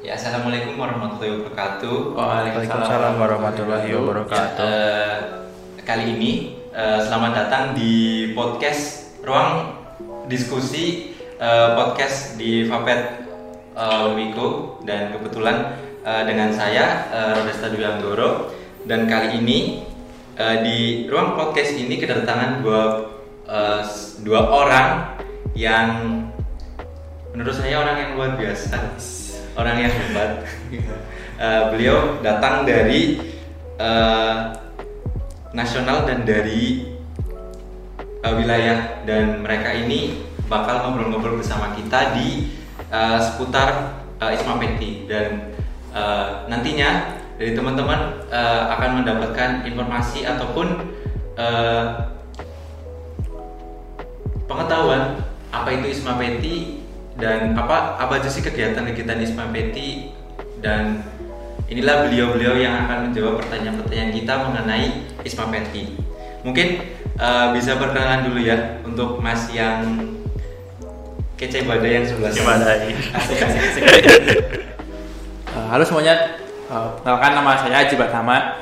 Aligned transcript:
Ya, 0.00 0.16
assalamualaikum 0.16 0.80
warahmatullahi 0.80 1.36
wabarakatuh. 1.44 2.16
Waalaikumsalam 2.16 3.20
warahmatullahi 3.20 3.92
wabarakatuh. 3.92 4.56
Ya, 4.56 4.72
eh, 5.76 5.84
kali 5.84 6.16
ini 6.16 6.30
eh, 6.72 6.96
selamat 7.04 7.32
datang 7.36 7.64
di 7.76 7.92
podcast 8.32 9.12
ruang 9.20 9.76
diskusi 10.32 11.12
eh, 11.36 11.68
podcast 11.76 12.40
di 12.40 12.64
Vapet 12.64 13.20
eh, 13.76 14.06
Wiko 14.16 14.80
dan 14.88 15.12
kebetulan 15.12 15.76
eh, 16.00 16.22
dengan 16.24 16.48
saya 16.48 17.04
eh, 17.12 17.30
Rodesta 17.36 17.68
Dwi 17.68 17.84
Anggoro 17.84 18.48
dan 18.88 19.04
kali 19.04 19.44
ini 19.44 19.84
eh, 20.40 20.56
di 20.64 20.78
ruang 21.04 21.36
podcast 21.36 21.76
ini 21.76 22.00
kedatangan 22.00 22.64
dua 22.64 23.12
s- 23.84 24.24
dua 24.24 24.48
orang 24.48 24.88
yang 25.52 26.22
menurut 27.34 27.54
saya 27.54 27.82
orang 27.82 27.96
yang 27.98 28.10
luar 28.18 28.30
biasa. 28.36 28.76
Orang 29.58 29.76
yang 29.78 29.92
hebat. 29.92 30.30
Eh, 31.40 31.72
beliau 31.72 32.20
datang 32.20 32.68
dari 32.68 33.16
eh, 33.80 34.36
nasional 35.56 36.04
dan 36.04 36.28
dari 36.28 36.84
eh, 38.20 38.32
wilayah. 38.36 39.00
Dan 39.08 39.40
mereka 39.40 39.72
ini 39.72 40.20
bakal 40.52 40.84
ngobrol-ngobrol 40.84 41.40
bersama 41.40 41.72
kita 41.72 42.12
di 42.12 42.60
eh, 42.92 43.18
seputar 43.24 44.04
eh, 44.20 44.36
Isma 44.36 44.60
Peti. 44.60 45.08
Dan 45.08 45.56
eh, 45.96 46.28
nantinya 46.52 47.16
dari 47.40 47.56
teman-teman 47.56 48.28
eh, 48.28 48.62
akan 48.76 49.00
mendapatkan 49.00 49.64
informasi 49.64 50.28
ataupun 50.28 50.92
eh, 51.40 51.84
pengetahuan 54.44 55.24
apa 55.56 55.68
itu 55.72 55.88
Isma 55.88 56.20
Peti 56.20 56.79
dan 57.20 57.52
apa 57.54 58.00
apa 58.00 58.12
aja 58.16 58.32
sih 58.32 58.40
kegiatan-kegiatan 58.40 59.20
Isma 59.20 59.52
Peti 59.52 60.10
dan 60.64 61.04
inilah 61.68 62.08
beliau-beliau 62.08 62.56
yang 62.56 62.88
akan 62.88 63.12
menjawab 63.12 63.44
pertanyaan-pertanyaan 63.44 64.10
kita 64.16 64.34
mengenai 64.40 64.86
Isma 65.22 65.52
Peti. 65.52 65.94
Mungkin 66.40 66.68
eh, 67.20 67.46
bisa 67.52 67.76
perkenalan 67.76 68.26
dulu 68.32 68.40
ya 68.40 68.80
untuk 68.82 69.20
Mas 69.20 69.52
yang 69.52 69.84
kece 71.36 71.64
badai 71.64 72.00
yang 72.00 72.04
sebelah 72.04 72.32
Kece 72.32 72.42
badai. 72.44 72.92
Asik, 73.16 73.38
asik, 73.40 73.62
asik. 73.64 73.82
Uh, 75.50 75.66
halo 75.66 75.82
semuanya, 75.82 76.38
uh, 76.70 76.94
perkenalkan 77.00 77.32
nama 77.42 77.58
saya 77.58 77.82
Haji 77.82 77.96
Batama 77.98 78.60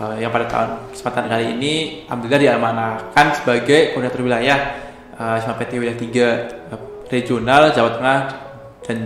uh, 0.00 0.16
yang 0.16 0.32
pada 0.32 0.48
tahun 0.48 0.70
kesempatan 0.94 1.28
kali 1.28 1.46
ini 1.58 1.74
Alhamdulillah 2.08 2.40
diamanahkan 2.40 3.26
sebagai 3.36 3.92
koordinator 3.92 4.24
wilayah 4.24 4.58
uh, 5.20 5.36
Isma 5.36 5.60
PT 5.60 5.76
Wilayah 5.76 5.98
3 5.98 6.72
uh, 6.72 6.91
regional 7.12 7.68
Jawa 7.76 7.90
Tengah 8.00 8.20
dan 8.88 8.98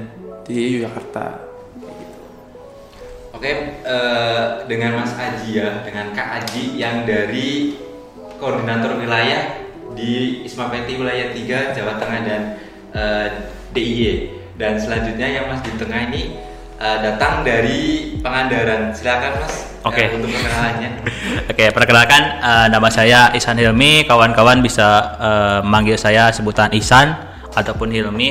di 0.47 0.79
Yogyakarta. 0.79 1.43
Oke, 3.35 3.83
eh, 3.83 4.47
dengan 4.71 5.03
Mas 5.03 5.13
Aji 5.19 5.59
ya, 5.59 5.83
dengan 5.83 6.15
Kak 6.15 6.41
Aji 6.41 6.79
yang 6.79 7.03
dari 7.03 7.75
koordinator 8.39 8.97
wilayah 8.97 9.59
di 9.93 10.41
Isma 10.47 10.71
Peti 10.71 10.97
wilayah 10.97 11.35
3 11.35 11.75
Jawa 11.75 11.99
Tengah 11.99 12.21
dan 12.23 12.43
eh, 12.95 13.27
DIY. 13.75 14.39
Dan 14.57 14.81
selanjutnya 14.81 15.29
yang 15.29 15.53
Mas 15.53 15.61
di 15.67 15.75
tengah 15.77 16.09
ini 16.09 16.39
eh, 16.81 16.99
datang 17.03 17.43
dari 17.45 18.15
Pangandaran. 18.23 18.95
Silakan 18.95 19.43
Mas 19.43 19.55
Oke. 19.85 20.01
eh, 20.01 20.15
untuk 20.17 20.33
perkenalannya. 20.33 20.91
Oke, 21.53 21.65
perkenalkan 21.75 22.23
eh, 22.41 22.67
nama 22.73 22.89
saya 22.89 23.35
Ihsan 23.37 23.61
Hilmi. 23.61 24.09
Kawan-kawan 24.09 24.65
bisa 24.65 25.19
eh, 25.21 25.59
manggil 25.67 26.01
saya 26.01 26.33
sebutan 26.33 26.73
Ihsan 26.73 27.36
ataupun 27.57 27.89
Hilmi. 27.89 28.31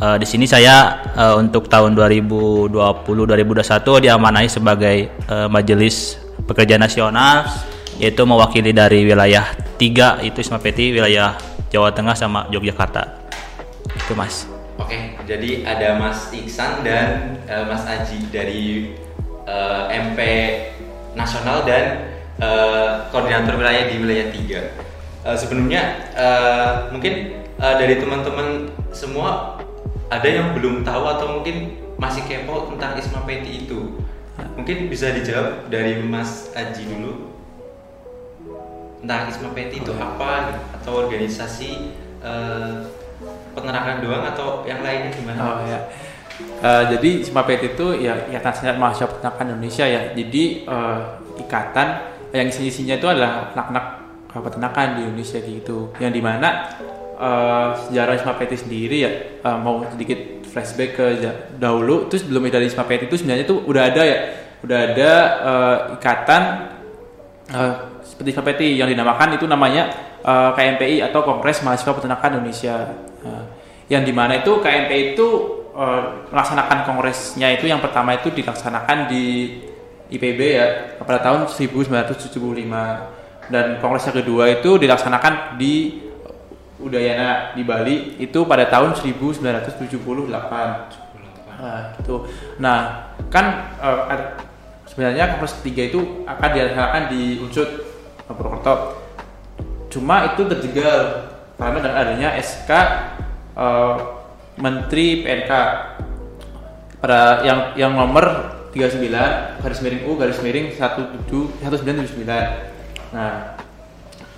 Eh, 0.00 0.16
di 0.20 0.26
sini 0.28 0.44
saya 0.44 1.00
eh, 1.16 1.34
untuk 1.40 1.66
tahun 1.66 1.96
2020-2021 1.96 4.04
diamanai 4.04 4.46
sebagai 4.48 5.08
eh, 5.08 5.48
Majelis 5.48 6.20
Pekerja 6.44 6.76
Nasional 6.76 7.48
yaitu 8.00 8.24
mewakili 8.24 8.72
dari 8.72 9.04
wilayah 9.04 9.44
tiga 9.76 10.16
itu 10.24 10.40
Isma 10.40 10.56
Peti, 10.56 10.88
wilayah 10.88 11.36
Jawa 11.68 11.92
Tengah 11.92 12.16
sama 12.16 12.48
Yogyakarta. 12.48 13.20
Itu 13.92 14.16
Mas. 14.16 14.48
Oke, 14.80 15.20
jadi 15.28 15.68
ada 15.68 16.00
Mas 16.00 16.32
Iksan 16.32 16.80
dan 16.80 17.36
eh, 17.44 17.64
Mas 17.68 17.84
Aji 17.84 18.24
dari 18.32 18.96
eh, 19.44 19.82
MP 19.92 20.18
Nasional 21.12 21.68
dan 21.68 22.08
eh, 22.40 23.04
Koordinator 23.12 23.60
Wilayah 23.60 23.92
di 23.92 23.94
Wilayah 24.00 24.32
3. 24.32 25.28
Eh, 25.28 25.36
sebelumnya 25.36 26.08
eh, 26.16 26.72
mungkin 26.88 27.36
eh, 27.60 27.74
dari 27.76 27.94
teman-teman 28.00 28.72
semua 28.90 29.60
ada 30.10 30.26
yang 30.26 30.56
belum 30.56 30.82
tahu 30.82 31.04
atau 31.06 31.26
mungkin 31.38 31.76
masih 32.00 32.24
kepo 32.26 32.72
tentang 32.74 32.98
Isma 32.98 33.22
Peti 33.28 33.68
itu. 33.68 34.00
Mungkin 34.56 34.88
bisa 34.88 35.12
dijawab 35.12 35.68
dari 35.68 36.00
Mas 36.00 36.50
Aji 36.56 36.88
dulu. 36.88 37.30
Tentang 39.04 39.28
Isma 39.28 39.52
Peti 39.52 39.84
itu 39.84 39.92
apa 39.94 40.56
atau 40.80 41.06
organisasi 41.06 41.70
eh, 42.24 42.74
penerangan 43.54 44.00
doang 44.00 44.24
atau 44.32 44.64
yang 44.64 44.80
lainnya 44.80 45.12
gimana? 45.12 45.40
Oh 45.40 45.60
ya. 45.68 45.80
Uh, 46.60 46.84
jadi 46.88 47.24
Isma 47.24 47.44
PT 47.44 47.76
itu 47.76 47.86
ya 48.00 48.16
Ikatan 48.32 48.52
Senat 48.52 48.76
Mahasiswa 48.80 49.08
Peternakan 49.08 49.56
Indonesia 49.56 49.84
ya. 49.84 50.12
Jadi 50.12 50.64
uh, 50.64 51.20
ikatan 51.36 51.88
yang 52.32 52.48
isi-isinya 52.48 52.96
itu 53.00 53.06
adalah 53.08 53.52
anak-anak 53.52 53.84
uh, 54.32 54.40
peternakan 54.44 54.86
di 54.96 55.00
Indonesia 55.08 55.38
gitu. 55.40 55.92
Yang 56.00 56.12
di 56.20 56.22
mana 56.24 56.48
uh, 57.20 57.76
sejarah 57.86 58.16
Isma 58.16 58.32
PT 58.40 58.64
sendiri 58.64 58.96
ya 59.04 59.12
uh, 59.44 59.60
mau 59.60 59.84
sedikit 59.92 60.40
flashback 60.48 60.90
ke 60.96 61.06
dahulu. 61.60 62.08
Terus 62.08 62.24
belum 62.26 62.48
ada 62.48 62.64
Isma 62.64 62.88
PT 62.88 63.12
itu 63.12 63.16
sebenarnya 63.20 63.44
tuh 63.44 63.62
udah 63.68 63.82
ada 63.86 64.02
ya, 64.02 64.18
udah 64.64 64.78
ada 64.90 65.10
uh, 65.44 65.76
ikatan 66.00 66.42
uh, 67.52 67.74
seperti 68.02 68.28
Isma 68.32 68.44
PT 68.48 68.60
yang 68.80 68.88
dinamakan 68.88 69.36
itu 69.36 69.44
namanya 69.44 69.92
uh, 70.24 70.56
KMPI 70.56 71.04
atau 71.06 71.22
Kongres 71.22 71.60
Mahasiswa 71.62 71.92
Peternakan 71.92 72.40
Indonesia. 72.40 72.76
Uh, 73.20 73.44
yang 73.90 74.06
di 74.06 74.14
mana 74.14 74.40
itu 74.40 74.62
KMPI 74.62 75.14
itu 75.18 75.28
uh, 75.74 76.30
melaksanakan 76.30 76.86
kongresnya 76.86 77.50
itu 77.58 77.66
yang 77.66 77.82
pertama 77.82 78.14
itu 78.14 78.30
dilaksanakan 78.30 79.10
di 79.10 79.58
IPB 80.10 80.40
ya 80.42 80.66
pada 81.02 81.22
tahun 81.22 81.50
1975 81.50 82.38
dan 83.50 83.66
kongres 83.82 84.06
yang 84.06 84.16
kedua 84.22 84.44
itu 84.50 84.78
dilaksanakan 84.78 85.58
di 85.58 86.06
Udayana 86.80 87.52
di 87.52 87.62
Bali 87.62 88.16
itu 88.16 88.44
pada 88.48 88.66
tahun 88.66 88.96
1978. 88.96 90.00
Nah, 91.60 91.92
gitu. 92.00 92.24
Nah, 92.56 93.12
kan 93.28 93.76
ada- 93.80 94.40
sebenarnya 94.90 95.36
kongres 95.36 95.54
ketiga 95.62 95.92
itu 95.92 96.00
akan 96.26 96.48
dilaksanakan 96.50 97.02
di 97.12 97.38
Unsud 97.38 97.68
eh, 98.26 98.32
Purwokerto. 98.34 98.98
Cuma 99.92 100.34
itu 100.34 100.42
terjegal 100.48 101.30
karena 101.60 101.78
dengan 101.78 101.96
adanya 102.00 102.28
SK 102.40 102.70
eh, 103.54 103.96
Menteri 104.58 105.22
PNK 105.22 105.52
pada 107.00 107.40
yang 107.46 107.72
yang 107.76 107.92
nomor 107.96 108.56
39 108.76 109.62
garis 109.62 109.80
miring 109.80 110.02
U 110.04 110.14
garis 110.20 110.38
miring 110.42 110.74
17 110.74 111.64
1979. 111.64 112.28
Nah, 113.10 113.59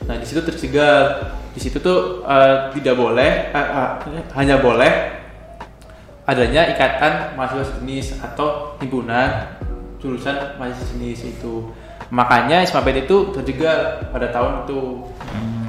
nah 0.06 0.16
di 0.18 0.26
situ 0.26 0.40
terjegal. 0.42 1.32
Di 1.52 1.60
situ 1.60 1.76
tuh 1.84 2.24
eh, 2.24 2.72
tidak 2.72 2.96
boleh 2.96 3.52
eh, 3.52 3.68
eh, 3.68 3.90
hanya 4.40 4.56
boleh 4.56 5.20
adanya 6.24 6.70
ikatan 6.72 7.34
mahasiswa 7.36 7.76
sejenis 7.76 8.22
atau 8.22 8.78
himpunan 8.80 9.52
jurusan 10.00 10.56
mahasiswa 10.56 10.96
sejenis 10.96 11.38
itu. 11.38 11.68
Makanya 12.12 12.64
Isma 12.64 12.84
PT 12.84 13.08
itu 13.08 13.32
terjegal 13.36 14.08
pada 14.12 14.28
tahun 14.32 14.64
itu. 14.64 14.80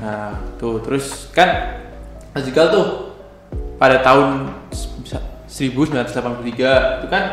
Nah 0.04 0.36
tuh 0.60 0.80
terus 0.84 1.32
kan 1.32 1.80
terjegal 2.36 2.72
tuh 2.72 2.86
pada 3.80 4.00
tahun 4.00 4.52
1983 5.48 7.04
itu 7.04 7.08
kan 7.12 7.24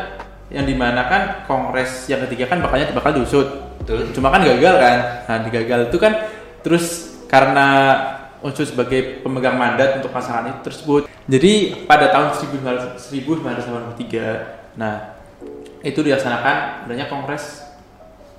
yang 0.51 0.67
di 0.67 0.75
mana 0.75 1.07
kan 1.07 1.47
kongres 1.47 2.11
yang 2.11 2.19
ketiga 2.27 2.51
kan 2.51 2.59
bakalnya 2.59 2.91
bakal 2.91 3.15
diusut. 3.15 3.47
Betul. 3.81 4.13
cuma 4.13 4.29
kan 4.29 4.45
gagal 4.45 4.75
kan. 4.77 4.97
Nah 5.25 5.37
digagal 5.41 5.89
itu 5.89 5.97
kan 5.97 6.13
terus 6.61 7.17
karena 7.27 7.97
unsur 8.41 8.65
sebagai 8.65 9.21
pemegang 9.21 9.57
mandat 9.57 10.01
untuk 10.01 10.09
pasangan 10.09 10.49
itu 10.49 10.61
tersebut 10.65 11.05
jadi 11.29 11.85
pada 11.85 12.09
tahun 12.09 12.33
1983 12.37 14.77
nah 14.77 15.21
itu 15.81 16.05
dilaksanakan 16.05 16.85
adanya 16.85 17.09
kongres 17.09 17.65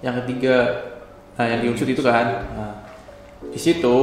yang 0.02 0.18
ketiga 0.22 0.86
nah 1.32 1.48
yang 1.48 1.64
diusut 1.64 1.88
itu 1.88 2.04
kan. 2.04 2.44
Nah, 2.52 2.84
di 3.48 3.56
situ 3.56 3.96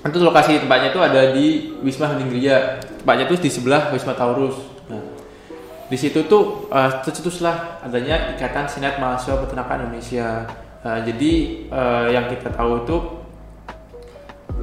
itu 0.00 0.18
lokasi 0.24 0.64
tempatnya 0.64 0.96
itu 0.96 1.00
ada 1.04 1.36
di 1.36 1.76
Wisma 1.84 2.16
Heningria 2.16 2.80
tempatnya 3.04 3.28
itu 3.28 3.36
di 3.36 3.50
sebelah 3.52 3.92
Wisma 3.92 4.16
Taurus. 4.16 4.56
Nah, 4.88 5.04
di 5.92 5.96
situ 6.00 6.24
tuh 6.24 6.72
uh, 6.72 7.04
tercetuslah 7.04 7.84
adanya 7.84 8.32
Ikatan 8.32 8.66
Senat 8.66 8.96
Mahasiswa 8.96 9.44
Peternakan 9.44 9.90
Indonesia. 9.90 10.48
Uh, 10.80 10.96
jadi 11.04 11.32
uh, 11.68 12.08
yang 12.08 12.24
kita 12.32 12.48
tahu 12.56 12.88
itu 12.88 12.96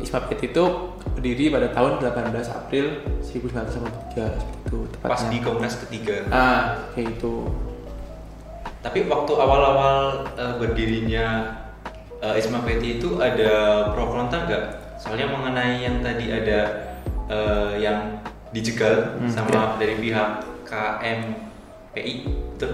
ISMA 0.02 0.20
PT 0.30 0.54
itu 0.54 0.66
berdiri 1.18 1.50
pada 1.50 1.68
tahun 1.74 1.98
18 1.98 2.34
April 2.54 2.86
1983 3.26 4.38
seperti 4.38 4.58
itu 4.68 4.80
tepatnya. 4.94 5.10
Pas 5.10 5.22
di 5.28 5.38
Kongres 5.42 5.76
ketiga. 5.88 6.16
Ah, 6.30 6.86
kayak 6.94 7.18
itu. 7.18 7.50
Tapi 8.86 9.10
waktu 9.10 9.34
awal-awal 9.34 10.24
eh, 10.38 10.54
berdirinya 10.62 11.26
eh, 12.22 12.40
Isma 12.40 12.62
PT 12.64 13.02
itu 13.02 13.18
ada 13.18 13.90
pro 13.92 14.14
kontra 14.14 14.46
nggak? 14.46 14.64
Soalnya 14.98 15.30
mengenai 15.30 15.82
yang 15.82 16.02
tadi 16.02 16.30
ada 16.30 16.60
eh, 17.30 17.72
yang 17.82 18.22
dijegal 18.54 19.20
Hmm, 19.20 19.28
sama 19.28 19.76
dari 19.76 20.00
pihak 20.00 20.46
KMPI 20.64 22.14
itu. 22.26 22.68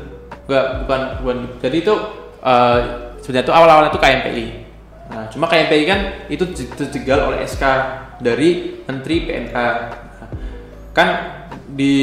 Enggak, 0.46 0.66
bukan 0.86 1.02
bukan. 1.24 1.38
Jadi 1.64 1.78
itu 1.82 1.94
eh, 2.44 2.80
sebenarnya 3.24 3.46
itu 3.48 3.54
awal-awalnya 3.56 3.92
itu 3.96 4.02
KMPI. 4.02 4.46
Nah, 5.04 5.28
cuma 5.28 5.46
KMPI 5.46 5.84
kan 5.84 6.00
itu 6.28 6.44
je- 6.54 6.72
terjegal 6.74 7.28
oleh 7.28 7.44
SK 7.44 7.64
dari 8.20 8.80
Menteri 8.84 9.28
PMK. 9.28 9.56
Nah, 9.56 9.76
kan 10.96 11.08
di 11.68 11.94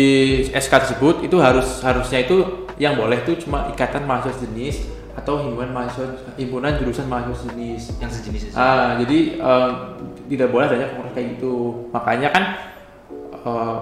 SK 0.51 0.73
tersebut 0.89 1.23
itu 1.25 1.37
harus 1.39 1.81
harusnya 1.81 2.21
itu 2.21 2.67
yang 2.77 2.97
boleh 2.97 3.23
itu 3.23 3.39
cuma 3.45 3.71
ikatan 3.71 4.05
mahasiswa 4.05 4.45
jenis 4.45 4.85
atau 5.17 5.43
himpunan 5.43 5.71
mahasiswa 5.71 6.17
himpunan 6.35 6.77
jurusan 6.77 7.07
mahasiswa 7.07 7.51
jenis. 7.53 7.83
Yang 8.01 8.13
sejenis. 8.21 8.43
Ah, 8.53 8.97
jadi 8.99 9.19
eh, 9.37 9.71
tidak 10.31 10.49
boleh 10.49 10.65
adanya 10.69 10.93
kongres 10.93 11.13
kayak 11.13 11.29
gitu. 11.37 11.87
Makanya 11.93 12.29
kan 12.31 12.45
eh, 13.37 13.79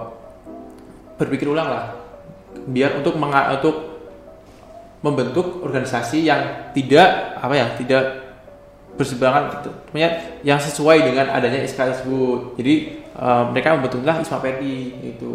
berpikir 1.18 1.50
ulang 1.50 1.68
lah, 1.68 1.84
biar 2.70 2.94
untuk 2.94 3.18
menga- 3.18 3.58
untuk 3.58 3.98
membentuk 4.98 5.62
organisasi 5.62 6.26
yang 6.26 6.70
tidak 6.74 7.38
apa 7.38 7.54
ya, 7.54 7.66
tidak 7.78 8.27
berseberangan, 8.98 9.42
gitu. 9.54 9.70
Maksudnya 9.88 10.10
yang 10.42 10.58
sesuai 10.58 10.98
dengan 11.06 11.26
adanya 11.30 11.62
SK 11.62 11.78
tersebut. 11.78 12.40
Jadi 12.58 12.74
eh, 13.14 13.44
mereka 13.48 13.78
membentuklah 13.78 14.18
ISMA 14.18 14.38
PETI 14.38 14.76
itu. 15.08 15.32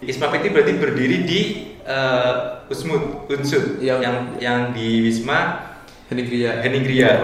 Isma 0.00 0.28
PT 0.28 0.52
berarti 0.52 0.72
berdiri 0.76 1.16
di 1.22 1.40
eh, 1.80 2.32
Usmud, 2.66 3.28
Unsud, 3.28 3.78
Yang- 3.78 4.00
yang 4.02 4.16
yang 4.36 4.60
di 4.72 5.00
Wisma 5.00 5.60
Henigria. 6.08 6.60
Henigria. 6.60 7.20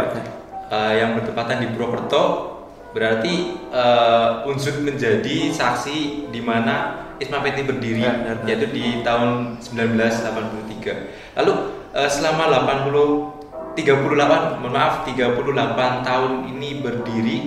Eh, 0.70 0.92
yang 0.96 1.18
bertepatan 1.18 1.60
di 1.60 1.66
Purwokerto 1.72 2.24
berarti 2.92 3.34
eh, 3.68 4.48
Unsud 4.48 4.80
menjadi 4.80 5.50
saksi 5.50 6.28
di 6.28 6.40
mana 6.40 7.00
Isma 7.16 7.44
PT 7.44 7.68
berdiri 7.68 8.00
Ya, 8.00 8.16
benar, 8.16 8.36
benar. 8.40 8.48
yaitu 8.48 8.66
di 8.72 8.84
tahun 9.04 9.60
1983. 9.60 11.36
Lalu 11.36 11.52
eh, 11.92 12.08
selama 12.08 12.48
80 12.64 13.39
38 13.74 14.60
mohon 14.60 14.72
maaf 14.74 15.06
38 15.06 16.06
tahun 16.06 16.32
ini 16.50 16.82
berdiri 16.82 17.38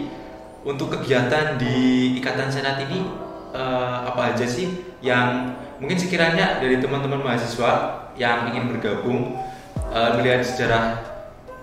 untuk 0.63 0.95
kegiatan 0.95 1.59
di 1.59 2.15
Ikatan 2.19 2.47
Senat 2.47 2.79
ini 2.87 3.03
eh, 3.51 3.97
apa 4.07 4.31
aja 4.33 4.47
sih 4.47 4.95
yang 5.03 5.51
mungkin 5.83 5.99
sekiranya 5.99 6.63
dari 6.63 6.79
teman-teman 6.79 7.19
mahasiswa 7.19 7.71
yang 8.15 8.53
ingin 8.55 8.71
bergabung 8.71 9.35
eh, 9.91 10.09
melihat 10.15 10.39
sejarah 10.39 11.03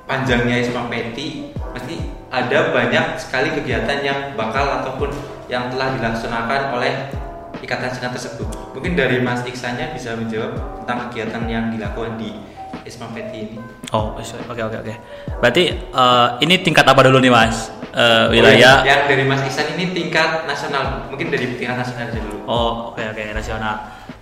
panjangnya 0.04 0.60
Isma 0.60 0.90
Peti 0.92 1.56
pasti 1.72 1.96
ada 2.30 2.70
banyak 2.70 3.18
sekali 3.18 3.50
kegiatan 3.56 4.04
yang 4.04 4.20
bakal 4.38 4.82
ataupun 4.82 5.10
yang 5.50 5.66
telah 5.72 5.98
dilaksanakan 5.98 6.78
oleh 6.78 6.94
ikatan 7.58 7.90
senat 7.90 8.14
tersebut. 8.14 8.46
Mungkin 8.72 8.94
dari 8.94 9.18
Mas 9.18 9.42
Iksanya 9.42 9.90
bisa 9.90 10.14
menjawab 10.14 10.82
tentang 10.82 11.10
kegiatan 11.10 11.42
yang 11.50 11.64
dilakukan 11.74 12.16
di 12.22 12.30
Isma 12.84 13.06
Peti 13.12 13.38
ini. 13.44 13.56
Oh, 13.92 14.14
oke 14.14 14.62
oke 14.62 14.76
oke. 14.80 14.94
Berarti 15.42 15.64
eh, 15.74 16.28
ini 16.44 16.54
tingkat 16.62 16.86
apa 16.86 17.00
dulu 17.06 17.18
nih 17.18 17.32
mas? 17.32 17.70
Oh, 17.90 18.30
wilayah. 18.30 18.86
yang 18.86 19.10
dari 19.10 19.26
Mas 19.26 19.42
Iksan 19.42 19.74
ini 19.74 19.90
tingkat 19.90 20.46
nasional. 20.46 21.10
Mungkin 21.10 21.26
dari 21.26 21.58
tingkat 21.58 21.74
nasional 21.74 22.06
aja 22.06 22.20
dulu. 22.22 22.36
Oh, 22.46 22.94
oke 22.94 23.02
oke 23.02 23.22
nasional. 23.34 23.74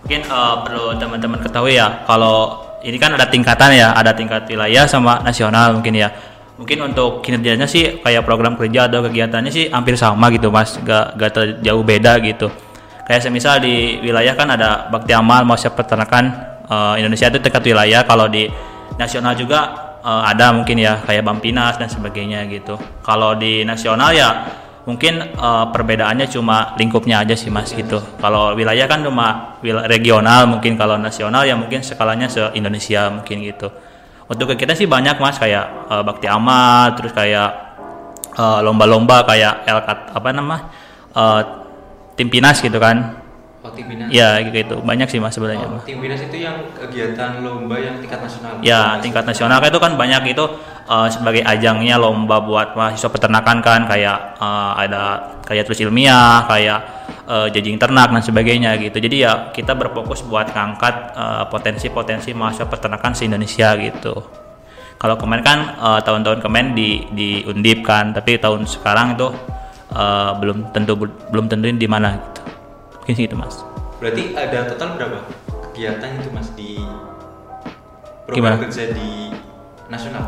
Mungkin 0.04 0.20
eh, 0.24 0.54
perlu 0.64 0.84
teman-teman 0.96 1.38
ketahui 1.44 1.76
ya, 1.76 2.02
kalau 2.08 2.64
ini 2.80 2.96
kan 2.96 3.12
ada 3.12 3.28
tingkatan 3.28 3.76
ya, 3.76 3.92
ada 3.92 4.16
tingkat 4.16 4.48
wilayah 4.48 4.88
sama 4.88 5.20
nasional 5.20 5.76
mungkin 5.76 6.00
ya. 6.00 6.08
Mungkin 6.58 6.90
untuk 6.90 7.22
kinerjanya 7.22 7.70
sih 7.70 8.02
kayak 8.02 8.26
program 8.26 8.58
kerja 8.58 8.90
atau 8.90 9.06
kegiatannya 9.06 9.52
sih 9.52 9.70
hampir 9.70 9.94
sama 9.94 10.26
gitu 10.34 10.50
mas, 10.50 10.74
gak 10.82 11.14
gak 11.14 11.30
terjauh 11.30 11.86
beda 11.86 12.18
gitu. 12.18 12.50
Kayak 13.06 13.30
semisal 13.30 13.62
di 13.62 14.02
wilayah 14.02 14.34
kan 14.34 14.50
ada 14.50 14.90
bakti 14.90 15.14
amal, 15.14 15.46
mahasiswa 15.46 15.70
peternakan 15.70 16.24
eh, 16.68 16.94
Indonesia 17.00 17.26
itu 17.32 17.38
tingkat 17.40 17.64
wilayah. 17.64 18.04
Kalau 18.04 18.28
di 18.28 18.46
nasional 19.00 19.34
juga 19.34 19.60
eh, 20.04 20.22
ada 20.28 20.52
mungkin 20.52 20.76
ya 20.78 21.00
kayak 21.02 21.24
Bampinas 21.24 21.80
dan 21.80 21.88
sebagainya 21.88 22.44
gitu. 22.48 22.78
Kalau 23.02 23.34
di 23.34 23.64
nasional 23.66 24.12
ya 24.14 24.28
mungkin 24.88 25.20
eh, 25.20 25.64
perbedaannya 25.68 26.32
cuma 26.32 26.72
lingkupnya 26.80 27.20
aja 27.20 27.36
sih 27.36 27.52
mas 27.52 27.68
gitu 27.76 28.00
kalau 28.24 28.56
wilayah 28.56 28.88
kan 28.88 29.04
cuma 29.04 29.60
wil- 29.60 29.84
regional 29.84 30.48
mungkin 30.48 30.80
kalau 30.80 30.96
nasional 30.96 31.44
ya 31.44 31.52
mungkin 31.60 31.84
skalanya 31.84 32.24
se 32.24 32.40
Indonesia 32.56 33.12
mungkin 33.12 33.44
gitu 33.44 33.68
untuk 34.32 34.56
kegiatan 34.56 34.72
sih 34.72 34.88
banyak 34.88 35.20
mas 35.20 35.36
kayak 35.36 35.92
eh, 35.92 36.02
bakti 36.08 36.24
amal 36.24 36.96
terus 36.96 37.12
kayak 37.12 37.68
lomba-lomba 38.38 39.26
kayak 39.26 39.66
LK 39.66 39.88
apa 40.16 40.28
nama 40.32 40.56
eh, 41.12 41.40
tim 42.16 42.32
pinas 42.32 42.64
gitu 42.64 42.80
kan 42.80 43.27
Oh, 43.58 43.74
tim 43.74 43.90
Binas. 43.90 44.06
ya 44.06 44.38
gitu 44.38 44.78
banyak 44.86 45.10
sih 45.10 45.18
mas 45.18 45.34
sebenarnya 45.34 45.66
Oh, 45.66 45.82
tim 45.82 45.98
Binas 45.98 46.22
itu 46.22 46.38
yang 46.38 46.62
kegiatan 46.78 47.42
lomba 47.42 47.74
yang 47.82 47.98
tingkat 47.98 48.22
nasional. 48.22 48.62
Ya 48.62 49.02
tingkat 49.02 49.26
nasional 49.26 49.58
itu 49.58 49.78
kan 49.82 49.98
banyak 49.98 50.30
itu 50.30 50.44
eh, 50.86 51.08
sebagai 51.10 51.42
ajangnya 51.42 51.98
lomba 51.98 52.38
buat 52.38 52.78
mahasiswa 52.78 53.10
peternakan 53.10 53.58
kan 53.58 53.80
kayak 53.90 54.38
eh, 54.38 54.70
ada 54.86 55.34
kayak 55.42 55.66
tulis 55.66 55.82
ilmiah, 55.82 56.46
kayak 56.46 56.80
eh, 57.26 57.46
jajing 57.50 57.82
ternak 57.82 58.14
dan 58.14 58.22
sebagainya 58.22 58.78
gitu. 58.78 59.02
Jadi 59.02 59.26
ya 59.26 59.50
kita 59.50 59.74
berfokus 59.74 60.22
buat 60.22 60.54
ngangkat 60.54 61.18
potensi-potensi 61.50 62.30
mahasiswa 62.38 62.70
peternakan 62.70 63.12
se 63.18 63.26
Indonesia 63.26 63.74
gitu. 63.74 64.14
Kalau 64.98 65.14
kemarin 65.14 65.44
kan 65.46 65.58
eh, 65.78 66.00
tahun-tahun 66.02 66.42
kemarin 66.42 66.74
di 66.74 67.06
di 67.14 67.28
Undip 67.46 67.86
kan, 67.86 68.10
tapi 68.10 68.38
tahun 68.38 68.66
sekarang 68.66 69.14
itu 69.14 69.30
eh, 69.94 70.30
belum 70.42 70.74
tentu 70.74 70.98
belum 71.30 71.46
tentuin 71.46 71.78
di 71.78 71.86
mana 71.86 72.18
gitu. 72.18 72.42
Mungkin 73.08 73.24
gitu 73.24 73.40
mas. 73.40 73.64
Berarti 74.04 74.36
ada 74.36 74.68
total 74.68 75.00
berapa 75.00 75.18
kegiatan 75.72 76.20
itu 76.20 76.28
Mas 76.28 76.52
di 76.52 76.76
Gimana? 78.28 78.60
program 78.60 78.68
kerja 78.68 78.84
di 78.92 79.32
nasional? 79.88 80.24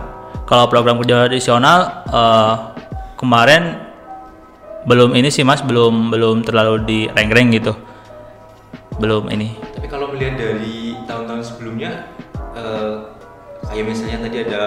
Kalau 0.48 0.64
program 0.72 0.96
kerja 0.96 1.28
nasional 1.28 2.08
eh, 2.08 2.54
kemarin 3.20 3.84
belum 4.88 5.12
ini 5.12 5.28
sih 5.28 5.44
mas, 5.44 5.60
belum 5.60 6.08
belum 6.08 6.40
terlalu 6.40 6.74
di 6.88 6.98
rank-rank 7.12 7.60
gitu, 7.60 7.76
belum 8.96 9.28
ini. 9.28 9.60
Tapi 9.76 9.84
kalau 9.84 10.08
melihat 10.16 10.40
dari 10.40 10.96
tahun-tahun 11.04 11.42
sebelumnya, 11.44 12.08
eh, 12.56 12.96
kayak 13.68 13.84
misalnya 13.84 14.24
tadi 14.24 14.36
ada 14.48 14.60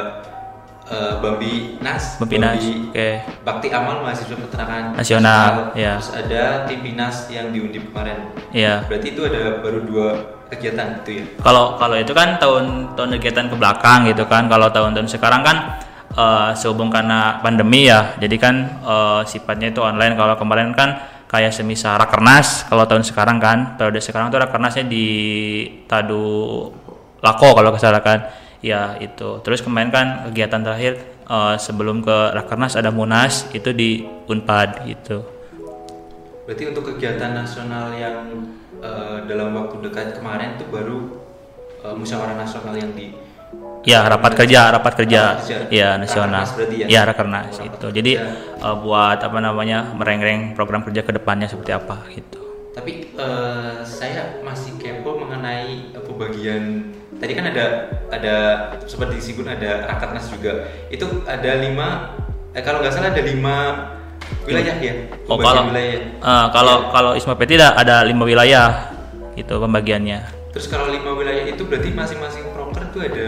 eh, 0.90 1.14
Bambi 1.20 1.80
Nas, 1.80 2.20
Bambinas, 2.20 2.60
Bambi 2.60 2.90
oke. 2.92 3.10
Bakti 3.44 3.68
Amal 3.72 3.98
Mahasiswa 4.04 4.38
Peternakan 4.38 4.84
Nasional, 4.98 5.72
ya. 5.78 6.00
Terus 6.00 6.12
ada 6.12 6.44
tim 6.68 6.80
Binas 6.84 7.28
yang 7.32 7.52
diundi 7.56 7.80
kemarin. 7.80 8.32
Iya. 8.52 8.84
Berarti 8.88 9.08
itu 9.16 9.22
ada 9.24 9.64
baru 9.64 9.80
dua 9.84 10.08
kegiatan 10.52 11.02
gitu 11.02 11.10
ya? 11.18 11.26
Kalau 11.42 11.80
kalau 11.80 11.96
itu 11.98 12.14
kan 12.14 12.38
tahun 12.38 12.96
tahun 12.96 13.10
kegiatan 13.20 13.46
ke 13.52 13.56
belakang 13.56 14.00
gitu 14.12 14.24
kan. 14.28 14.52
Kalau 14.52 14.68
tahun-tahun 14.70 15.08
sekarang 15.10 15.42
kan 15.42 15.58
eh, 16.14 16.52
sehubung 16.58 16.92
karena 16.92 17.40
pandemi 17.40 17.88
ya, 17.88 18.16
jadi 18.20 18.36
kan 18.38 18.56
eh, 18.84 19.22
sifatnya 19.28 19.72
itu 19.72 19.80
online. 19.80 20.20
Kalau 20.20 20.36
kemarin 20.36 20.76
kan 20.76 21.14
kayak 21.34 21.50
semisal 21.50 21.98
rakernas. 21.98 22.70
Kalau 22.70 22.86
tahun 22.86 23.02
sekarang 23.02 23.42
kan, 23.42 23.80
periode 23.80 23.98
sekarang 24.04 24.30
tuh 24.30 24.38
rakernasnya 24.38 24.86
di 24.86 25.08
Tadu 25.90 26.70
Lako 27.24 27.56
kalau 27.56 27.72
kesalahan 27.72 28.43
Ya 28.64 28.96
itu. 28.98 29.44
Terus 29.44 29.60
kemarin 29.60 29.92
kan 29.92 30.08
kegiatan 30.32 30.64
terakhir 30.64 30.94
eh, 31.28 31.56
sebelum 31.60 32.00
ke 32.00 32.18
rakernas 32.32 32.80
ada 32.80 32.90
munas 32.90 33.46
itu 33.52 33.76
di 33.76 34.08
Unpad 34.26 34.88
gitu. 34.88 35.20
Berarti 36.44 36.64
untuk 36.72 36.96
kegiatan 36.96 37.36
nasional 37.36 37.92
yang 37.94 38.24
eh, 38.80 39.18
dalam 39.28 39.52
waktu 39.54 39.84
dekat 39.84 40.16
kemarin 40.16 40.56
itu 40.56 40.64
baru 40.72 41.00
eh, 41.84 41.94
musyawarah 41.94 42.40
nasional 42.40 42.74
yang 42.74 42.96
di 42.96 43.12
Ya 43.84 44.00
rapat 44.08 44.32
kerja, 44.40 44.72
rapat 44.72 44.96
kerja, 44.96 45.36
Rapat 45.36 45.68
kerja. 45.68 45.68
ya 45.68 45.90
nasional, 46.00 46.48
ya? 46.72 46.88
ya 46.88 47.02
rakernas 47.04 47.52
Rapat 47.52 47.68
itu. 47.68 47.76
kerja. 47.84 47.96
Jadi 48.00 48.12
eh, 48.64 48.76
buat 48.80 49.20
apa 49.20 49.38
namanya 49.44 49.92
merengreng 49.92 50.56
program 50.56 50.88
kerja 50.88 51.04
ke 51.04 51.12
depannya 51.12 51.52
seperti 51.52 51.76
apa 51.76 52.00
gitu. 52.16 52.40
Tapi 52.72 53.12
eh, 53.12 53.76
saya 53.84 54.40
masih 54.40 54.80
kepo 54.80 55.20
mengenai 55.20 55.92
pembagian. 56.00 56.96
Tadi 57.24 57.40
kan 57.40 57.48
ada 57.48 57.88
ada 58.12 58.36
seperti 58.84 59.16
disinggung 59.16 59.48
ada 59.48 59.88
rakernas 59.88 60.28
juga. 60.28 60.68
Itu 60.92 61.24
ada 61.24 61.56
lima. 61.56 62.20
Eh, 62.52 62.60
kalau 62.60 62.84
nggak 62.84 62.92
salah 62.92 63.16
ada 63.16 63.24
lima 63.24 63.56
wilayah 64.44 64.76
ya. 64.76 65.08
Oh 65.32 65.40
kalau 65.40 65.72
wilayah. 65.72 66.04
eh, 66.20 66.46
kalau 66.52 66.92
kalau 66.92 67.16
Isma 67.16 67.40
Peti 67.40 67.56
ada, 67.56 68.04
lima 68.04 68.28
wilayah 68.28 68.92
gitu 69.40 69.56
pembagiannya. 69.56 70.52
Terus 70.52 70.68
kalau 70.68 70.92
lima 70.92 71.16
wilayah 71.16 71.48
itu 71.48 71.64
berarti 71.64 71.96
masing-masing 71.96 72.44
proker 72.52 72.92
itu 72.92 73.00
ada 73.08 73.28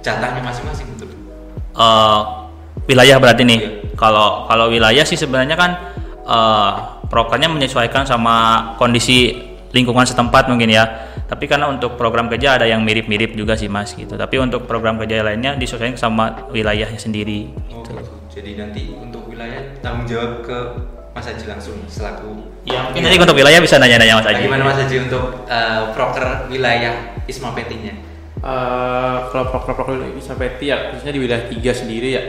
jatahnya 0.00 0.40
masing-masing 0.48 0.88
betul. 0.96 1.12
Eh, 1.76 2.20
wilayah 2.88 3.20
berarti 3.20 3.44
nih. 3.44 3.60
Iya. 3.60 3.70
kalau 4.00 4.48
kalau 4.48 4.72
wilayah 4.72 5.04
sih 5.04 5.20
sebenarnya 5.20 5.60
kan 5.60 5.76
eh, 6.24 6.70
prokernya 7.12 7.52
menyesuaikan 7.52 8.08
sama 8.08 8.72
kondisi 8.80 9.36
lingkungan 9.76 10.08
setempat 10.08 10.48
mungkin 10.48 10.72
ya. 10.72 11.07
Tapi 11.28 11.44
karena 11.44 11.68
untuk 11.68 12.00
program 12.00 12.32
kerja 12.32 12.56
ada 12.56 12.64
yang 12.64 12.80
mirip-mirip 12.82 13.36
juga 13.36 13.52
sih 13.52 13.68
mas 13.68 13.92
gitu. 13.92 14.16
Tapi 14.16 14.40
untuk 14.40 14.64
program 14.64 14.96
kerja 14.96 15.20
lainnya 15.20 15.54
disesuaikan 15.60 16.00
sama 16.00 16.48
wilayahnya 16.48 16.96
sendiri. 16.96 17.52
Oh, 17.68 17.84
gitu. 17.84 17.92
Jadi 18.32 18.56
nanti 18.56 18.96
untuk 18.96 19.28
wilayah 19.28 19.76
tanggung 19.84 20.08
jawab 20.08 20.40
ke 20.40 20.58
Mas 21.12 21.28
Haji 21.28 21.44
langsung 21.50 21.76
selaku. 21.84 22.48
Ya 22.64 22.88
mungkin 22.88 23.04
nanti 23.04 23.18
untuk 23.20 23.36
wilayah 23.36 23.60
bisa 23.60 23.76
nanya-nanya 23.76 24.24
mas 24.24 24.26
Aji. 24.26 24.40
Bagaimana 24.40 24.64
Mas 24.64 24.78
Haji 24.80 24.96
untuk 25.04 25.24
uh, 25.50 25.92
proker 25.92 26.48
wilayah 26.48 26.94
Isma 27.28 27.52
Petinya? 27.52 28.08
Eh, 28.38 29.18
kalau 29.34 29.50
proker-proker 29.50 30.14
bisa 30.14 30.38
peti 30.38 30.70
ya 30.70 30.94
khususnya 30.94 31.10
di 31.10 31.20
wilayah 31.26 31.44
tiga 31.50 31.74
sendiri 31.74 32.08
ya 32.14 32.22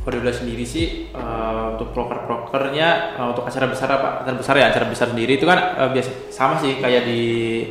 kalau 0.00 0.12
di 0.16 0.20
wilayah 0.24 0.38
sendiri 0.40 0.64
sih 0.64 1.12
eh, 1.12 1.64
untuk 1.76 1.92
proker-prokernya 1.92 3.20
eh, 3.20 3.26
untuk 3.28 3.44
acara 3.44 3.66
besar 3.68 3.88
apa? 3.92 4.24
Acara 4.24 4.36
besar 4.40 4.54
ya 4.56 4.66
acara 4.72 4.86
besar 4.88 5.12
sendiri. 5.12 5.36
Itu 5.36 5.44
kan 5.44 5.76
eh, 5.76 5.90
biasa 5.92 6.10
sama 6.32 6.56
sih 6.56 6.80
kayak 6.80 7.04
di 7.04 7.20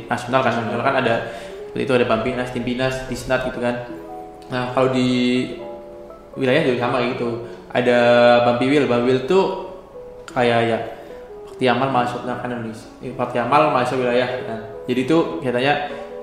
nasional. 0.06 0.40
Kan 0.46 0.52
nasional 0.62 0.82
kan 0.82 0.94
ada 1.02 1.14
itu 1.74 1.90
ada 1.90 2.06
Bampinas, 2.06 2.54
Timpinas, 2.54 3.06
Disnat 3.10 3.50
gitu 3.50 3.58
kan. 3.58 3.86
Nah 4.50 4.70
kalau 4.74 4.94
di 4.94 5.08
wilayah 6.38 6.62
juga 6.62 6.86
sama 6.86 7.02
gitu. 7.02 7.50
Ada 7.70 7.98
Bampiwil, 8.46 8.90
Bampiwil 8.90 9.30
tuh 9.30 9.70
kayak 10.30 10.60
ya 10.66 10.78
Bakti 11.46 11.64
Amal 11.66 11.92
mahasiswa 11.92 12.24
peternakan 12.24 12.50
Indonesia 12.56 12.88
eh, 13.02 13.12
Bakti 13.14 13.38
Amal 13.42 13.74
mahasiswa 13.74 13.98
wilayah 13.98 14.28
kan. 14.46 14.60
Jadi 14.86 15.00
itu 15.06 15.18
katanya 15.42 15.74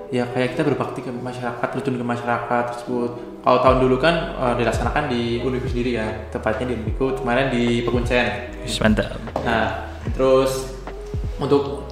ya 0.08 0.24
kayak 0.32 0.56
kita 0.56 0.62
berbakti 0.64 1.04
ke 1.04 1.12
masyarakat 1.12 1.68
rutun 1.76 2.00
ke 2.00 2.04
masyarakat 2.04 2.64
tersebut. 2.74 3.10
Kalau 3.44 3.58
tahun 3.64 3.78
dulu 3.84 3.96
kan 4.00 4.14
eh, 4.36 4.54
dilaksanakan 4.64 5.04
di 5.12 5.40
Uniku 5.44 5.68
sendiri 5.68 6.00
ya 6.00 6.06
tepatnya 6.32 6.72
di 6.72 6.74
Uniku 6.80 7.16
kemarin 7.16 7.52
di 7.52 7.84
Pekuncen 7.84 8.26
Mantap. 8.80 9.16
nah 9.44 9.88
terus 10.16 10.76
untuk 11.38 11.86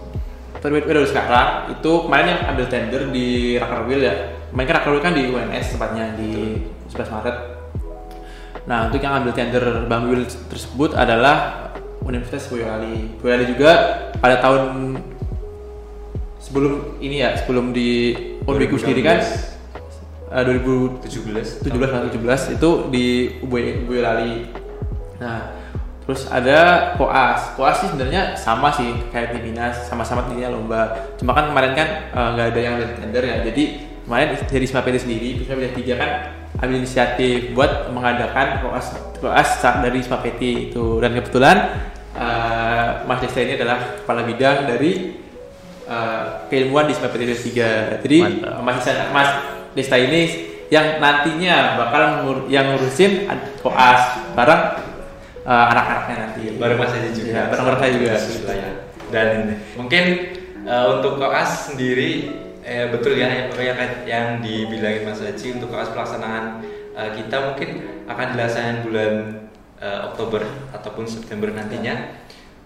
udah 0.67 1.07
sekarang 1.07 1.49
itu 1.79 1.93
kemarin 2.11 2.27
yang 2.35 2.41
ambil 2.51 2.67
tender 2.67 3.03
di 3.15 3.55
Rakerwil 3.55 4.01
ya. 4.03 4.15
Kemarin 4.51 4.67
kan 4.67 4.75
Rakerwil 4.83 5.03
kan 5.05 5.13
di 5.15 5.23
UNS 5.31 5.67
tepatnya 5.79 6.05
di 6.19 6.59
11 6.91 7.15
Maret. 7.15 7.37
Nah 8.67 8.91
untuk 8.91 8.99
yang 8.99 9.23
ambil 9.23 9.31
tender 9.31 9.87
Bang 9.87 10.11
Wil 10.11 10.27
tersebut 10.27 10.99
adalah 10.99 11.71
Universitas 12.03 12.51
Boyolali. 12.51 13.15
Boyolali 13.23 13.47
juga 13.47 13.73
pada 14.19 14.43
tahun 14.43 14.99
sebelum 16.57 16.97
ini 17.05 17.21
ya 17.21 17.37
sebelum 17.37 17.77
di 17.77 18.17
Unbiku 18.49 18.81
sendiri 18.81 19.05
kan 19.05 19.21
eh, 20.33 20.43
2017 21.05 21.69
17 21.69 21.69
atau 21.69 22.09
17 22.09 22.57
itu 22.57 22.71
di 22.89 23.07
Boy- 23.45 23.85
Boyolali. 23.85 24.49
Nah, 25.21 25.53
terus 26.09 26.25
ada 26.33 26.93
koas. 26.97 27.53
Koas 27.61 27.85
sih 27.85 27.93
sebenarnya 27.93 28.33
sama 28.41 28.73
sih 28.73 28.89
kayak 29.13 29.37
Timpinas, 29.37 29.85
sama-sama 29.85 30.25
intinya 30.33 30.57
lomba. 30.57 31.13
Cuma 31.21 31.37
kan 31.37 31.53
kemarin 31.53 31.77
kan 31.77 31.89
eh, 32.09 32.29
nggak 32.33 32.47
ada 32.57 32.61
yang 32.65 32.75
ada 32.81 32.87
tender 32.97 33.25
ya. 33.29 33.37
Jadi 33.45 33.65
kemarin 34.09 34.27
dari 34.41 34.65
PT 34.65 34.97
sendiri, 34.97 35.29
Isma 35.45 35.61
PT 35.61 35.77
3 35.85 36.01
kan 36.01 36.11
ambil 36.57 36.81
inisiatif 36.81 37.53
buat 37.53 37.93
mengadakan 37.93 38.65
koas 38.65 38.97
koas 39.21 39.61
dari 39.61 40.01
Isma 40.01 40.25
PT 40.25 40.73
itu. 40.73 41.05
Dan 41.05 41.21
kebetulan 41.21 41.57
eh, 42.17 42.89
Mas 43.05 43.21
Desta 43.21 43.45
ini 43.45 43.61
adalah 43.61 44.01
kepala 44.01 44.25
bidang 44.25 44.65
dari 44.65 45.26
eh, 45.87 46.23
keilmuan 46.47 46.85
di 46.85 46.95
PT 46.95 47.23
3. 47.55 48.03
Jadi 48.03 48.19
Mantap. 48.21 48.61
Mas 48.61 48.83
Mas 49.11 49.31
Desta 49.73 49.97
ini 49.97 50.23
yang 50.67 50.99
nantinya 50.99 51.79
bakal 51.79 52.03
ngur- 52.25 52.47
yang 52.49 52.75
ngurusin 52.75 53.31
koas 53.61 54.03
bareng 54.35 54.63
eh, 55.43 55.67
anak-anaknya 55.71 56.17
nanti. 56.19 56.43
bareng 56.57 56.77
Mas 56.77 56.91
Haji 56.91 57.11
juga 57.13 57.31
Iya, 57.31 57.43
bareng 57.49 57.67
saya 57.77 57.91
juga. 57.93 58.13
wilayah 58.19 58.73
dan 59.07 59.29
mungkin 59.79 60.05
uh, 60.67 60.99
untuk 60.99 61.23
koas 61.23 61.71
sendiri 61.71 62.27
eh, 62.61 62.91
betul 62.91 63.15
ya 63.15 63.31
yang 63.31 63.55
yang, 63.55 63.79
yang 64.03 64.27
dibilangin 64.43 65.07
Mas 65.07 65.23
Haji 65.23 65.55
untuk 65.55 65.71
koas 65.71 65.95
pelaksanaan 65.95 66.67
uh, 66.93 67.15
kita 67.15 67.37
mungkin 67.47 67.69
akan 68.05 68.27
dilaksanakan 68.35 68.79
bulan 68.83 69.13
uh, 69.79 70.11
Oktober 70.11 70.43
ataupun 70.73 71.07
September 71.07 71.47
nantinya 71.49 71.95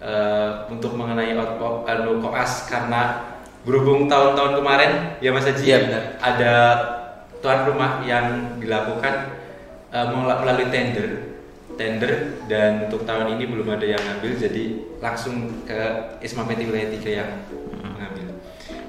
Uh, 0.00 0.64
untuk 0.73 0.97
mengenai 0.97 1.37
anu, 1.37 2.25
koas 2.25 2.64
karena 2.73 3.21
berhubung 3.69 4.09
tahun-tahun 4.09 4.57
kemarin 4.57 4.92
ya 5.21 5.28
Mas 5.28 5.45
Haji 5.45 5.61
Iya, 5.61 5.78
benar. 5.85 6.04
ada 6.25 6.54
tuan 7.45 7.69
rumah 7.69 8.00
yang 8.09 8.57
dilakukan 8.57 9.37
uh, 9.92 10.09
mel- 10.09 10.40
melalui 10.40 10.73
tender 10.73 11.30
tender 11.76 12.40
dan 12.45 12.88
untuk 12.88 13.09
tahun 13.09 13.40
ini 13.40 13.45
belum 13.49 13.69
ada 13.73 13.87
yang 13.88 14.00
ngambil 14.00 14.37
jadi 14.37 14.64
langsung 15.00 15.64
ke 15.64 15.80
Isma 16.21 16.45
Peti 16.45 16.69
wilayah 16.69 16.92
3 16.92 17.00
yang 17.09 17.30
mengambil. 17.80 18.37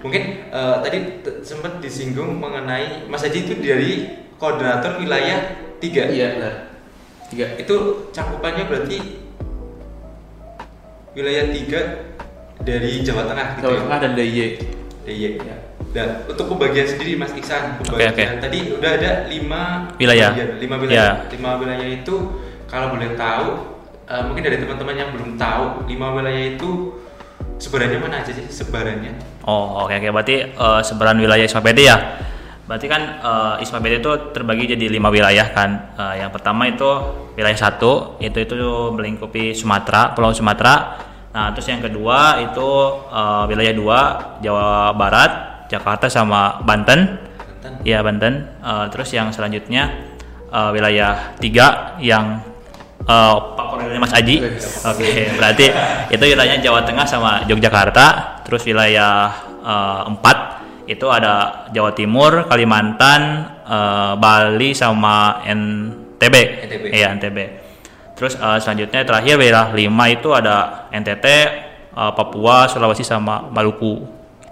Mungkin 0.04 0.24
uh, 0.52 0.84
tadi 0.84 1.24
sempat 1.40 1.80
disinggung 1.80 2.36
mengenai 2.36 3.08
Mas 3.08 3.24
Haji 3.24 3.48
itu 3.48 3.54
dari 3.64 3.92
koordinator 4.36 5.00
wilayah 5.00 5.56
3. 5.80 5.88
Iya, 5.88 6.28
benar. 6.36 6.56
Tiga. 7.32 7.48
Itu 7.56 8.08
cakupannya 8.12 8.68
berarti 8.68 9.21
wilayah 11.16 11.46
3 11.52 12.64
dari 12.64 13.02
Jawa 13.02 13.28
Tengah 13.28 13.48
gitu 13.58 13.64
Jawa 13.68 13.74
ya. 13.74 13.82
Tengah 13.84 14.00
dan 14.00 14.12
DIY. 14.16 14.40
Iya. 15.08 15.30
Ya. 15.42 15.56
Dan 15.92 16.08
untuk 16.24 16.46
pembagian 16.56 16.88
sendiri 16.88 17.20
Mas 17.20 17.36
Iksan, 17.36 17.84
pembagian 17.84 18.16
oke. 18.16 18.24
tadi 18.40 18.60
udah 18.72 18.92
ada 18.96 19.12
lima 19.28 19.92
Wilayah. 20.00 20.32
pembagian, 20.32 20.50
lima 20.64 20.76
wilayah. 20.80 21.04
Ya. 21.20 21.28
Lima 21.36 21.52
wilayah 21.60 21.88
itu 21.92 22.16
kalau 22.72 22.96
boleh 22.96 23.12
tahu, 23.20 23.48
eh, 24.08 24.24
mungkin 24.24 24.42
dari 24.48 24.58
teman-teman 24.64 24.96
yang 24.96 25.10
belum 25.12 25.36
tahu, 25.36 25.84
lima 25.92 26.08
wilayah 26.16 26.56
itu 26.56 26.96
sebarannya 27.60 28.00
mana 28.00 28.24
aja 28.24 28.32
sih 28.32 28.48
sebarannya? 28.48 29.20
Oh 29.44 29.84
oke 29.84 29.92
oke 29.92 30.10
berarti 30.16 30.36
eh, 30.56 30.82
sebaran 30.88 31.20
wilayah 31.20 31.44
PT 31.44 31.80
ya. 31.84 31.98
Berarti 32.72 32.88
kan 32.88 33.20
eh, 33.20 33.64
Isma 33.68 33.84
itu 33.84 34.32
terbagi 34.32 34.64
jadi 34.64 34.88
lima 34.88 35.12
wilayah 35.12 35.44
kan. 35.52 35.92
Eh, 35.92 36.24
yang 36.24 36.32
pertama 36.32 36.72
itu 36.72 36.88
wilayah 37.36 37.60
satu 37.60 38.16
itu 38.24 38.48
itu 38.48 38.56
melingkupi 38.96 39.52
Sumatera, 39.52 40.16
Pulau 40.16 40.32
Sumatera. 40.32 40.96
Nah 41.36 41.52
terus 41.52 41.68
yang 41.68 41.84
kedua 41.84 42.40
itu 42.40 42.70
eh, 43.12 43.44
wilayah 43.52 43.76
dua 43.76 44.00
Jawa 44.40 44.96
Barat, 44.96 45.32
Jakarta 45.68 46.08
sama 46.08 46.64
Banten. 46.64 47.20
Banten. 47.20 47.84
Iya 47.84 48.00
Banten. 48.08 48.34
Eh, 48.64 48.86
terus 48.88 49.12
yang 49.12 49.36
selanjutnya 49.36 49.92
eh, 50.48 50.70
wilayah 50.72 51.36
tiga 51.44 52.00
yang 52.00 52.40
eh, 53.04 53.36
Pak 53.36 53.66
Koordinator 53.68 54.00
Mas 54.00 54.16
Aji. 54.16 54.48
Oke, 54.88 55.28
berarti 55.36 55.66
itu 56.08 56.24
wilayahnya 56.24 56.64
Jawa 56.64 56.88
Tengah 56.88 57.04
sama 57.04 57.44
Yogyakarta. 57.52 58.40
Terus 58.48 58.64
wilayah 58.64 59.28
eh, 59.60 60.02
empat 60.08 60.41
itu 60.92 61.08
ada 61.08 61.66
Jawa 61.72 61.96
Timur, 61.96 62.46
Kalimantan, 62.52 63.22
eh, 63.64 64.14
Bali 64.20 64.76
sama 64.76 65.40
NTB. 65.48 66.36
NTB. 66.68 66.84
Iya 66.92 67.08
NTB. 67.16 67.38
Terus 68.20 68.36
eh, 68.36 68.60
selanjutnya 68.60 69.02
terakhir 69.08 69.40
wilayah 69.40 69.72
lima 69.72 70.06
itu 70.12 70.30
ada 70.36 70.88
NTT, 70.92 71.26
eh, 71.96 72.12
Papua, 72.12 72.68
Sulawesi 72.68 73.08
sama 73.08 73.48
Maluku. 73.48 74.04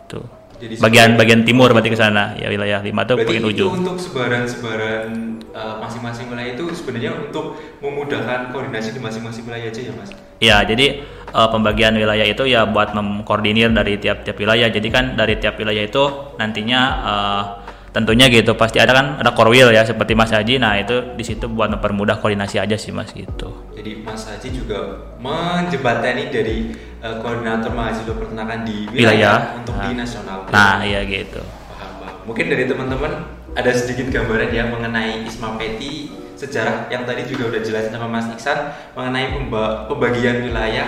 Itu. 0.07 0.38
Jadi 0.59 0.75
bagian 0.75 1.15
sebenarnya- 1.15 1.19
bagian 1.23 1.41
timur 1.47 1.69
berarti 1.71 1.89
ke 1.89 1.97
sana. 1.97 2.35
Ya 2.35 2.51
wilayah 2.51 2.83
lima 2.83 3.07
itu 3.07 3.13
bagian 3.15 3.41
itu 3.41 3.49
ujung. 3.55 3.71
untuk 3.79 3.95
sebaran-sebaran 3.95 5.07
eh, 5.49 5.75
masing-masing 5.79 6.27
wilayah 6.29 6.51
itu 6.53 6.65
sebenarnya 6.75 7.11
untuk 7.15 7.55
memudahkan 7.79 8.51
koordinasi 8.51 8.93
di 8.93 9.01
masing-masing 9.01 9.43
wilayah 9.47 9.71
aja 9.71 9.81
ya 9.81 9.93
Mas? 9.95 10.09
Ya, 10.39 10.57
jadi 10.63 11.03
eh, 11.07 11.49
pembagian 11.49 11.95
wilayah 11.95 12.27
itu 12.27 12.43
ya 12.43 12.67
buat 12.67 12.91
mengkoordinir 12.91 13.71
dari 13.71 13.95
tiap-tiap 13.97 14.35
wilayah. 14.35 14.67
Jadi 14.67 14.87
kan 14.91 15.15
dari 15.15 15.39
tiap 15.39 15.55
wilayah 15.55 15.83
itu 15.83 16.03
nantinya 16.35 16.79
eh, 17.07 17.43
tentunya 17.89 18.25
gitu 18.27 18.53
pasti 18.53 18.77
ada 18.77 18.91
kan 18.91 19.17
ada 19.17 19.31
korwil 19.31 19.69
ya 19.69 19.81
seperti 19.81 20.13
Mas 20.13 20.29
Haji. 20.29 20.57
Nah, 20.57 20.77
itu 20.77 21.13
di 21.13 21.23
situ 21.23 21.45
buat 21.45 21.69
mempermudah 21.69 22.17
koordinasi 22.17 22.57
aja 22.57 22.75
sih 22.75 22.89
Mas 22.89 23.09
gitu. 23.11 23.49
Jadi 23.73 24.01
Mas 24.01 24.23
Haji 24.23 24.49
juga 24.51 24.79
menjembatani 25.17 26.29
dari 26.29 26.57
eh, 26.99 27.15
koordinator 27.19 27.71
mahasiswa 27.71 28.11
peternakan 28.11 28.59
di 28.63 28.85
wilayah, 28.87 29.01
Wilayah. 29.09 29.37
untuk 29.57 29.75
di 29.79 29.89
nasional. 29.93 30.37
Nah, 30.47 30.81
iya 30.81 31.01
gitu. 31.03 31.41
Paham, 31.41 31.91
paham. 31.97 32.15
Mungkin 32.25 32.45
dari 32.47 32.63
teman-teman 32.63 33.11
ada 33.51 33.71
sedikit 33.73 34.07
gambaran 34.09 34.49
ya 34.49 34.63
mengenai 34.67 35.25
Isma 35.25 35.57
Peti 35.57 36.09
sejarah 36.37 36.87
yang 36.87 37.03
tadi 37.03 37.27
juga 37.27 37.51
udah 37.51 37.59
jelasin 37.59 37.91
sama 37.91 38.07
Mas 38.07 38.29
Iksan 38.31 38.71
mengenai 38.93 39.35
pemba- 39.35 39.89
pembagian 39.89 40.39
wilayah 40.41 40.87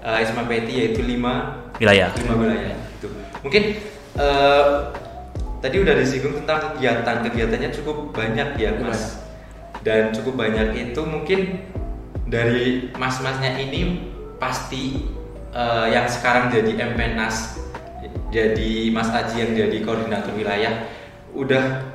eh, 0.00 0.18
Isma 0.20 0.44
Peti 0.44 0.72
yaitu 0.76 1.00
lima 1.00 1.64
Wilayah. 1.76 2.08
lima 2.16 2.34
wilayah 2.36 2.72
itu. 2.92 3.08
Mungkin 3.40 3.62
eh, 4.14 4.64
tadi 5.66 5.82
udah 5.82 5.98
disinggung 5.98 6.38
tentang 6.46 6.78
kegiatan. 6.78 7.26
Kegiatannya 7.26 7.70
cukup 7.74 8.14
banyak 8.14 8.54
ya 8.54 8.78
Mas. 8.78 9.26
dan 9.86 10.10
cukup 10.10 10.34
banyak 10.34 10.74
itu 10.74 10.98
mungkin 11.06 11.62
dari 12.26 12.90
mas-masnya 12.98 13.54
ini 13.54 14.10
pasti 14.34 15.06
eh, 15.54 15.86
yang 15.94 16.10
sekarang 16.10 16.50
jadi 16.50 16.90
MPNAS 16.90 17.62
jadi 18.34 18.90
Mas 18.90 19.14
Aji 19.14 19.46
yang 19.46 19.52
jadi 19.54 19.78
koordinator 19.86 20.34
wilayah 20.34 20.90
udah 21.38 21.86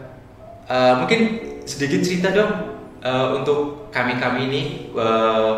eh, 0.72 0.94
mungkin 1.04 1.20
sedikit 1.68 2.00
cerita 2.00 2.32
dong 2.32 2.80
eh, 3.04 3.28
untuk 3.36 3.92
kami 3.92 4.16
kami 4.24 4.48
ini 4.48 4.62
eh, 4.96 5.54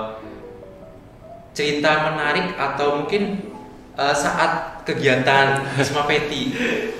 cerita 1.53 2.09
menarik 2.09 2.57
atau 2.57 3.05
mungkin 3.05 3.45
eh, 3.93 4.15
saat 4.17 4.81
kegiatan 4.89 5.69
Isma 5.77 6.09
Peti 6.09 6.49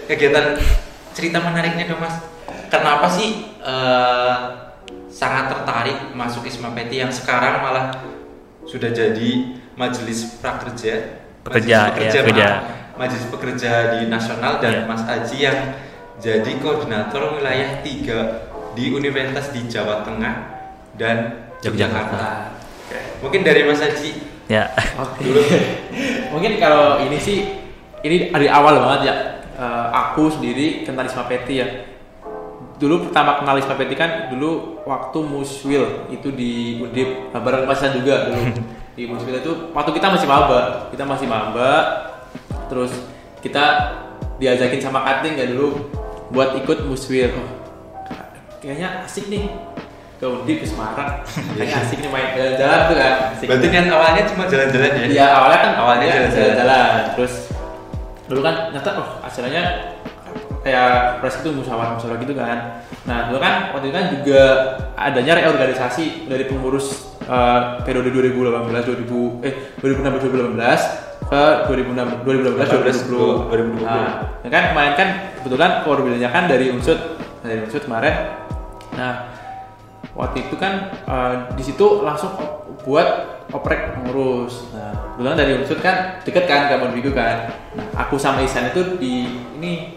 kegiatan 0.06 0.62
cerita 1.14 1.40
menariknya 1.40 1.88
dong 1.88 2.02
mas 2.02 2.18
kenapa 2.68 3.08
sih 3.08 3.54
eh, 3.62 4.36
sangat 5.08 5.54
tertarik 5.54 6.12
masuk 6.14 6.44
Isma 6.44 6.74
Peti 6.74 7.00
yang 7.00 7.14
sekarang 7.14 7.62
malah 7.62 7.94
sudah 8.66 8.90
jadi 8.90 9.32
majelis 9.78 10.42
prakerja 10.42 11.22
Pekerja, 11.44 11.92
majelis 11.92 12.08
ya, 12.08 12.22
pekerja. 12.24 12.48
maaf. 12.48 12.64
majelis 12.96 13.26
pekerja 13.28 13.72
di 13.94 14.00
nasional 14.08 14.58
dan 14.58 14.72
Ya. 14.74 14.82
Mas 14.88 15.04
Aji 15.04 15.38
yang 15.44 15.60
jadi 16.18 16.52
koordinator 16.64 17.36
wilayah 17.36 17.84
tiga 17.84 18.48
di 18.74 18.90
Universitas 18.90 19.52
di 19.52 19.68
Jawa 19.68 20.08
Tengah 20.08 20.36
dan 20.96 21.50
Yogyakarta. 21.60 22.54
Oke. 22.88 22.98
Mungkin 23.20 23.42
dari 23.44 23.68
Mas 23.68 23.82
Aji 23.84 24.34
Ya. 24.48 24.72
Oke. 25.00 25.24
Mungkin 26.36 26.60
kalau 26.60 27.00
ini 27.00 27.16
sih 27.18 27.48
ini 28.04 28.28
dari 28.32 28.48
awal 28.48 28.80
banget 28.80 29.02
ya. 29.08 29.16
Eh, 29.64 29.86
aku 29.96 30.28
sendiri 30.28 30.84
kenal 30.84 31.08
Isma 31.08 31.24
Peti 31.24 31.64
ya. 31.64 31.68
Dulu 32.76 33.08
pertama 33.08 33.40
kenal 33.40 33.56
Isma 33.56 33.80
Peti 33.80 33.96
kan 33.96 34.28
dulu 34.28 34.84
waktu 34.84 35.20
Muswil 35.24 36.12
itu 36.12 36.28
di 36.36 36.84
Undip. 36.84 37.32
Nah, 37.32 37.40
bareng 37.40 37.64
juga 37.96 38.28
dulu. 38.28 38.42
Di 38.94 39.10
Muswil 39.10 39.42
itu 39.42 39.74
waktu 39.74 39.90
kita 39.90 40.06
masih 40.06 40.28
maba. 40.30 40.86
Kita 40.94 41.02
masih 41.02 41.26
maba. 41.26 41.72
Terus 42.70 42.94
kita 43.42 43.96
diajakin 44.38 44.78
sama 44.84 45.02
Kating 45.02 45.34
ya 45.34 45.46
dulu 45.50 45.90
buat 46.30 46.54
ikut 46.62 46.86
Muswil 46.86 47.34
oh, 47.34 47.50
kayaknya 48.62 49.02
asik 49.08 49.34
nih. 49.34 49.50
Ke 50.22 50.30
Undip 50.30 50.62
ke 50.62 50.68
Semarang. 50.70 51.20
Kayaknya 51.58 51.78
asik 51.84 51.98
nih 52.00 52.08
main 52.14 52.28
jalan-jalan 52.32 52.80
tuh 52.88 52.96
kan. 52.96 53.14
Asik 53.36 53.48
berarti 53.50 53.68
kan 53.68 53.84
awalnya 53.92 54.24
cuma 54.30 54.44
jalan-jalan 54.48 54.92
ya? 54.94 55.04
Iya 55.10 55.26
awalnya 55.36 55.60
kan 55.60 55.72
Awalnya 55.84 56.06
ya, 56.06 56.14
jalan-jalan. 56.14 56.38
jalan-jalan. 56.38 57.02
Terus 57.18 57.34
dulu 58.28 58.40
kan 58.40 58.72
nyata 58.72 58.92
oh 59.00 59.08
acaranya 59.20 59.64
kayak 60.64 61.20
pres 61.20 61.44
itu 61.44 61.52
musyawarah 61.52 62.00
musyawarah 62.00 62.20
gitu 62.24 62.34
kan. 62.40 62.58
Nah 63.04 63.28
dulu 63.28 63.40
kan 63.44 63.76
waktu 63.76 63.92
itu 63.92 63.96
kan 63.96 64.06
juga 64.16 64.42
adanya 64.96 65.34
reorganisasi 65.44 66.32
dari 66.32 66.48
pengurus 66.48 67.20
eh, 67.28 67.60
periode 67.84 68.10
2018 68.16 69.04
2000 69.04 69.44
eh 69.44 69.54
2016 69.84 70.56
2018 70.56 71.14
ke 71.24 71.44
2016 71.68 72.24
2018 72.24 73.12
2020. 73.12 73.84
2020. 73.84 73.88
Nah, 73.88 74.10
ya 74.44 74.50
kan 74.52 74.64
kemarin 74.72 74.94
kan 74.96 75.10
kebetulan 75.40 75.72
koordinasinya 75.84 76.32
kan 76.32 76.44
dari 76.48 76.66
unsur 76.72 76.98
dari 77.44 77.60
unsur 77.64 77.84
kemarin. 77.84 78.16
Nah 78.96 79.33
waktu 80.12 80.44
itu 80.46 80.56
kan 80.60 80.92
eh, 81.08 81.36
di 81.56 81.64
situ 81.64 82.04
langsung 82.04 82.36
buat 82.84 83.40
oprek 83.54 83.96
pengurus. 83.96 84.68
Nah, 84.76 84.92
kebetulan 85.16 85.38
dari 85.40 85.52
unsur 85.56 85.80
kan 85.80 86.20
deket 86.28 86.46
kan 86.46 86.68
ke 86.68 86.76
Mondrigo 86.76 87.12
kan. 87.16 87.54
Nah, 87.78 87.88
aku 88.04 88.20
sama 88.20 88.44
Isan 88.44 88.72
itu 88.72 89.00
di 89.00 89.30
ini 89.60 89.96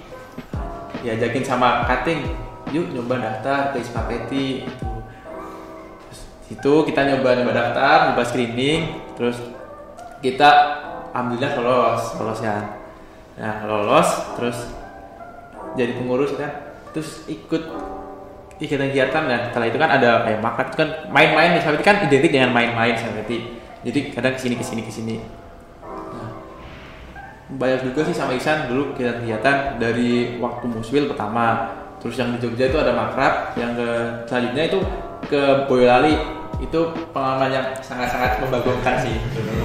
diajakin 1.03 1.45
sama 1.47 1.87
Kating, 1.87 2.27
yuk 2.75 2.91
nyoba 2.91 3.23
daftar 3.23 3.75
ke 3.75 3.83
Isma 3.83 4.07
Peti 4.07 4.67
gitu. 4.67 4.91
Terus 6.07 6.21
situ 6.47 6.73
kita 6.87 7.07
nyoba 7.07 7.39
nyoba 7.39 7.53
daftar, 7.55 7.97
nyoba 8.11 8.23
screening, 8.27 8.83
terus 9.15 9.39
kita 10.23 10.51
alhamdulillah 11.15 11.53
lolos, 11.59 12.03
lolos 12.19 12.41
ya. 12.43 12.57
Nah, 13.37 13.69
lolos 13.69 14.09
terus 14.39 14.59
jadi 15.77 15.93
pengurus 15.99 16.35
kan. 16.39 16.73
Terus 16.95 17.29
ikut 17.29 17.63
kegiatan-kegiatan 18.57 19.23
dan 19.29 19.41
setelah 19.53 19.67
itu 19.69 19.79
kan 19.79 19.91
ada 19.93 20.25
kayak 20.25 20.41
makan 20.41 20.65
itu 20.69 20.77
kan 20.81 20.89
main-main 21.13 21.61
Sapeti 21.61 21.85
kan 21.85 21.97
identik 22.09 22.31
dengan 22.33 22.51
main-main 22.57 22.97
Sapeti 22.97 23.57
jadi 23.87 24.11
kadang 24.11 24.35
ke 24.35 24.41
sini 24.43 24.55
ke 24.59 24.65
sini 24.67 24.83
ke 24.83 24.91
sini. 24.91 25.15
Nah, 25.87 26.31
banyak 27.55 27.87
juga 27.87 28.03
sih 28.03 28.17
sama 28.19 28.35
Isan 28.35 28.67
dulu 28.67 28.91
kegiatan-kegiatan 28.99 29.79
dari 29.79 30.43
waktu 30.43 30.67
muswil 30.67 31.07
pertama. 31.07 31.71
Terus 32.03 32.19
yang 32.19 32.35
di 32.35 32.39
Jogja 32.43 32.67
itu 32.67 32.79
ada 32.83 32.91
makrab 32.91 33.55
yang 33.55 33.79
ke 33.79 33.89
selanjutnya 34.27 34.65
itu 34.67 34.79
ke 35.31 35.71
Boyolali. 35.71 36.19
Itu 36.59 36.91
pengalaman 37.15 37.53
yang 37.55 37.67
sangat-sangat 37.79 38.43
membagongkan 38.43 39.07
sih. 39.07 39.15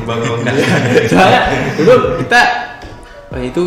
Membanggakan 0.05 0.51
soalnya 1.11 1.41
dulu 1.81 2.21
kita 2.21 2.41
wah, 3.33 3.41
itu 3.41 3.63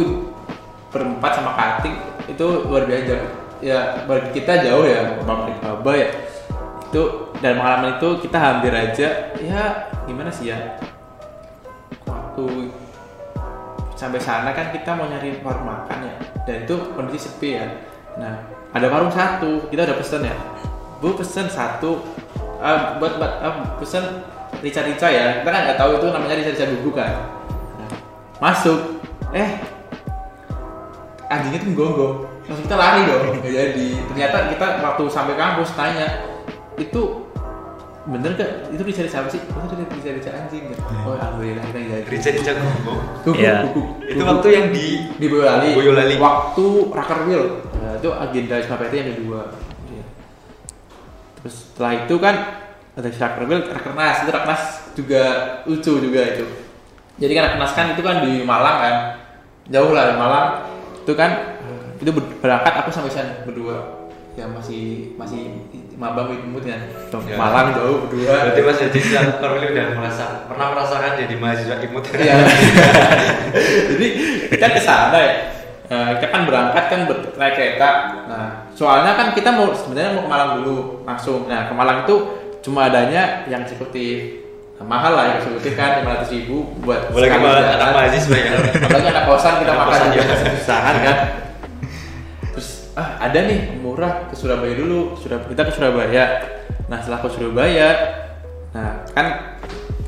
berempat 0.95 1.33
sama 1.35 1.51
kating 1.59 1.97
itu 2.31 2.47
luar 2.71 2.87
biasa. 2.87 3.44
Ya 3.65 4.05
bagi 4.05 4.37
kita 4.37 4.61
jauh 4.61 4.85
ya 4.85 5.17
bapak 5.25 5.57
baba 5.65 5.93
ya. 5.97 6.09
Itu 6.93 7.33
dan 7.41 7.57
pengalaman 7.57 7.97
itu 7.97 8.09
kita 8.29 8.37
hampir 8.37 8.73
aja 8.77 9.33
ya 9.41 9.63
gimana 10.05 10.29
sih 10.29 10.53
ya? 10.53 10.77
Waktu 12.05 12.69
sampai 13.97 14.21
sana 14.21 14.53
kan 14.53 14.69
kita 14.69 14.93
mau 14.93 15.09
nyari 15.09 15.41
warung 15.41 15.65
makan 15.65 15.99
ya. 16.05 16.15
Dan 16.45 16.69
itu 16.69 16.77
kondisi 16.93 17.33
sepi 17.33 17.57
ya. 17.57 17.67
Nah 18.21 18.45
ada 18.77 18.87
warung 18.93 19.11
satu 19.11 19.73
kita 19.73 19.89
udah 19.89 19.97
pesen 19.97 20.29
ya. 20.29 20.37
Bu 21.01 21.17
pesen 21.17 21.49
satu. 21.49 22.05
Ah, 22.61 23.01
buat 23.01 23.17
buat 23.17 23.33
ah, 23.41 23.81
pesen 23.81 24.05
rica-rica 24.61 25.09
ya. 25.09 25.41
Kita 25.41 25.49
kan 25.49 25.61
nggak 25.73 25.79
tahu 25.81 25.91
itu 25.97 26.07
namanya 26.13 26.37
rica-rica 26.37 26.69
bubuk 26.69 27.01
kan. 27.01 27.13
Nah, 27.81 27.91
masuk. 28.41 29.01
Eh 29.33 29.57
anjingnya 31.33 31.61
tuh 31.65 31.73
gonggong 31.75 32.34
langsung 32.45 32.65
kita 32.69 32.77
lari 32.77 33.01
dong 33.09 33.23
nggak 33.41 33.53
jadi 33.53 33.89
ternyata 34.13 34.37
kita 34.53 34.67
waktu 34.85 35.05
sampai 35.09 35.35
kampus 35.37 35.71
tanya 35.73 36.07
itu 36.77 37.25
bener 38.05 38.37
gak 38.37 38.69
itu 38.69 38.83
rica 38.85 39.01
rica 39.01 39.17
apa 39.25 39.29
sih 39.33 39.41
oh 39.49 39.65
itu 39.65 39.75
rica 39.81 40.11
rica 40.13 40.31
anjing 40.37 40.69
gitu. 40.69 40.83
oh 41.09 41.17
alhamdulillah 41.17 41.65
kita 41.73 41.79
jadi 41.89 42.05
Richard 42.13 42.37
Jago 42.45 42.69
Guguk, 43.25 43.41
Iya. 43.41 43.55
guguk, 43.65 43.89
itu 44.05 44.21
waktu 44.21 44.49
yang 44.53 44.67
di 44.77 44.87
di 45.17 45.27
Boyolali. 45.33 45.73
Boyolali. 45.73 46.15
Waktu 46.21 46.65
Rakerwil. 46.93 47.45
Nah, 47.81 47.97
itu 47.97 48.09
agenda 48.13 48.55
SKPT 48.61 48.93
yang 48.93 49.09
kedua. 49.17 49.41
Iya. 49.89 50.05
Terus 51.41 51.55
setelah 51.73 51.93
itu 52.05 52.15
kan 52.21 52.35
ada 52.93 53.09
Rakerwil, 53.09 53.61
Rakernas. 53.73 54.17
Itu 54.21 54.31
Rakernas 54.37 54.63
juga 54.93 55.23
lucu 55.65 55.93
juga 56.05 56.21
itu. 56.37 56.45
Jadi 57.17 57.33
kan 57.33 57.43
Rakernas 57.49 57.73
kan 57.73 57.87
itu 57.97 58.03
kan 58.05 58.17
di 58.21 58.45
Malang 58.45 58.77
kan. 58.85 58.95
Jauh 59.73 59.97
lah 59.97 60.13
di 60.13 60.17
Malang. 60.21 60.49
Itu 61.01 61.13
kan 61.17 61.54
itu 62.05 62.13
ber- 62.13 62.37
berangkat 62.39 62.75
aku 62.77 62.91
sama 62.91 63.09
Isan 63.09 63.43
berdua. 63.43 64.05
Ya 64.35 64.45
masih 64.45 65.15
masih 65.15 65.63
mabang 65.95 66.29
imut 66.29 66.61
kan. 66.61 66.85
Ya. 67.25 67.35
Malang 67.35 67.73
jauh 67.73 68.05
berdua. 68.05 68.35
berarti 68.45 68.61
Mas 68.61 68.79
Jadi 68.79 68.99
yang 69.09 69.39
Korwil 69.39 69.73
udah 69.73 69.87
merasa 69.95 70.25
pernah 70.45 70.67
merasakan 70.71 71.17
jadi 71.17 71.35
mahasiswa 71.35 71.77
imut 71.81 72.05
Iya. 72.13 72.35
Jadi 73.91 74.07
kita 74.51 74.67
ke 74.69 74.81
sana 74.81 75.17
ya. 75.17 75.33
Eh, 75.85 76.11
kita 76.17 76.29
kan 76.29 76.43
berangkat 76.45 76.85
kan 76.89 77.01
ber- 77.05 77.33
naik 77.35 77.55
kereta. 77.55 77.89
Nah, 78.25 78.49
soalnya 78.71 79.15
kan 79.15 79.31
kita 79.31 79.49
mau 79.49 79.71
sebenarnya 79.71 80.13
mau 80.13 80.25
ke 80.25 80.31
Malang 80.31 80.51
dulu 80.59 80.77
langsung. 81.05 81.45
Nah, 81.45 81.69
ke 81.69 81.73
Malang 81.73 82.03
itu 82.03 82.17
cuma 82.61 82.89
adanya 82.89 83.45
yang 83.47 83.63
eksekutif. 83.63 84.43
Nah, 84.75 84.87
mahal 84.91 85.13
lah 85.13 85.25
yang 85.29 85.37
eksekutif 85.39 85.73
kan 85.75 86.03
500 86.03 86.35
ribu 86.35 86.73
buat 86.81 87.07
boleh 87.07 87.31
jalan. 87.31 87.63
anak 87.71 87.89
mahasiswa 87.95 88.35
ya 88.35 88.51
Apalagi 88.75 89.07
anak 89.07 89.25
kosan 89.25 89.55
kita 89.57 89.71
Anak 89.71 89.79
makan 89.79 89.93
kosan, 89.93 90.09
aja 90.09 90.19
ya. 90.19 90.25
kesusahan 90.27 90.97
kan. 90.99 91.17
Ada 93.25 93.39
nih 93.49 93.81
murah 93.81 94.29
ke 94.29 94.35
Surabaya 94.37 94.75
dulu. 94.77 95.17
Surabaya 95.17 95.49
kita 95.49 95.63
ke 95.65 95.73
Surabaya. 95.73 96.25
Nah 96.93 96.99
setelah 97.01 97.21
ke 97.25 97.29
Surabaya, 97.33 97.89
nah 98.77 99.01
kan 99.17 99.27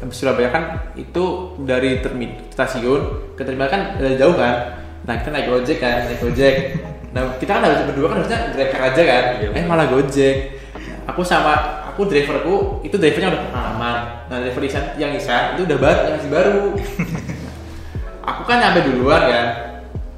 habis 0.05 0.17
Surabaya 0.21 0.49
kan 0.53 0.65
itu 1.01 1.57
dari 1.65 2.05
termin 2.05 2.37
stasiun 2.53 3.33
ke 3.33 3.43
terminal 3.43 3.73
kan 3.73 3.97
eh, 4.05 4.21
jauh 4.21 4.37
kan. 4.37 4.85
Nah 5.09 5.15
kita 5.25 5.33
naik 5.33 5.49
gojek 5.49 5.79
kan, 5.81 6.05
naik 6.05 6.21
gojek. 6.21 6.77
Nah 7.17 7.41
kita 7.41 7.57
kan 7.57 7.63
harus 7.65 7.89
berdua 7.89 8.07
kan 8.13 8.17
harusnya 8.21 8.41
grab 8.53 8.69
car 8.69 8.83
aja 8.93 9.03
kan. 9.09 9.25
Iya, 9.41 9.49
eh 9.57 9.65
malah 9.65 9.89
gojek. 9.89 10.61
Aku 11.09 11.25
sama 11.25 11.89
aku 11.89 12.05
driverku 12.05 12.85
itu 12.85 13.01
drivernya 13.01 13.33
udah 13.33 13.43
pengalaman. 13.49 13.97
Nah 14.29 14.37
driver 14.45 14.61
Isan 14.61 14.85
yang 15.01 15.17
Isan 15.17 15.57
itu 15.57 15.65
udah 15.65 15.79
baru, 15.81 16.01
yang 16.05 16.15
masih 16.21 16.33
baru 16.35 16.65
aku 18.27 18.43
kan 18.43 18.59
nyampe 18.59 18.81
duluan 18.91 19.23
kan 19.23 19.49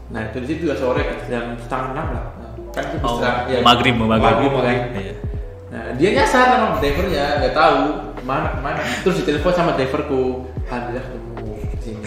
nah 0.08 0.20
itu 0.24 0.40
di 0.40 0.46
situ 0.48 0.62
udah 0.64 0.78
sore 0.80 1.04
kan 1.04 1.16
jam 1.28 1.44
setengah 1.60 1.92
enam 1.92 2.06
lah 2.16 2.24
kan 2.78 2.84
itu 2.86 2.96
Oh, 3.02 3.18
ya, 3.50 3.58
maghrib, 3.60 3.94
mau 3.98 4.06
maghrib. 4.06 4.50
kan 4.54 4.76
Iya. 4.94 5.14
nah 5.68 5.84
dia 5.98 6.10
nyasar 6.14 6.46
sama 6.48 6.66
drivernya 6.78 7.42
nggak 7.42 7.54
tahu 7.54 7.80
mana 8.22 8.54
ke 8.54 8.60
mana 8.62 8.80
terus 9.02 9.20
ditelepon 9.20 9.52
sama 9.52 9.74
driverku 9.74 10.46
alhamdulillah 10.70 11.04
ketemu 11.04 11.52
di 11.74 11.82
sini. 11.82 12.00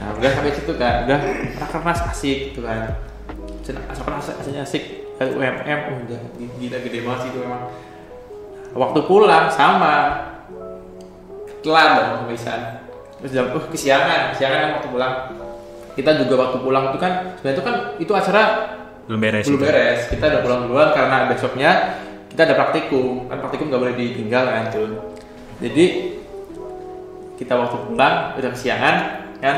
Nah 0.00 0.16
udah 0.16 0.30
sampai 0.32 0.56
situ 0.56 0.72
kan 0.80 1.04
udah 1.04 1.20
rakernas 1.60 2.00
asik 2.08 2.38
gitu 2.56 2.64
kan. 2.64 2.96
Aslinya 4.40 4.64
asik 4.64 5.12
Kayak 5.20 5.36
UMM 5.36 5.80
udah 6.08 6.20
gila 6.56 6.78
gede 6.80 6.98
banget 7.04 7.28
itu 7.28 7.38
memang. 7.44 7.68
Waktu 8.72 9.00
pulang 9.04 9.52
sama. 9.52 9.96
Telat 11.60 11.88
dong 12.16 12.32
Isan 12.32 12.80
terus 13.20 13.36
jam 13.36 13.52
uh 13.52 13.64
kesiangan 13.68 14.32
kesiangan 14.32 14.80
waktu 14.80 14.88
pulang. 14.88 15.12
Kita 15.92 16.16
juga 16.24 16.48
waktu 16.48 16.58
pulang 16.64 16.84
itu 16.88 16.96
kan 16.96 17.36
sebenarnya 17.36 17.52
itu 17.52 17.64
kan 17.68 17.74
itu 18.00 18.12
acara 18.16 18.42
belum 19.10 19.18
beres 19.18 19.42
belum 19.50 19.58
itu. 19.58 19.66
beres. 19.66 20.00
Kita 20.06 20.24
udah 20.24 20.40
pulang 20.40 20.60
duluan 20.64 20.88
karena 20.94 21.26
besoknya 21.26 21.70
kita 22.30 22.46
ada 22.46 22.54
praktikum. 22.54 23.26
Kan 23.26 23.42
praktikum 23.42 23.66
nggak 23.66 23.82
boleh 23.82 23.94
ditinggal 23.98 24.46
kan 24.46 24.64
Jun? 24.70 24.90
Jadi 25.58 25.84
kita 27.34 27.58
waktu 27.58 27.76
pulang 27.84 28.38
udah 28.38 28.50
kesiangan 28.54 28.94
kan? 29.42 29.56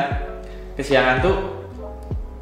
Kesiangan 0.73 1.21
tuh 1.21 1.37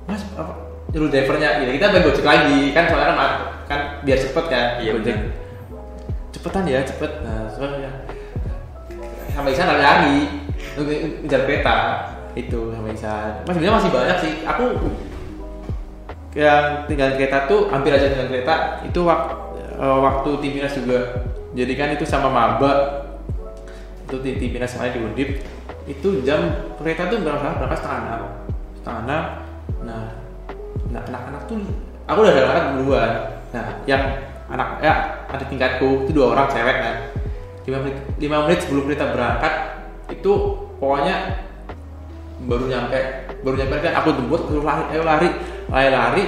mas 0.07 0.23
apa 0.39 0.55
dulu 0.91 1.11
drivernya? 1.11 1.59
Ya 1.59 1.75
kita 1.75 1.91
pengen 1.91 2.07
gojek 2.07 2.23
lagi. 2.23 2.71
Kan 2.71 2.87
soalnya 2.87 3.19
kan, 3.19 3.31
kan 3.67 3.81
biar 4.01 4.15
cepet 4.17 4.45
kan 4.47 4.67
Iya, 4.79 4.95
gojek. 4.95 5.17
benar. 5.19 5.35
cepetan 6.31 6.63
ya 6.65 6.79
cepet. 6.87 7.11
Nah 7.27 7.51
soalnya 7.51 7.91
sama 9.35 9.51
Isan 9.51 9.67
lari-lari 9.67 10.31
nge- 10.79 11.27
ngejar 11.27 11.43
kereta. 11.43 11.77
Itu 12.33 12.71
sama 12.71 12.87
Isan 12.95 13.43
mas 13.43 13.51
sebenarnya 13.51 13.75
masih 13.83 13.91
banyak 13.91 14.17
sih. 14.23 14.33
Aku 14.47 14.65
yang 16.31 16.87
tinggal 16.87 17.19
kereta 17.19 17.51
tuh 17.51 17.67
hampir 17.75 17.91
aja 17.91 18.07
tinggal 18.07 18.31
kereta 18.31 18.55
itu 18.87 19.01
eh, 19.07 19.99
waktu 19.99 20.31
tim 20.39 20.53
Minas 20.55 20.75
juga. 20.79 21.27
Jadi 21.51 21.73
kan 21.75 21.89
itu 21.91 22.07
sama 22.07 22.31
maba. 22.31 23.03
Itu 24.07 24.23
tim, 24.23 24.39
tim 24.39 24.51
Minas 24.55 24.71
sama 24.71 24.91
di 24.91 25.03
Undip. 25.03 25.43
Itu 25.91 26.23
jam 26.23 26.71
kereta 26.79 27.11
tuh 27.11 27.27
berangkat 27.27 27.59
berangkat 27.59 27.79
setengah 27.83 27.99
enam. 28.07 28.23
Setengah 28.79 29.01
enam. 29.07 29.23
Nah 29.83 30.05
nah 30.91 31.03
anak-anak 31.07 31.43
tuh 31.47 31.59
aku 32.07 32.19
udah 32.23 32.35
berangkat 32.35 32.65
duluan. 32.79 33.13
Nah 33.51 33.67
yang 33.87 34.03
anak 34.51 34.69
ya 34.83 34.95
ada 35.31 35.45
tingkatku 35.47 36.07
itu 36.07 36.11
dua 36.15 36.39
orang 36.39 36.47
cewek 36.47 36.77
kan. 36.79 36.97
Lima 37.67 37.79
menit 37.83 37.97
lima 38.23 38.37
menit 38.47 38.59
sebelum 38.63 38.87
kereta 38.87 39.11
berangkat 39.11 39.55
itu 40.11 40.33
pokoknya 40.79 41.47
baru 42.41 42.65
nyampe 42.67 42.99
baru 43.45 43.55
nyampe 43.63 43.75
kan 43.85 43.95
aku 44.01 44.09
jemput 44.17 44.41
terus 44.49 44.65
lari 44.65 44.97
lari 44.97 45.29
lari 45.71 45.89
lari 45.95 46.25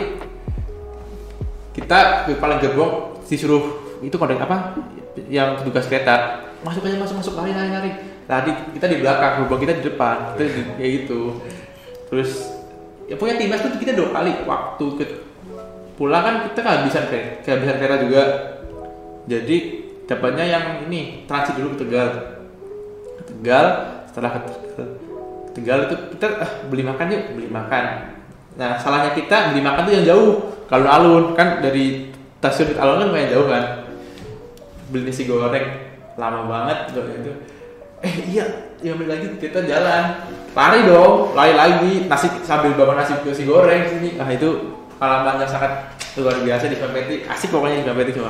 kita 1.75 2.31
paling 2.39 2.59
gerbong 2.63 3.19
disuruh 3.27 3.65
itu 4.05 4.15
kode 4.15 4.39
apa 4.39 4.77
yang 5.29 5.59
tugas 5.65 5.89
kereta. 5.89 6.47
Masuk 6.63 6.87
aja 6.87 6.97
masuk 7.01 7.17
masuk 7.19 7.35
lari 7.41 7.51
lari 7.51 7.71
lari. 7.75 7.91
Tadi 8.29 8.51
kita 8.79 8.87
di 8.87 8.97
belakang 9.03 9.45
gerbong 9.45 9.61
kita 9.67 9.73
di 9.81 9.85
depan 9.85 10.39
di, 10.39 10.47
kayak 10.79 10.91
gitu. 11.03 11.43
Terus 12.13 12.31
ya 13.11 13.19
pokoknya 13.19 13.37
timnas 13.41 13.61
tuh 13.65 13.75
kita 13.83 13.99
dua 13.99 14.15
kali 14.15 14.33
waktu 14.47 14.87
ke 15.01 15.05
pulang 15.99 16.23
kan 16.23 16.35
kita 16.49 16.61
kehabisan 16.63 17.05
kereta 17.11 17.31
kehabisan 17.43 17.77
kereta 17.83 17.97
juga. 18.05 18.23
Jadi 19.27 19.57
dapatnya 20.07 20.45
yang 20.45 20.65
ini 20.87 21.27
transit 21.27 21.59
dulu 21.59 21.75
ke 21.75 21.89
Tegal. 21.89 22.09
Tegal 23.23 23.67
setelah 24.07 24.31
ke 24.39 24.83
Tegal 25.57 25.79
itu 25.89 25.95
kita 26.15 26.27
ah, 26.43 26.51
beli 26.69 26.85
makan 26.85 27.07
yuk 27.11 27.23
beli 27.39 27.49
makan 27.49 27.85
nah 28.57 28.77
salahnya 28.77 29.17
kita 29.17 29.53
beli 29.53 29.61
makan 29.65 29.83
tuh 29.89 29.95
yang 29.97 30.07
jauh. 30.07 30.31
Kalau 30.69 30.89
alun 30.89 31.25
kan 31.37 31.61
dari 31.61 32.09
stasiun 32.41 32.77
alun 32.81 33.01
kan 33.01 33.07
lumayan 33.13 33.29
jauh 33.33 33.47
kan. 33.49 33.65
Beli 34.93 35.09
nasi 35.09 35.25
goreng 35.25 35.67
lama 36.21 36.45
banget 36.45 36.93
gitu. 36.93 37.33
eh 38.03 38.15
iya 38.29 38.45
yang 38.83 38.99
beli 38.99 39.09
lagi 39.09 39.27
kita 39.41 39.65
jalan. 39.65 40.05
Lari 40.53 40.81
dong 40.85 41.33
lari 41.33 41.53
lagi. 41.57 41.93
Nasi 42.09 42.29
sambil 42.45 42.77
bawa 42.77 42.97
nasi 42.99 43.17
nasi 43.25 43.45
goreng 43.49 43.89
sini. 43.89 44.17
Nah 44.21 44.29
itu 44.29 44.77
pengalaman 45.01 45.43
yang 45.43 45.51
sangat 45.51 45.73
luar 46.21 46.37
biasa 46.45 46.69
di 46.69 46.77
Pempeti 46.77 47.25
asik 47.25 47.49
pokoknya 47.49 47.81
di 47.81 47.87
Pempeti 47.89 48.13
cuma 48.21 48.29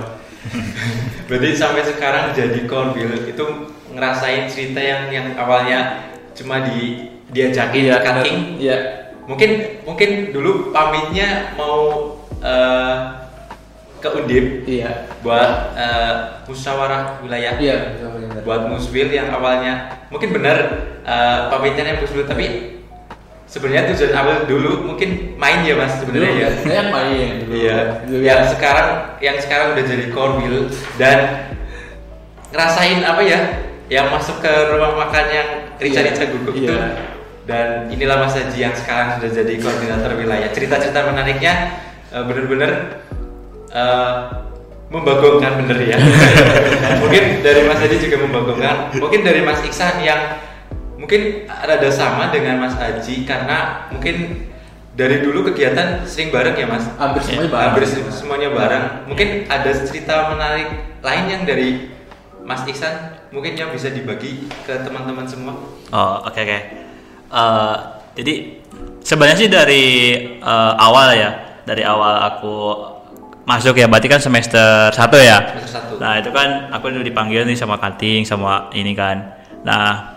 Berarti 1.27 1.49
sampai 1.55 1.83
sekarang 1.83 2.31
jadi 2.31 2.63
korbil 2.71 3.27
itu 3.27 3.45
ngerasain 3.91 4.47
cerita 4.47 4.79
yang 4.79 5.11
yang 5.11 5.27
awalnya 5.35 6.11
cuma 6.33 6.63
di 6.63 7.11
diajakin 7.33 7.91
Iya, 7.91 7.97
cutting. 8.01 8.39
iya 8.63 8.79
Mungkin 9.23 9.51
mungkin 9.87 10.11
dulu 10.35 10.75
pamitnya 10.75 11.55
mau 11.55 12.19
eh, 12.43 12.95
ke 14.03 14.09
Undip 14.19 14.67
iya 14.67 15.07
buat 15.23 15.79
eh, 15.79 16.43
musyawarah 16.51 17.23
wilayah 17.23 17.55
iya 17.57 17.95
buat 18.43 18.67
muswil 18.67 19.07
yang 19.07 19.31
awalnya 19.31 20.03
mungkin 20.11 20.35
benar 20.35 20.59
eh, 21.07 21.39
pamitnya 21.47 21.87
yang 21.87 22.03
muswil 22.03 22.27
tapi 22.27 22.83
sebenarnya 23.47 23.95
tujuan 23.95 24.11
awal 24.17 24.37
dulu 24.51 24.91
mungkin 24.91 25.39
main 25.39 25.63
ya 25.63 25.79
mas 25.79 26.03
sebenarnya 26.03 26.33
ya 26.35 26.49
saya 26.59 26.83
main 26.91 27.47
dulu 27.47 27.55
Iya. 27.55 27.79
Dulu 28.11 28.21
Yang 28.27 28.41
ya. 28.43 28.51
sekarang 28.59 28.89
yang 29.23 29.37
sekarang 29.39 29.67
udah 29.79 29.85
jadi 29.87 30.07
korwil 30.11 30.57
dan 30.99 31.19
ngerasain 32.51 33.01
apa 33.07 33.23
ya? 33.23 33.41
Yang 33.87 34.07
masuk 34.09 34.37
ke 34.41 34.53
rumah 34.73 34.97
makan 34.99 35.27
yang 35.31 35.49
rica-rica 35.77 36.25
Iya. 36.25 36.31
guguk 36.33 36.55
Iya. 36.57 36.65
itu. 36.65 36.75
Dan 37.43 37.91
inilah 37.91 38.23
Mas 38.23 38.39
Haji 38.39 38.55
yang 38.55 38.75
sekarang 38.75 39.19
sudah 39.19 39.31
jadi 39.35 39.53
koordinator 39.59 40.15
wilayah. 40.15 40.49
Cerita-cerita 40.55 41.11
menariknya 41.11 41.75
eh, 42.15 42.23
bener-bener 42.23 43.03
eh, 43.71 44.17
membagongkan 44.93 45.65
bener 45.65 45.79
ya. 45.83 45.99
mungkin 47.03 47.41
dari 47.41 47.67
Mas 47.67 47.81
Haji 47.83 47.97
juga 47.99 48.17
membagongkan. 48.23 48.77
Mungkin 49.01 49.21
dari 49.25 49.41
Mas 49.43 49.65
Iksan 49.65 50.05
yang 50.05 50.39
mungkin 51.01 51.51
rada 51.51 51.91
sama 51.91 52.31
dengan 52.31 52.63
Mas 52.63 52.79
Haji 52.79 53.27
karena 53.27 53.91
mungkin 53.91 54.47
dari 54.93 55.25
dulu 55.25 55.49
kegiatan 55.51 56.05
sering 56.05 56.29
bareng 56.31 56.53
ya 56.55 56.69
Mas. 56.69 56.85
hampir 57.01 57.25
semuanya 57.25 57.49
bareng 57.49 57.65
Hampir 57.73 57.85
se- 57.89 58.13
semuanya 58.13 58.49
bareng. 58.53 58.85
Mungkin 59.09 59.29
ada 59.49 59.71
cerita 59.73 60.31
menarik 60.31 60.69
lain 61.03 61.25
yang 61.27 61.43
dari 61.43 61.91
Mas 62.45 62.63
Iksan 62.69 63.19
mungkin 63.33 63.57
yang 63.57 63.73
bisa 63.73 63.89
dibagi 63.91 64.47
ke 64.63 64.75
teman-teman 64.85 65.27
semua. 65.27 65.57
Oh 65.91 66.23
oke 66.23 66.39
oke. 66.39 66.59
Eh, 67.33 67.77
jadi 68.21 68.35
sebenarnya 69.01 69.39
sih 69.41 69.49
dari 69.49 69.85
eh, 70.37 70.73
awal 70.77 71.17
ya, 71.17 71.31
dari 71.65 71.81
awal 71.81 72.21
aku 72.29 72.55
masuk 73.49 73.75
ya, 73.75 73.89
berarti 73.89 74.07
kan 74.07 74.21
semester 74.21 74.93
satu 74.93 75.17
ya. 75.17 75.41
Semester 75.57 75.81
satu. 75.81 75.95
Nah 75.97 76.21
itu 76.21 76.31
kan 76.31 76.69
aku 76.71 76.93
udah 76.93 77.03
dipanggil 77.03 77.49
nih 77.49 77.57
sama 77.57 77.81
kating 77.81 78.29
sama 78.29 78.69
ini 78.77 78.93
kan. 78.93 79.41
Nah 79.65 80.13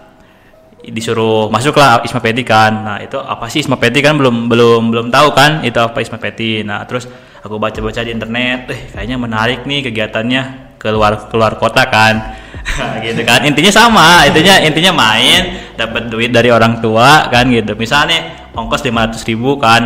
disuruh 0.85 1.49
masuklah 1.49 2.05
Isma 2.05 2.21
Peti 2.21 2.45
kan. 2.45 2.85
Nah 2.85 2.97
itu 3.01 3.17
apa 3.17 3.49
sih 3.49 3.65
Isma 3.65 3.81
Peti 3.81 4.05
kan 4.05 4.19
belum 4.19 4.51
belum 4.51 4.93
belum 4.93 5.07
tahu 5.09 5.33
kan 5.33 5.65
itu 5.65 5.79
apa 5.81 5.97
Isma 6.03 6.21
Peti. 6.21 6.61
Nah 6.61 6.85
terus 6.85 7.09
aku 7.41 7.57
baca-baca 7.57 8.05
di 8.05 8.11
internet, 8.13 8.69
eh 8.69 8.81
kayaknya 8.93 9.17
menarik 9.17 9.65
nih 9.65 9.89
kegiatannya 9.89 10.41
keluar 10.77 11.31
keluar 11.31 11.57
kota 11.57 11.89
kan. 11.89 12.44
gitu 13.05 13.21
kan. 13.23 13.45
Intinya 13.45 13.71
sama 13.71 14.25
intinya 14.27 14.55
intinya 14.61 14.91
main 14.91 15.73
dapat 15.77 16.09
duit 16.09 16.33
dari 16.33 16.49
orang 16.49 16.81
tua 16.81 17.29
kan 17.29 17.47
gitu. 17.49 17.77
Misalnya 17.77 18.49
ongkos 18.55 18.83
500 18.83 19.21
ribu 19.29 19.57
kan 19.61 19.81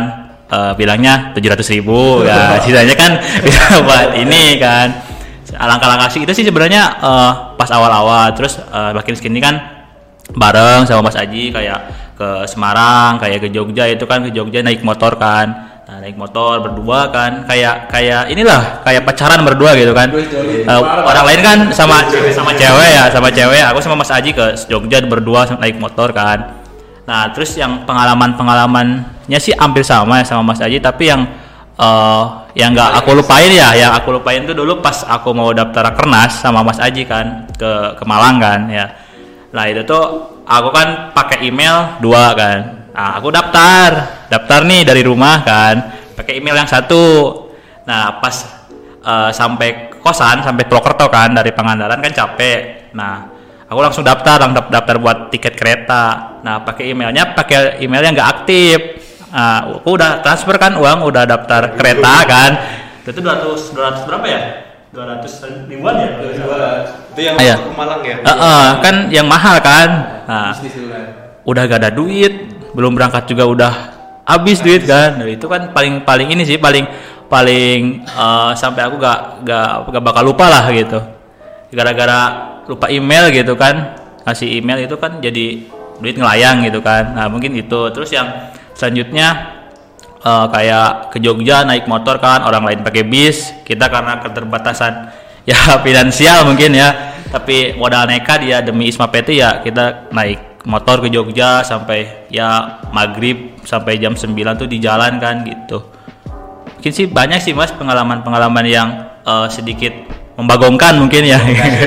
eh, 0.48 0.72
bilangnya 0.74 1.32
700 1.36 1.74
ribu 1.76 2.24
ya 2.26 2.54
sisanya 2.64 2.94
kan 2.96 3.12
bisa 3.46 3.80
buat 3.84 4.16
ini 4.16 4.58
kan. 4.58 4.88
Alangkah-alangkah 5.50 6.08
sih 6.14 6.22
itu 6.22 6.32
sih 6.32 6.44
sebenarnya 6.46 6.82
eh, 7.00 7.32
pas 7.54 7.70
awal-awal. 7.70 8.32
Terus 8.34 8.58
eh, 8.58 8.92
makin 8.96 9.14
sini 9.14 9.40
kan 9.40 9.54
bareng 10.30 10.86
sama 10.86 11.10
Mas 11.10 11.18
Aji 11.18 11.50
kayak 11.50 11.80
ke 12.14 12.44
Semarang 12.46 13.16
kayak 13.16 13.42
ke 13.42 13.48
Jogja 13.48 13.88
itu 13.88 14.04
kan 14.04 14.20
ke 14.22 14.30
Jogja 14.30 14.60
naik 14.60 14.84
motor 14.84 15.16
kan 15.16 15.69
nah, 15.90 15.98
naik 16.06 16.14
motor 16.14 16.62
berdua 16.62 17.10
kan 17.10 17.42
kayak 17.50 17.90
kayak 17.90 18.30
inilah 18.30 18.78
kayak 18.86 19.02
pacaran 19.02 19.42
berdua 19.42 19.74
gitu 19.74 19.90
kan. 19.90 20.06
Eh, 20.14 20.80
orang 20.86 21.24
lain 21.26 21.40
kan 21.42 21.58
sama 21.74 22.06
sama 22.30 22.54
cewek 22.54 22.90
ya 22.94 23.10
sama 23.10 23.26
cewek. 23.34 23.58
Aku 23.74 23.82
sama 23.82 23.98
Mas 23.98 24.14
Aji 24.14 24.30
ke 24.30 24.54
Jogja 24.70 25.02
berdua 25.02 25.50
naik 25.58 25.82
motor 25.82 26.14
kan. 26.14 26.62
Nah 27.10 27.34
terus 27.34 27.58
yang 27.58 27.82
pengalaman 27.82 28.38
pengalamannya 28.38 29.38
sih 29.42 29.50
hampir 29.58 29.82
sama 29.82 30.22
ya 30.22 30.24
sama 30.30 30.54
Mas 30.54 30.62
Aji 30.62 30.78
tapi 30.78 31.10
yang 31.10 31.26
eh 31.74 32.24
yang 32.54 32.70
nggak 32.70 33.02
aku 33.02 33.18
lupain 33.18 33.50
ya 33.50 33.74
yang 33.74 33.90
aku 33.90 34.14
lupain 34.14 34.46
tuh 34.46 34.54
dulu 34.54 34.78
pas 34.78 35.02
aku 35.02 35.34
mau 35.34 35.50
daftar 35.50 35.90
kernas 35.98 36.38
sama 36.38 36.62
Mas 36.62 36.78
Aji 36.78 37.02
kan 37.02 37.50
ke 37.58 37.98
ke 37.98 38.04
Malang 38.06 38.38
kan 38.38 38.70
ya. 38.70 38.86
Nah 39.50 39.66
itu 39.66 39.82
tuh 39.82 40.38
aku 40.46 40.70
kan 40.70 41.10
pakai 41.10 41.50
email 41.50 41.98
dua 41.98 42.30
kan 42.38 42.79
nah 43.00 43.16
aku 43.16 43.32
daftar. 43.32 43.88
Daftar 44.28 44.60
nih 44.68 44.84
dari 44.84 45.00
rumah 45.00 45.40
kan. 45.40 45.74
Pakai 46.12 46.36
email 46.36 46.60
yang 46.60 46.68
satu. 46.68 47.32
Nah 47.88 48.20
pas 48.20 48.36
eh, 49.00 49.30
sampai 49.32 49.88
kosan 50.04 50.44
sampai 50.44 50.68
Purwokerto 50.68 51.08
kan 51.08 51.32
dari 51.32 51.56
Pangandaran 51.56 51.96
kan 52.04 52.12
capek. 52.12 52.92
Nah 52.92 53.24
aku 53.64 53.80
langsung 53.80 54.04
daftar 54.04 54.36
langsung 54.36 54.68
daftar 54.68 54.96
buat 55.00 55.32
tiket 55.32 55.56
kereta. 55.56 56.36
Nah 56.44 56.60
pakai 56.60 56.92
emailnya 56.92 57.32
pakai 57.32 57.80
email 57.80 58.04
yang 58.04 58.12
nggak 58.12 58.30
aktif. 58.44 58.78
Nah, 59.30 59.78
aku 59.78 59.94
udah 59.94 60.26
transfer 60.26 60.58
kan 60.58 60.74
uang 60.74 61.06
udah 61.06 61.22
daftar 61.22 61.78
kereta 61.78 62.14
kan. 62.26 62.50
Itu 63.06 63.22
200 63.22 63.70
200 63.78 64.08
berapa 64.10 64.26
ya? 64.26 64.40
200 64.90 65.70
ribuan 65.70 65.94
ya? 66.02 66.08
Itu 67.14 67.20
yang 67.22 67.38
Iya. 67.38 67.56
ke 67.62 67.70
Malang 67.78 68.02
ya. 68.02 68.16
Eh, 68.26 68.30
eh, 68.34 68.66
kan 68.82 68.94
yang 69.06 69.30
mahal 69.30 69.62
kan. 69.62 69.88
Nah 70.26 70.50
kan. 70.50 71.06
udah 71.46 71.62
gak 71.66 71.78
ada 71.78 71.90
duit 71.94 72.59
belum 72.74 72.94
berangkat 72.94 73.26
juga 73.30 73.44
udah 73.46 73.72
habis 74.30 74.62
duit 74.62 74.86
kan. 74.86 75.18
Nah, 75.18 75.26
itu 75.26 75.46
kan 75.50 75.74
paling 75.74 76.06
paling 76.06 76.28
ini 76.30 76.46
sih 76.46 76.56
paling 76.60 76.86
paling 77.26 78.06
eh, 78.06 78.50
sampai 78.54 78.86
aku 78.86 78.96
gak 78.98 79.46
gak 79.46 79.68
gak 79.90 80.02
bakal 80.04 80.22
lupa 80.22 80.46
lah 80.46 80.64
gitu. 80.70 80.98
Gara-gara 81.74 82.20
lupa 82.66 82.86
email 82.90 83.30
gitu 83.34 83.54
kan. 83.58 83.98
Kasih 84.22 84.60
email 84.60 84.86
itu 84.86 84.94
kan 85.00 85.18
jadi 85.18 85.66
duit 85.98 86.16
ngelayang 86.16 86.62
gitu 86.66 86.78
kan. 86.82 87.16
Nah 87.16 87.26
mungkin 87.26 87.56
itu 87.58 87.90
terus 87.90 88.10
yang 88.14 88.54
selanjutnya 88.74 89.58
eh, 90.22 90.46
kayak 90.50 91.14
ke 91.14 91.18
Jogja 91.18 91.66
naik 91.66 91.90
motor 91.90 92.22
kan 92.22 92.46
orang 92.46 92.62
lain 92.66 92.80
pakai 92.86 93.02
bis. 93.06 93.50
Kita 93.66 93.90
karena 93.90 94.22
keterbatasan 94.22 94.92
ya 95.50 95.58
finansial 95.82 96.46
mungkin 96.46 96.74
ya. 96.74 97.18
Tapi 97.30 97.78
modal 97.78 98.10
nekat 98.10 98.42
ya 98.42 98.58
demi 98.58 98.90
Isma 98.90 99.06
Peti 99.06 99.38
ya 99.38 99.62
kita 99.62 100.10
naik 100.10 100.49
motor 100.68 101.00
ke 101.00 101.08
Jogja 101.08 101.64
sampai 101.64 102.28
ya 102.28 102.80
maghrib 102.92 103.56
sampai 103.64 103.96
jam 103.96 104.12
9 104.12 104.34
tuh 104.60 104.68
di 104.68 104.76
jalan 104.80 105.16
kan 105.16 105.44
gitu 105.44 105.80
mungkin 106.76 106.92
sih 106.92 107.06
banyak 107.08 107.40
sih 107.40 107.52
mas 107.52 107.72
pengalaman-pengalaman 107.76 108.64
yang 108.68 108.88
eh, 109.24 109.48
sedikit 109.48 109.92
membagongkan 110.40 110.96
mungkin 110.96 111.28
ya 111.28 111.36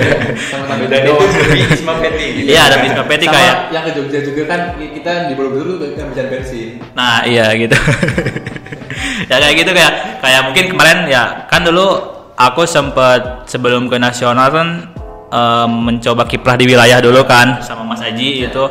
Sama-sama 0.53 0.85
dan 0.85 1.09
itu 1.09 1.13
demi 1.17 1.65
Isma 1.65 1.93
Peti 1.97 2.25
gitu. 2.37 2.47
iya 2.53 2.61
ada 2.69 2.77
Bisma 2.85 3.03
Peti 3.09 3.25
Sama 3.25 3.35
kayak 3.41 3.55
yang 3.73 3.83
ke 3.89 3.91
Jogja 3.97 4.19
juga 4.21 4.41
kan 4.45 4.59
kita 4.77 5.11
di 5.25 5.33
Borobudur 5.33 5.81
tuh 5.81 5.89
kan 5.97 6.13
bisa 6.13 6.29
bensin. 6.29 6.77
Nah 6.93 7.25
iya 7.25 7.49
gitu. 7.57 7.73
ya 9.29 9.35
kayak 9.41 9.55
gitu 9.57 9.71
kayak 9.73 10.21
kayak 10.21 10.41
mungkin 10.45 10.65
kemarin 10.69 10.99
ya 11.09 11.49
kan 11.49 11.65
dulu 11.65 12.13
aku 12.37 12.69
sempet 12.69 13.49
sebelum 13.49 13.89
ke 13.89 13.97
nasional 13.97 14.53
kan 14.53 14.92
eh, 15.33 15.67
mencoba 15.67 16.29
kiprah 16.29 16.53
di 16.53 16.69
wilayah 16.69 17.01
dulu 17.01 17.25
kan 17.25 17.65
sama 17.65 17.81
Mas 17.81 18.05
Aji 18.05 18.45
itu 18.45 18.63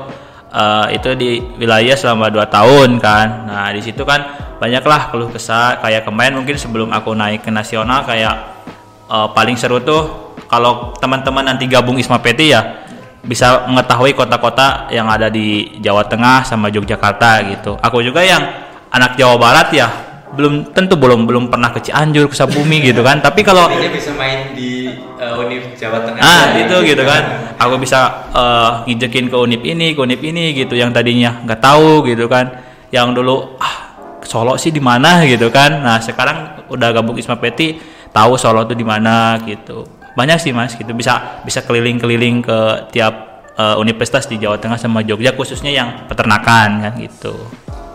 eh, 0.55 0.87
itu 0.95 1.11
di 1.19 1.43
wilayah 1.59 1.99
selama 1.99 2.31
2 2.31 2.47
tahun 2.47 2.89
kan. 3.03 3.27
Nah 3.51 3.69
di 3.75 3.83
situ 3.83 4.07
kan 4.07 4.23
banyaklah 4.63 5.11
keluh 5.11 5.27
kesah 5.35 5.83
kayak 5.83 6.07
kemarin 6.07 6.39
mungkin 6.39 6.55
sebelum 6.55 6.95
aku 6.95 7.19
naik 7.19 7.43
ke 7.43 7.51
nasional 7.51 8.07
kayak 8.07 8.63
eh, 9.11 9.29
paling 9.35 9.59
seru 9.59 9.83
tuh 9.83 10.35
kalau 10.47 10.95
teman-teman 11.01 11.51
nanti 11.51 11.67
gabung 11.67 11.99
Isma 11.99 12.23
Peti 12.23 12.55
ya 12.55 12.85
bisa 13.23 13.71
mengetahui 13.71 14.19
kota-kota 14.19 14.91
yang 14.91 15.07
ada 15.07 15.31
di 15.31 15.79
Jawa 15.79 16.03
Tengah 16.11 16.43
sama 16.43 16.67
Yogyakarta 16.69 17.47
gitu. 17.55 17.79
Aku 17.79 18.03
juga 18.03 18.21
yang 18.27 18.43
anak 18.91 19.15
Jawa 19.15 19.39
Barat 19.39 19.71
ya 19.71 20.12
belum 20.33 20.73
tentu 20.73 20.97
belum 20.97 21.29
belum 21.29 21.45
pernah 21.53 21.69
ke 21.69 21.85
Cianjur, 21.85 22.33
ke 22.33 22.37
Sabumi 22.37 22.81
gitu 22.81 23.05
kan. 23.05 23.21
Tapi 23.21 23.45
kalau 23.45 23.69
Artinya 23.69 23.93
bisa 23.93 24.11
main 24.17 24.57
di 24.57 24.89
uh, 25.21 25.41
Univ 25.45 25.77
Jawa 25.77 26.01
Tengah 26.09 26.21
ah 26.25 26.57
ya, 26.57 26.65
itu 26.65 26.77
gitu 26.89 27.05
kan, 27.05 27.23
aku 27.61 27.77
bisa 27.77 28.29
eh, 28.33 28.71
ngijekin 28.89 29.29
ke 29.29 29.37
Unip 29.37 29.63
ini, 29.63 29.93
ke 29.93 30.01
Unip 30.01 30.21
ini 30.25 30.57
gitu 30.57 30.73
yang 30.73 30.91
tadinya 30.91 31.45
nggak 31.45 31.61
tahu 31.61 32.09
gitu 32.09 32.27
kan. 32.27 32.49
Yang 32.89 33.21
dulu 33.21 33.57
ah 33.61 33.77
Solo 34.23 34.57
sih 34.57 34.73
di 34.73 34.81
mana 34.81 35.21
gitu 35.29 35.53
kan. 35.53 35.85
Nah 35.85 36.01
sekarang 36.01 36.69
udah 36.73 36.89
gabung 36.97 37.21
Isma 37.21 37.37
Peti, 37.37 37.77
tahu 38.15 38.41
Solo 38.41 38.65
tuh 38.65 38.79
di 38.79 38.87
mana 38.87 39.37
gitu. 39.45 39.85
Banyak 40.17 40.41
sih 40.41 40.53
mas 40.53 40.77
gitu 40.77 40.93
bisa 40.97 41.45
bisa 41.45 41.61
keliling-keliling 41.65 42.41
ke 42.41 42.59
tiap 42.89 43.45
eh, 43.57 43.77
universitas 43.77 44.25
di 44.25 44.41
Jawa 44.41 44.57
Tengah 44.57 44.81
sama 44.81 45.05
Jogja 45.05 45.37
khususnya 45.37 45.69
yang 45.69 46.09
peternakan 46.09 46.89
kan 46.89 46.93
gitu. 46.97 47.37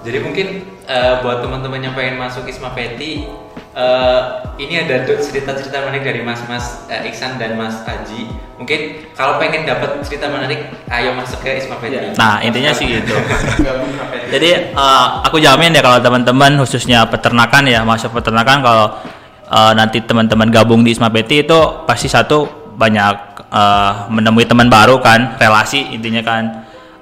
Jadi 0.08 0.24
mungkin 0.24 0.48
eh, 0.88 1.14
buat 1.20 1.44
teman-teman 1.44 1.84
yang 1.84 1.92
pengen 1.92 2.16
masuk 2.16 2.48
Isma 2.48 2.72
Peti 2.72 3.28
eh, 3.76 4.22
ini 4.56 4.88
ada 4.88 5.04
cerita-cerita 5.04 5.84
menarik 5.84 6.08
dari 6.08 6.24
Mas-Mas 6.24 6.88
eh, 6.88 7.12
Iksan 7.12 7.36
dan 7.36 7.60
Mas 7.60 7.84
Aji. 7.84 8.32
Mungkin 8.56 9.12
kalau 9.12 9.36
pengen 9.36 9.68
dapat 9.68 10.00
cerita 10.08 10.32
menarik, 10.32 10.72
ayo 10.88 11.12
masuk 11.12 11.44
ke 11.44 11.60
Isma 11.60 11.76
Peti. 11.84 12.00
Iya. 12.00 12.16
Nah 12.16 12.40
intinya 12.40 12.72
sih 12.72 12.88
gitu. 12.88 13.20
Jadi 14.34 14.72
eh, 14.72 15.08
aku 15.28 15.44
jamin 15.44 15.76
ya 15.76 15.84
kalau 15.84 16.00
teman-teman 16.00 16.56
khususnya 16.56 17.04
peternakan 17.12 17.68
ya 17.68 17.84
masuk 17.84 18.16
peternakan 18.16 18.64
kalau 18.64 18.88
eh, 19.52 19.72
nanti 19.76 20.00
teman-teman 20.00 20.48
gabung 20.48 20.88
di 20.88 20.96
Isma 20.96 21.12
Peti 21.12 21.44
itu 21.44 21.84
pasti 21.84 22.08
satu 22.08 22.72
banyak 22.80 23.44
eh, 23.52 23.92
menemui 24.08 24.48
teman 24.48 24.72
baru 24.72 25.04
kan 25.04 25.36
relasi 25.36 25.92
intinya 25.92 26.24
kan 26.24 26.44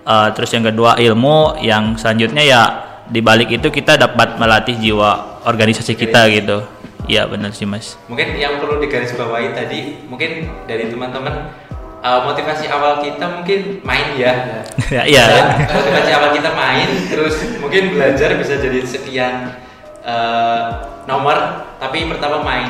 Eh, 0.05 0.29
terus 0.37 0.53
yang 0.53 0.61
kedua 0.61 1.01
ilmu 1.01 1.57
yang 1.65 1.97
selanjutnya 1.97 2.45
ya 2.45 2.61
di 3.09 3.21
balik 3.21 3.53
itu 3.53 3.67
kita 3.69 3.97
dapat 4.01 4.41
melatih 4.41 4.73
jiwa 4.77 5.41
organisasi 5.45 5.93
kita 5.93 6.25
gitu 6.33 6.65
iya 7.05 7.29
benar 7.29 7.53
sih 7.53 7.69
mas 7.69 7.97
Mungkin 8.09 8.33
yang 8.37 8.57
perlu 8.57 8.81
digarisbawahi 8.81 9.53
tadi, 9.53 10.09
mungkin 10.09 10.49
dari 10.65 10.89
teman-teman 10.89 11.53
eh, 12.01 12.19
motivasi 12.25 12.65
awal 12.69 13.01
kita 13.01 13.25
mungkin 13.41 13.81
main 13.85 14.17
ya. 14.17 14.33
ya 14.95 15.01
iya 15.05 15.25
Bisa, 15.29 15.73
motivasi 15.73 16.11
awal 16.17 16.29
kita 16.33 16.51
main, 16.53 16.89
terus 17.09 17.35
mungkin 17.61 17.93
belajar 17.93 18.29
bisa 18.41 18.57
jadi 18.57 18.79
sekian 18.85 19.53
eh, 20.01 20.61
nomor, 21.05 21.37
tapi 21.77 22.09
pertama 22.09 22.41
main. 22.41 22.69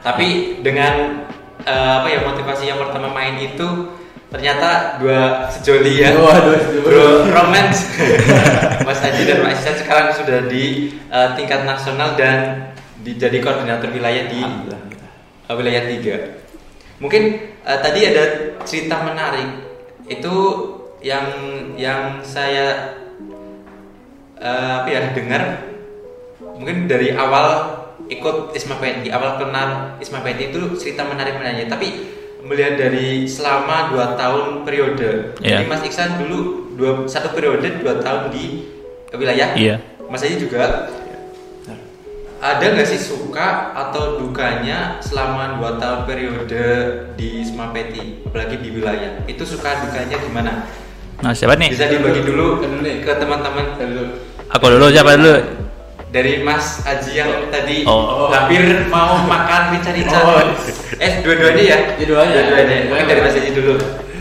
Tapi 0.00 0.60
dengan 0.60 1.24
eh, 1.64 1.92
apa 2.04 2.08
ya 2.08 2.20
motivasi 2.24 2.68
yang 2.68 2.80
pertama 2.80 3.08
main 3.12 3.40
itu 3.40 3.99
ternyata 4.30 4.96
dua 5.02 5.50
sejoli 5.50 6.00
ya. 6.00 6.14
Waduh. 6.14 6.86
Bro, 6.86 7.28
romance. 7.28 7.90
Mas 8.86 9.02
Haji 9.02 9.22
dan 9.26 9.42
Mas 9.42 9.60
Isan 9.60 9.76
sekarang 9.76 10.14
sudah 10.14 10.46
di 10.46 10.94
eh, 10.96 11.28
tingkat 11.36 11.66
nasional 11.66 12.14
dan 12.14 12.70
di, 13.00 13.16
jadi 13.16 13.40
koordinator 13.40 13.90
wilayah 13.90 14.24
di 14.28 14.40
uh, 15.48 15.54
wilayah 15.56 15.82
3. 15.88 17.00
Mungkin 17.00 17.22
uh, 17.64 17.78
tadi 17.80 18.00
ada 18.04 18.24
cerita 18.68 19.00
menarik 19.02 19.66
itu 20.06 20.36
yang 21.00 21.26
yang 21.80 22.20
saya 22.20 22.92
uh, 24.36 24.84
apa 24.84 24.88
ya 24.92 25.00
dengar 25.16 25.64
mungkin 26.60 26.84
dari 26.84 27.16
awal 27.16 27.80
ikut 28.10 28.52
Isma 28.52 28.76
Peti, 28.76 29.08
awal 29.08 29.40
kenal 29.40 29.96
Isma 29.96 30.20
Peti 30.20 30.52
itu 30.52 30.76
cerita 30.76 31.08
menarik 31.08 31.40
menanya 31.40 31.72
tapi 31.72 32.19
melihat 32.42 32.74
dari 32.76 33.24
selama 33.24 33.92
dua 33.92 34.14
tahun 34.14 34.64
periode 34.64 35.36
Iya. 35.40 35.60
jadi 35.60 35.64
Mas 35.66 35.82
Iksan 35.82 36.18
dulu 36.18 36.70
dua, 36.74 37.04
satu 37.04 37.32
periode 37.32 37.80
dua 37.80 38.00
tahun 38.00 38.32
di 38.32 38.64
wilayah 39.12 39.52
Iya. 39.54 39.76
Mas 40.06 40.24
Aji 40.24 40.40
juga 40.40 40.88
ada 42.40 42.64
nggak 42.72 42.88
sih 42.88 42.96
suka 42.96 43.76
atau 43.76 44.16
dukanya 44.16 44.96
selama 45.04 45.60
dua 45.60 45.76
tahun 45.76 46.08
periode 46.08 46.64
di 47.12 47.44
Smapeti, 47.44 48.24
apalagi 48.24 48.56
di 48.64 48.72
wilayah? 48.72 49.20
Itu 49.28 49.44
suka 49.44 49.84
dukanya 49.84 50.16
gimana? 50.16 50.52
nah 51.20 51.36
siapa 51.36 51.52
nih 51.52 51.68
Bisa 51.68 51.84
dibagi 51.84 52.24
dulu 52.24 52.64
ke 52.64 53.12
teman-teman 53.12 53.76
dulu. 53.76 54.04
aku 54.48 54.66
dulu 54.72 54.88
siapa 54.88 55.20
dulu 55.20 55.36
dari 56.10 56.42
Mas 56.42 56.82
Aji 56.82 57.12
yang 57.14 57.30
tadi 57.48 57.82
Oh. 57.82 58.26
hampir 58.28 58.60
mau 58.86 59.22
makan 59.22 59.72
rica-rica. 59.72 60.18
Oh. 60.18 60.42
Eh 60.96 61.22
dua-duanya 61.22 61.62
ya? 61.64 61.78
Dua-duanya. 61.96 62.40
Dua-duanya. 62.44 62.76
Mungkin 62.86 63.06
dari 63.06 63.20
Mas 63.20 63.34
Aji 63.34 63.50
dulu. 63.50 63.74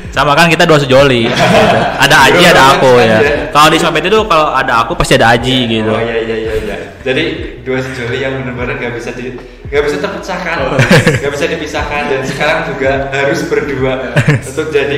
sama 0.09 0.33
kan 0.33 0.49
kita 0.49 0.65
dua 0.65 0.73
sejoli 0.75 1.29
ada 2.03 2.17
Aji 2.25 2.41
Dua 2.41 2.49
ada 2.49 2.63
aku 2.73 2.97
ya 2.97 3.21
ya. 3.21 3.45
kalau 3.53 3.69
di 3.69 3.77
Smapet 3.77 4.09
itu 4.09 4.17
kalau 4.25 4.49
ada 4.49 4.81
aku 4.81 4.97
pasti 4.97 5.13
ada 5.13 5.37
Aji 5.37 5.69
gitu 5.69 5.85
Oh 5.85 6.01
iya 6.01 6.17
iya 6.19 6.35
iya 6.39 6.53
iya. 6.59 6.75
Jadi 6.99 7.23
dua 7.61 7.77
sejoli 7.77 8.17
yang 8.17 8.41
benar-benar 8.41 8.81
nggak 8.81 8.97
bisa 8.97 9.13
di 9.13 9.37
nggak 9.69 9.83
bisa 9.85 10.01
terpecahkan, 10.01 10.55
Oh. 10.65 10.73
nggak 11.21 11.29
bisa 11.29 11.45
dipisahkan 11.47 12.09
dan 12.09 12.21
sekarang 12.25 12.59
juga 12.65 12.91
harus 13.13 13.39
berdua 13.45 13.93
untuk 14.49 14.67
jadi 14.73 14.97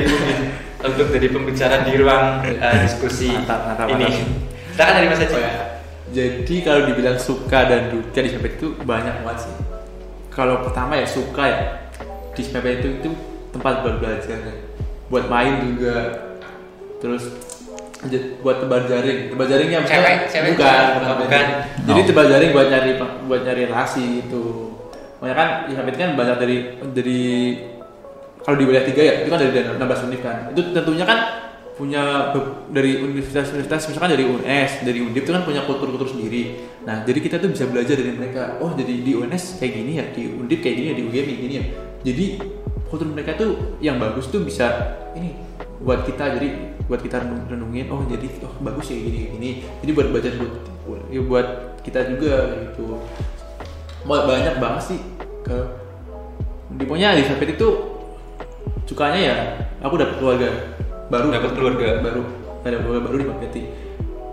untuk 0.80 1.08
jadi 1.12 1.28
pembicara 1.28 1.84
di 1.84 1.92
ruang 2.00 2.48
eh, 2.48 2.76
diskusi 2.82 3.36
Mantap, 3.36 3.68
mantap, 3.68 3.88
ini. 3.92 4.08
mantap. 4.08 4.72
Silakan 4.72 4.94
dari 4.96 5.08
Mas 5.12 5.20
Haji. 5.20 5.34
Oh 5.36 5.42
ya. 5.44 5.54
Jadi 6.12 6.56
kalau 6.60 6.86
dibilang 6.86 7.16
suka 7.16 7.66
dan 7.66 7.88
duka 7.88 8.20
di 8.20 8.30
SPP 8.30 8.46
itu 8.58 8.68
banyak 8.84 9.24
banget 9.24 9.48
sih. 9.48 9.54
Kalau 10.28 10.60
pertama 10.62 10.96
ya 10.96 11.08
suka 11.08 11.44
ya 11.44 11.60
di 12.32 12.42
SPP 12.42 12.66
itu 12.80 12.88
itu 13.00 13.10
tempat 13.50 13.80
buat 13.82 14.00
belajar 14.00 14.38
ya. 14.38 14.54
buat 15.08 15.28
main 15.28 15.60
juga. 15.62 15.96
Terus 17.00 17.24
buat 18.40 18.60
tebar 18.60 18.88
jaring, 18.88 19.30
tebar 19.30 19.46
jaringnya 19.46 19.84
Cewek, 19.84 20.26
cewek. 20.26 20.56
bukan, 20.56 20.86
bukan. 21.20 21.46
Jadi 21.84 22.00
Oh. 22.02 22.08
tebar 22.08 22.26
jaring 22.28 22.52
buat 22.52 22.68
nyari 22.68 22.92
buat 23.28 23.42
nyari 23.44 23.62
relasi 23.68 24.24
itu. 24.24 24.44
Makanya 25.20 25.36
kan 25.36 25.50
di 25.68 25.74
SPP 25.76 25.96
kan 25.96 26.12
banyak 26.16 26.38
dari 26.40 26.56
dari 26.92 27.22
kalau 28.42 28.58
di 28.58 28.66
wilayah 28.66 28.88
tiga 28.88 29.02
ya 29.02 29.14
itu 29.22 29.30
kan 29.30 29.38
dari 29.38 29.52
16 29.54 30.08
univ 30.08 30.20
kan. 30.20 30.36
Itu 30.50 30.62
tentunya 30.72 31.06
kan 31.06 31.20
punya 31.82 32.30
dari 32.70 33.02
universitas-universitas 33.02 33.90
misalkan 33.90 34.14
dari 34.14 34.30
UNS, 34.30 34.86
dari 34.86 35.02
Undip 35.02 35.26
itu 35.26 35.34
kan 35.34 35.42
punya 35.42 35.66
kultur-kultur 35.66 36.14
sendiri. 36.14 36.62
Nah, 36.86 37.02
jadi 37.02 37.18
kita 37.18 37.42
tuh 37.42 37.50
bisa 37.50 37.66
belajar 37.66 37.98
dari 37.98 38.14
mereka. 38.14 38.62
Oh, 38.62 38.78
jadi 38.78 39.02
di 39.02 39.18
UNS 39.18 39.58
kayak 39.58 39.74
gini 39.82 39.92
ya, 39.98 40.06
di 40.14 40.30
Undip 40.30 40.62
kayak 40.62 40.76
gini 40.78 40.88
ya, 40.94 40.96
di 41.02 41.04
UGM 41.10 41.26
kayak 41.26 41.42
gini 41.42 41.54
ya. 41.58 41.66
Jadi 42.06 42.26
kultur 42.86 43.10
mereka 43.10 43.34
tuh 43.34 43.82
yang 43.82 43.98
bagus 43.98 44.30
tuh 44.30 44.46
bisa 44.46 44.94
ini 45.18 45.34
buat 45.82 46.06
kita 46.06 46.38
jadi 46.38 46.48
buat 46.86 47.02
kita 47.02 47.26
renung- 47.26 47.48
renungin 47.50 47.90
oh 47.90 48.06
jadi 48.06 48.28
oh 48.46 48.54
bagus 48.62 48.94
ya 48.94 49.02
gini 49.02 49.34
gini 49.34 49.50
jadi 49.82 49.92
buat 49.98 50.08
belajar 50.14 50.32
buat 50.86 51.02
ya 51.10 51.22
buat 51.26 51.48
kita 51.82 52.14
juga 52.14 52.52
gitu 52.68 53.02
banyak 54.06 54.62
banget 54.62 54.84
sih 54.94 55.00
ke 55.42 55.58
di 56.78 56.84
pokoknya 56.86 57.18
di 57.18 57.24
itu 57.26 57.68
sukanya 58.86 59.20
ya 59.24 59.36
aku 59.82 59.96
dapat 59.96 60.16
keluarga 60.20 60.50
baru. 61.12 61.28
Dapat 61.36 61.52
keluarga. 61.54 61.88
baru. 62.00 62.24
Ada 62.64 62.78
keluarga 62.80 63.02
baru 63.12 63.16
di 63.20 63.26
Sapeti 63.28 63.64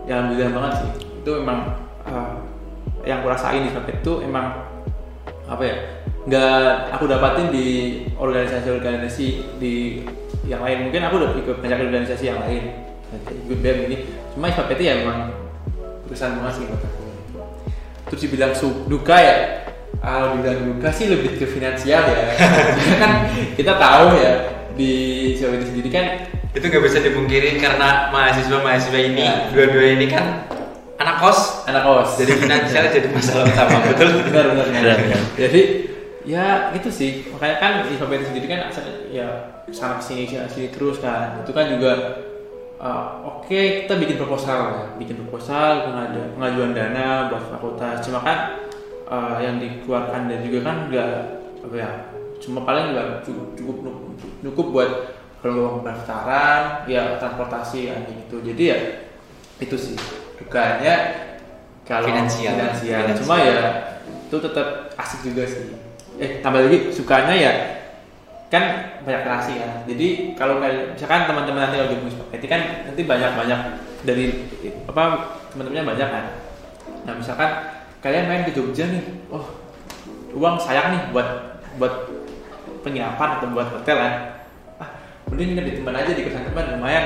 ya 0.08 0.24
alhamdulillah 0.24 0.50
banget 0.56 0.72
sih. 0.80 0.90
Itu 1.20 1.30
emang 1.44 1.58
uh, 2.08 2.34
yang 3.04 3.20
aku 3.20 3.28
rasain 3.28 3.62
di 3.68 3.70
Sapet 3.70 4.00
itu 4.00 4.12
emang 4.24 4.64
apa 5.48 5.62
ya 5.64 5.76
nggak 6.28 6.92
aku 6.92 7.04
dapatin 7.08 7.48
di 7.52 7.66
organisasi-organisasi 8.16 9.26
di 9.60 10.02
yang 10.48 10.64
lain. 10.64 10.88
Mungkin 10.88 11.04
aku 11.04 11.14
udah 11.20 11.30
ikut 11.36 11.56
banyak 11.60 11.78
organisasi 11.92 12.24
yang 12.32 12.40
lain. 12.40 12.72
Ikut 13.48 13.58
BEM 13.60 13.78
ini. 13.92 13.96
Cuma 14.32 14.48
Sapeti 14.48 14.88
ya 14.88 15.04
emang 15.04 15.28
perusahaan 16.08 16.40
banget 16.40 16.52
sih 16.56 16.64
buat 16.64 16.80
aku. 16.80 17.04
Terus 18.08 18.20
dibilang 18.24 18.52
su- 18.56 18.88
duka 18.88 19.16
ya? 19.20 19.36
Kalau 20.00 20.40
dibilang 20.40 20.72
duka 20.72 20.88
sih 20.88 21.12
lebih 21.12 21.36
ke 21.36 21.44
finansial 21.44 22.00
ya. 22.08 22.32
Kan 23.02 23.12
kita 23.60 23.76
tahu 23.76 24.16
ya 24.16 24.32
di 24.78 24.92
ini 25.34 25.64
sendiri 25.66 25.90
kan 25.90 26.06
itu 26.52 26.64
nggak 26.64 26.84
bisa 26.84 26.98
dipungkiri 27.00 27.60
karena 27.60 28.08
mahasiswa-mahasiswa 28.08 28.98
ini 28.98 29.22
Ya. 29.22 29.52
dua-dua 29.52 29.84
ini 29.94 30.06
kan 30.08 30.48
anak 30.96 31.16
kos. 31.20 31.68
Anak 31.68 31.84
kos. 31.84 32.18
Jadi 32.18 32.32
finansial 32.36 32.88
jadi 32.94 33.08
masalah 33.12 33.44
utama 33.46 33.78
betul. 33.86 34.08
benar 34.26 34.44
benar. 34.56 34.66
Benar. 34.66 34.98
Jadi 35.36 35.60
ya 36.24 36.46
itu 36.72 36.88
sih. 36.88 37.10
Makanya 37.30 37.56
kan 37.60 37.72
IFAB 37.86 38.10
itu 38.16 38.24
sendiri 38.32 38.46
kan 38.48 38.58
ya 39.12 39.28
sana 39.70 40.00
sini 40.00 40.24
sini 40.26 40.68
terus 40.72 40.98
kan. 40.98 41.44
Itu 41.44 41.52
kan 41.52 41.68
juga 41.68 41.92
uh, 42.80 43.22
oke 43.22 43.84
kita 43.84 43.94
bikin 43.94 44.16
proposal 44.16 44.58
ya. 44.72 44.84
Bikin 44.96 45.20
proposal 45.22 45.86
pengaju- 45.86 46.32
pengajuan 46.34 46.72
dana 46.72 47.28
buat 47.28 47.44
fakultas. 47.52 48.00
Cuma 48.02 48.24
kan 48.24 48.38
uh, 49.06 49.36
yang 49.38 49.60
dikeluarkan 49.60 50.26
dan 50.26 50.40
juga 50.42 50.58
kan 50.64 50.76
nggak 50.88 51.10
apa 51.58 51.74
ya 51.74 51.90
cuma 52.38 52.62
paling 52.62 52.94
nggak 52.94 53.26
cukup 53.26 53.50
cukup 53.58 53.76
cukup 54.46 54.66
buat 54.70 54.90
kalau 55.38 55.80
pendaftaran 55.82 56.82
ya 56.90 57.16
transportasi 57.22 57.90
ya 57.90 57.94
gitu 58.06 58.42
jadi 58.42 58.62
ya 58.74 58.78
itu 59.62 59.76
sih 59.78 59.96
dukanya 60.38 60.94
kalau 61.86 62.10
Finansial. 62.10 62.54
finansial. 62.54 63.00
Finansial. 63.06 63.18
cuma 63.24 63.36
ya 63.40 63.58
itu 64.28 64.36
tetap 64.36 64.92
asik 64.98 65.20
juga 65.24 65.42
sih 65.48 65.72
eh 66.18 66.42
tambah 66.42 66.66
lagi 66.66 66.90
sukanya 66.90 67.34
ya 67.34 67.52
kan 68.48 68.96
banyak 69.04 69.22
relasi 69.28 69.60
ya 69.60 69.68
jadi 69.84 70.34
kalau 70.34 70.58
misalkan 70.60 71.28
teman-teman 71.28 71.68
nanti 71.68 71.78
lagi 71.78 71.96
musik 72.00 72.28
itu 72.32 72.46
kan 72.48 72.88
nanti 72.88 73.02
banyak 73.04 73.30
banyak 73.36 73.60
dari 74.02 74.48
apa 74.88 75.02
teman-temannya 75.52 75.84
banyak 75.84 76.08
kan 76.08 76.24
nah 77.04 77.12
misalkan 77.16 77.50
kalian 78.02 78.26
main 78.26 78.42
ke 78.44 78.52
Jogja 78.52 78.88
nih 78.88 79.04
oh 79.30 79.44
uang 80.34 80.56
sayang 80.60 80.96
nih 80.96 81.02
buat 81.12 81.60
buat 81.76 82.08
penginapan 82.82 83.40
atau 83.40 83.48
buat 83.52 83.68
hotel 83.68 83.96
kan 83.96 84.12
ah 84.12 84.37
mending 85.28 85.48
nginep 85.54 85.66
di 85.66 85.74
teman 85.80 85.94
aja 85.94 86.10
di 86.12 86.22
kosan 86.26 86.44
teman 86.48 86.64
lumayan. 86.78 87.04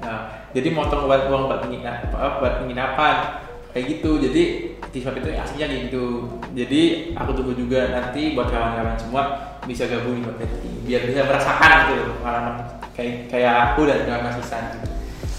Nah 0.00 0.18
jadi 0.54 0.68
motong 0.70 1.10
buat 1.10 1.28
uang 1.28 1.44
buat 1.50 1.60
penginapan 1.66 2.08
buat 2.40 2.54
penginapan 2.62 3.16
kayak 3.74 3.84
gitu. 3.98 4.20
Jadi 4.22 4.42
di 4.94 4.98
itu 5.02 5.28
aslinya 5.34 5.66
gitu. 5.90 6.06
Jadi 6.54 6.82
aku 7.18 7.30
tunggu 7.34 7.52
juga 7.58 7.90
nanti 7.90 8.36
buat 8.38 8.52
kawan-kawan 8.52 8.94
semua 8.94 9.22
bisa 9.64 9.88
gabung 9.88 10.20
di 10.20 10.24
Bapeti 10.28 10.70
biar 10.84 11.08
bisa 11.08 11.24
merasakan 11.24 11.88
gitu 11.88 12.12
pengalaman 12.20 12.54
kayak 12.92 13.32
kayak 13.32 13.54
aku 13.72 13.88
dan 13.88 14.04
kawan 14.04 14.22
Mas 14.28 14.52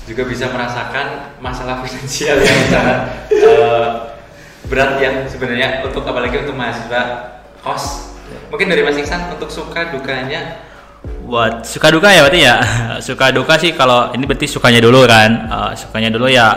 juga 0.06 0.22
bisa 0.30 0.46
merasakan 0.54 1.38
masalah 1.42 1.82
finansial 1.82 2.38
yang 2.38 2.62
sangat 2.70 3.00
eh, 3.50 3.90
berat 4.70 5.02
ya 5.02 5.26
sebenarnya 5.26 5.82
untuk 5.86 6.06
apalagi 6.06 6.46
untuk 6.46 6.54
mahasiswa 6.58 7.02
kos. 7.62 8.14
Mungkin 8.50 8.70
dari 8.70 8.82
Mas 8.86 8.98
Iksan 8.98 9.34
untuk 9.34 9.50
suka 9.50 9.94
dukanya 9.94 10.62
buat 11.26 11.66
suka 11.66 11.90
duka 11.90 12.14
ya 12.14 12.22
berarti 12.22 12.42
ya? 12.46 12.56
Suka 13.08 13.34
duka 13.34 13.58
sih 13.58 13.74
kalau 13.74 14.14
ini 14.14 14.24
berarti 14.30 14.46
sukanya 14.46 14.80
dulu 14.80 15.04
kan. 15.10 15.30
Eh, 15.50 15.72
sukanya 15.78 16.10
dulu 16.14 16.30
ya 16.30 16.48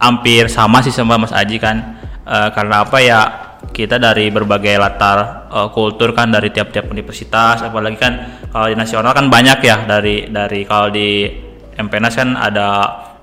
hampir 0.00 0.48
sama 0.48 0.80
sih 0.80 0.90
sama 0.90 1.20
Mas 1.20 1.32
Aji 1.32 1.60
kan. 1.60 2.00
Eh, 2.24 2.48
karena 2.56 2.84
apa 2.84 2.98
ya? 3.04 3.20
Kita 3.64 3.96
dari 3.98 4.28
berbagai 4.32 4.76
latar 4.76 5.48
eh, 5.52 5.68
kultur 5.72 6.16
kan 6.16 6.32
dari 6.32 6.48
tiap-tiap 6.52 6.88
universitas 6.88 7.64
apalagi 7.64 7.96
kan 8.00 8.12
kalau 8.48 8.68
di 8.68 8.76
nasional 8.76 9.12
kan 9.12 9.28
banyak 9.28 9.58
ya. 9.60 9.84
Dari 9.84 10.32
dari 10.32 10.60
kalau 10.64 10.88
di 10.88 11.28
MPNAS 11.74 12.14
kan 12.16 12.28
ada 12.38 12.68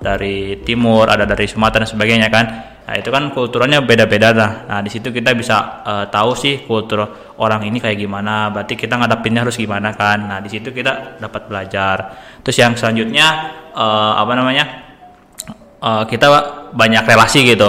dari 0.02 0.60
timur 0.66 1.06
ada 1.06 1.22
dari 1.22 1.46
Sumatera 1.46 1.86
dan 1.86 1.90
sebagainya 1.94 2.28
kan 2.28 2.71
nah 2.82 2.98
itu 2.98 3.08
kan 3.14 3.30
kulturnya 3.30 3.78
beda-beda 3.86 4.34
nah 4.34 4.52
nah 4.66 4.78
di 4.82 4.90
situ 4.90 5.14
kita 5.14 5.32
bisa 5.38 5.86
eh, 5.86 6.04
tahu 6.10 6.34
sih 6.34 6.66
kultur 6.66 7.32
orang 7.42 7.66
ini 7.66 7.82
kayak 7.82 7.98
gimana. 7.98 8.54
Berarti 8.54 8.78
kita 8.78 8.94
ngadapinnya 8.94 9.42
harus 9.42 9.58
gimana 9.58 9.90
kan. 9.90 10.30
Nah 10.30 10.38
di 10.38 10.48
situ 10.48 10.70
kita 10.70 11.18
dapat 11.18 11.50
belajar. 11.50 11.96
Terus 12.46 12.56
yang 12.62 12.78
selanjutnya 12.78 13.26
eh, 13.74 14.12
apa 14.22 14.32
namanya 14.38 14.64
eh, 15.82 16.04
kita 16.06 16.26
banyak 16.70 17.02
relasi 17.02 17.42
gitu. 17.42 17.68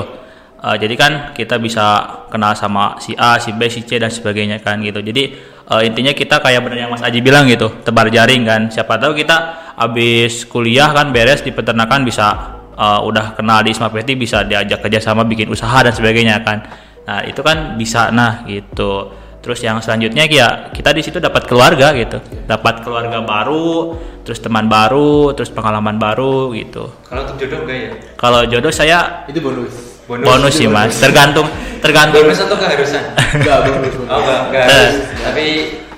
Eh, 0.64 0.76
jadi 0.78 0.96
kan 0.96 1.12
kita 1.34 1.58
bisa 1.58 1.86
kenal 2.30 2.54
sama 2.54 3.02
si 3.02 3.18
A, 3.18 3.42
si 3.42 3.52
B, 3.58 3.68
si 3.68 3.82
C 3.82 3.98
dan 3.98 4.14
sebagainya 4.14 4.62
kan 4.62 4.78
gitu. 4.86 5.02
Jadi 5.02 5.24
eh, 5.66 5.82
intinya 5.90 6.14
kita 6.14 6.38
kayak 6.38 6.62
benar 6.62 6.78
yang 6.88 6.92
Mas 6.94 7.02
Aji 7.02 7.20
bilang 7.26 7.50
gitu, 7.50 7.82
tebar 7.82 8.08
jaring 8.14 8.46
kan. 8.46 8.62
Siapa 8.70 9.02
tahu 9.02 9.18
kita 9.18 9.66
habis 9.74 10.46
kuliah 10.46 10.94
kan 10.94 11.10
beres 11.10 11.42
di 11.42 11.50
peternakan 11.50 12.06
bisa 12.06 12.62
eh, 12.74 13.00
udah 13.02 13.34
kenal 13.34 13.62
di 13.62 13.72
Isma 13.72 13.88
Peti 13.88 14.14
bisa 14.14 14.42
diajak 14.42 14.82
kerja 14.82 15.00
sama 15.00 15.24
bikin 15.24 15.48
usaha 15.48 15.80
dan 15.80 15.92
sebagainya 15.92 16.42
kan. 16.42 16.62
Nah, 17.04 17.22
itu 17.22 17.40
kan 17.40 17.76
bisa 17.76 18.10
nah 18.10 18.44
gitu. 18.44 19.12
Terus 19.44 19.60
yang 19.60 19.78
selanjutnya 19.78 20.24
ya 20.24 20.48
kita 20.72 20.90
di 20.90 21.04
situ 21.04 21.20
dapat 21.20 21.44
keluarga 21.44 21.92
gitu. 21.92 22.16
Dapat 22.48 22.80
keluarga 22.80 23.20
baru, 23.20 23.92
terus 24.24 24.40
teman 24.40 24.72
baru, 24.72 25.36
terus 25.36 25.52
pengalaman 25.52 26.00
baru 26.00 26.56
gitu. 26.56 26.88
kalau 27.04 27.28
untuk 27.28 27.36
jodoh 27.38 27.60
enggak 27.68 27.78
ya 27.78 27.90
Kalau 28.16 28.40
jodoh 28.48 28.72
saya 28.72 29.28
itu 29.28 29.44
bonus 29.44 30.00
bonus, 30.08 30.24
bonus 30.26 30.54
sih 30.56 30.68
mas 30.68 30.96
tergantung 30.96 31.48
tergantung 31.80 32.24
bonus 32.24 32.40
atau 32.40 32.56
keharusan 32.56 33.04
enggak 33.36 33.58
bonus 33.68 33.94
bonus 33.96 34.08
oh 34.08 34.20
enggak 34.20 34.40
enggak 34.48 34.64
Eh. 34.64 34.72
harus 34.72 34.96
tapi 35.20 35.46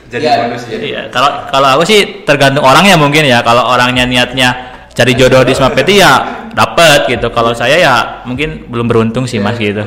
jadi 0.06 0.24
Ya. 0.26 0.34
bonus 0.42 0.62
ya 0.66 0.78
iya 0.78 1.02
kalau 1.10 1.30
kalau 1.50 1.68
aku 1.78 1.84
sih 1.86 2.00
tergantung 2.22 2.66
orangnya 2.66 2.98
mungkin 2.98 3.26
ya 3.26 3.42
kalau 3.42 3.66
orangnya 3.66 4.06
niatnya 4.06 4.50
cari 4.96 5.12
jodoh 5.20 5.44
di 5.44 5.52
Smapeti 5.52 6.00
ya 6.00 6.48
dapat 6.56 7.12
gitu. 7.12 7.28
Kalau 7.36 7.52
saya 7.52 7.76
ya 7.76 7.96
mungkin 8.24 8.72
belum 8.72 8.88
beruntung 8.88 9.28
sih 9.28 9.44
mas 9.44 9.60
gitu. 9.60 9.84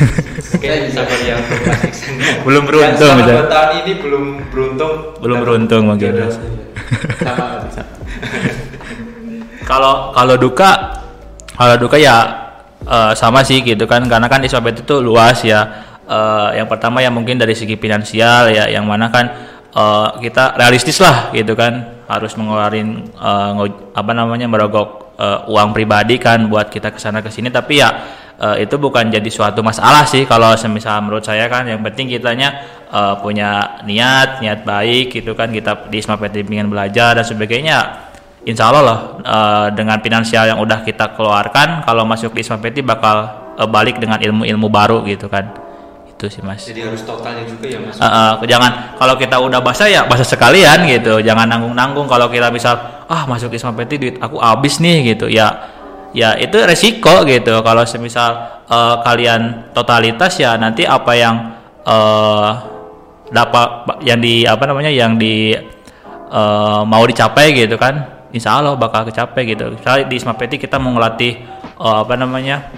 Oke, 0.54 0.68
sabar 0.94 1.18
yang 1.28 1.42
Mas 1.42 1.82
Iksan. 1.82 2.14
Belum 2.46 2.62
beruntung, 2.62 3.12
gitu. 3.18 3.32
tahun 3.50 3.70
ini 3.82 3.92
belum 3.98 4.24
beruntung. 4.54 4.94
belum 5.18 5.36
beruntung 5.42 5.82
mungkin 5.90 6.10
mas 6.22 6.38
sama 7.18 7.66
bisa. 7.66 7.82
Kalau 9.62 10.10
kalau 10.10 10.34
duka 10.36 11.00
kalau 11.54 11.78
duka 11.78 11.94
ya 11.96 12.16
eh, 12.82 13.12
sama 13.18 13.46
sih 13.46 13.62
gitu 13.62 13.86
kan. 13.86 14.06
Karena 14.06 14.26
kan 14.30 14.42
Ismapet 14.42 14.82
itu 14.86 14.98
luas 15.02 15.42
ya. 15.46 15.86
Eh, 16.02 16.48
yang 16.58 16.66
pertama 16.66 16.98
ya 16.98 17.08
mungkin 17.14 17.38
dari 17.38 17.54
segi 17.54 17.78
finansial 17.78 18.50
ya. 18.50 18.66
Yang 18.68 18.84
mana 18.84 19.06
kan 19.08 19.24
eh, 19.70 20.08
kita 20.18 20.58
realistis 20.58 20.98
lah 20.98 21.30
gitu 21.30 21.54
kan 21.54 22.01
harus 22.12 22.36
mengeluarin 22.36 23.08
ngo- 23.56 23.92
apa 23.96 24.12
namanya 24.12 24.46
merogok 24.46 25.02
eh, 25.16 25.38
uang 25.48 25.70
pribadi 25.76 26.18
kan 26.18 26.46
buat 26.50 26.68
kita 26.68 26.92
ke 26.92 26.98
sana 27.00 27.22
ke 27.22 27.30
sini 27.30 27.48
tapi 27.48 27.80
ya 27.80 27.90
eh, 28.42 28.66
itu 28.66 28.74
bukan 28.76 29.08
jadi 29.08 29.30
suatu 29.30 29.62
masalah 29.62 30.02
sih 30.04 30.26
kalau 30.26 30.52
semisal 30.58 30.98
menurut 31.04 31.22
saya 31.22 31.46
kan. 31.46 31.64
Yang 31.68 31.80
penting 31.92 32.06
kitanya 32.18 32.48
eh, 32.90 33.14
punya 33.22 33.80
niat 33.86 34.42
niat 34.42 34.66
baik 34.66 35.14
gitu 35.14 35.32
kan. 35.38 35.48
Kita 35.54 35.86
di 35.88 36.02
Ismapet 36.02 36.34
ingin 36.42 36.68
belajar 36.68 37.16
dan 37.16 37.24
sebagainya. 37.24 38.10
Insya 38.42 38.74
Allah 38.74 38.82
loh 38.82 39.00
eh, 39.22 39.66
dengan 39.78 40.02
finansial 40.02 40.50
yang 40.50 40.58
udah 40.58 40.82
kita 40.82 41.14
keluarkan 41.14 41.86
kalau 41.86 42.02
masuk 42.02 42.34
di 42.34 42.42
Isma 42.42 42.58
bakal 42.58 43.16
eh, 43.54 43.68
balik 43.70 44.02
dengan 44.02 44.18
ilmu-ilmu 44.18 44.66
baru 44.66 45.06
gitu 45.06 45.30
kan 45.30 45.61
itu 46.22 46.38
sih 46.38 46.42
mas. 46.46 46.62
Jadi 46.62 46.86
harus 46.86 47.02
totalnya 47.02 47.42
juga 47.42 47.66
ya 47.66 47.82
Mas. 47.82 47.98
Eh, 47.98 48.06
eh, 48.06 48.32
jangan 48.46 48.94
kalau 48.94 49.18
kita 49.18 49.42
udah 49.42 49.58
basah 49.58 49.90
ya 49.90 50.06
basah 50.06 50.22
sekalian 50.22 50.86
gitu. 50.86 51.18
Jangan 51.18 51.50
nanggung-nanggung 51.50 52.06
kalau 52.06 52.30
kita 52.30 52.54
misal 52.54 52.78
ah 53.10 53.26
masuk 53.26 53.50
Isma 53.50 53.74
Peti 53.74 53.98
duit 53.98 54.16
aku 54.22 54.38
habis 54.38 54.78
nih 54.78 55.18
gitu. 55.18 55.26
Ya 55.26 55.50
ya 56.14 56.38
itu 56.38 56.54
resiko 56.62 57.26
gitu. 57.26 57.58
Kalau 57.66 57.82
semisal 57.82 58.62
eh, 58.70 58.96
kalian 59.02 59.74
totalitas 59.74 60.38
ya 60.38 60.54
nanti 60.54 60.86
apa 60.86 61.12
yang 61.18 61.58
eh, 61.82 62.50
dapat 63.34 63.98
yang 64.06 64.22
di 64.22 64.46
apa 64.46 64.62
namanya 64.70 64.94
yang 64.94 65.18
di 65.18 65.58
eh, 66.30 66.82
mau 66.86 67.02
dicapai 67.02 67.50
gitu 67.50 67.74
kan 67.74 68.30
insya 68.30 68.62
Allah 68.62 68.78
bakal 68.78 69.10
kecapai 69.10 69.42
gitu. 69.42 69.74
Misalnya 69.74 70.06
di 70.06 70.22
Isma 70.22 70.38
Peti 70.38 70.54
kita 70.62 70.78
mau 70.78 70.94
ngelatih 70.94 71.34
eh, 71.82 71.98
apa 72.06 72.14
namanya 72.14 72.70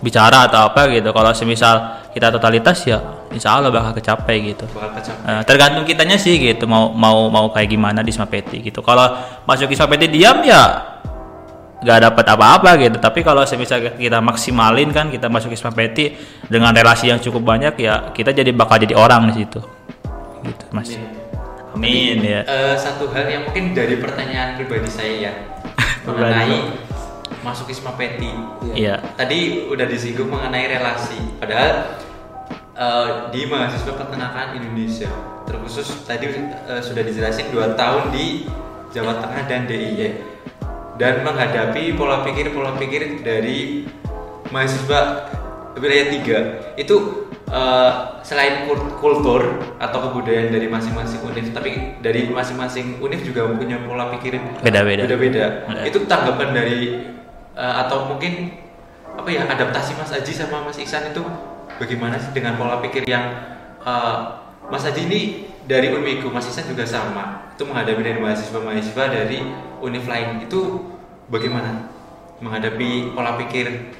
bicara 0.00 0.48
atau 0.48 0.72
apa 0.72 0.88
gitu. 0.88 1.12
Kalau 1.12 1.36
semisal 1.36 1.99
kita 2.10 2.34
totalitas 2.34 2.82
ya 2.86 2.98
insya 3.30 3.54
Allah 3.54 3.70
bakal 3.70 3.94
kecapai 3.94 4.36
gitu. 4.54 4.66
Bakal 4.74 4.90
kecapai. 4.98 5.30
Eh, 5.30 5.42
tergantung 5.46 5.84
kitanya 5.86 6.18
sih 6.18 6.34
gitu 6.36 6.66
mau 6.66 6.90
mau 6.90 7.30
mau 7.30 7.46
kayak 7.54 7.70
gimana 7.70 8.02
di 8.02 8.10
Isma 8.10 8.26
Peti 8.26 8.58
gitu. 8.66 8.82
Kalau 8.82 9.14
masuk 9.46 9.70
Isma 9.70 9.86
Peti 9.86 10.10
diam 10.10 10.42
ya 10.42 10.62
nggak 11.80 11.98
dapat 12.10 12.24
apa-apa 12.34 12.70
gitu. 12.82 12.98
Tapi 12.98 13.22
kalau 13.22 13.46
semisal 13.46 13.94
kita 13.94 14.18
maksimalin 14.18 14.90
kan 14.90 15.06
kita 15.08 15.30
masuk 15.30 15.54
Isma 15.54 15.70
Peti 15.70 16.18
dengan 16.50 16.74
relasi 16.74 17.14
yang 17.14 17.22
cukup 17.22 17.46
banyak 17.46 17.74
ya 17.78 18.10
kita 18.10 18.34
jadi 18.34 18.50
bakal 18.50 18.82
jadi 18.82 18.98
orang 18.98 19.30
di 19.30 19.46
situ. 19.46 19.62
Gitu 20.42 20.64
mas. 20.74 20.90
Amin. 21.70 22.18
Ya. 22.26 22.42
Eh, 22.42 22.74
satu 22.74 23.06
hal 23.14 23.30
yang 23.30 23.42
mungkin 23.46 23.70
dari 23.70 24.02
pertanyaan 24.02 24.58
pribadi 24.58 24.90
saya 24.90 25.30
ya. 25.30 25.32
Mengenai 26.10 26.89
masuk 27.40 27.68
Isma 27.68 27.96
Peti. 27.96 28.30
iya 28.72 29.00
Tadi 29.16 29.66
udah 29.68 29.86
disinggung 29.86 30.28
mengenai 30.28 30.68
relasi. 30.68 31.18
Padahal 31.40 31.96
eh, 32.76 33.08
di 33.32 33.44
mahasiswa 33.46 33.92
peternakan 33.92 34.56
Indonesia, 34.56 35.10
terkhusus 35.44 36.04
tadi 36.04 36.28
eh, 36.30 36.80
sudah 36.80 37.02
dijelasin 37.02 37.52
dua 37.52 37.74
tahun 37.74 38.12
di 38.12 38.44
Jawa 38.90 39.22
Tengah 39.22 39.44
dan 39.46 39.70
DIY 39.70 40.02
dan 40.98 41.24
menghadapi 41.24 41.96
pola 41.96 42.20
pikir 42.26 42.52
pola 42.52 42.76
pikir 42.76 43.24
dari 43.24 43.88
mahasiswa 44.50 45.30
wilayah 45.78 46.06
tiga 46.10 46.38
itu 46.74 47.26
eh, 47.48 47.92
selain 48.20 48.68
kul- 48.68 48.94
kultur 49.00 49.42
atau 49.80 49.98
kebudayaan 50.10 50.52
dari 50.52 50.68
masing-masing 50.68 51.24
univ, 51.24 51.46
tapi 51.56 51.98
dari 52.04 52.28
masing-masing 52.28 53.00
univ 53.00 53.22
juga 53.24 53.48
punya 53.48 53.80
pola 53.80 54.12
pikir 54.12 54.38
Beda-beda. 54.60 55.06
Beda-beda. 55.08 55.44
Itu 55.86 56.04
tanggapan 56.04 56.52
dari 56.52 56.78
eh, 57.60 57.74
atau 57.84 58.08
mungkin 58.08 58.56
apa 59.12 59.28
ya 59.28 59.44
adaptasi 59.44 60.00
Mas 60.00 60.16
Aji 60.16 60.32
sama 60.32 60.64
Mas 60.64 60.80
Iksan 60.80 61.12
itu 61.12 61.20
bagaimana 61.76 62.16
sih 62.16 62.32
dengan 62.32 62.56
pola 62.56 62.80
pikir 62.80 63.04
yang 63.04 63.36
eh, 63.84 64.18
Mas 64.72 64.86
Aji 64.88 65.04
ini 65.10 65.20
dari 65.68 65.92
Unmiku, 65.92 66.32
Mas 66.32 66.48
Iksan 66.48 66.72
juga 66.72 66.88
sama. 66.88 67.52
Itu 67.54 67.68
menghadapi 67.68 68.00
dari 68.00 68.18
mahasiswa-mahasiswa 68.22 69.04
dari 69.12 69.44
univ 69.84 70.08
lain 70.08 70.40
itu 70.40 70.88
bagaimana 71.28 71.90
menghadapi 72.40 73.12
pola 73.12 73.36
pikir 73.36 73.92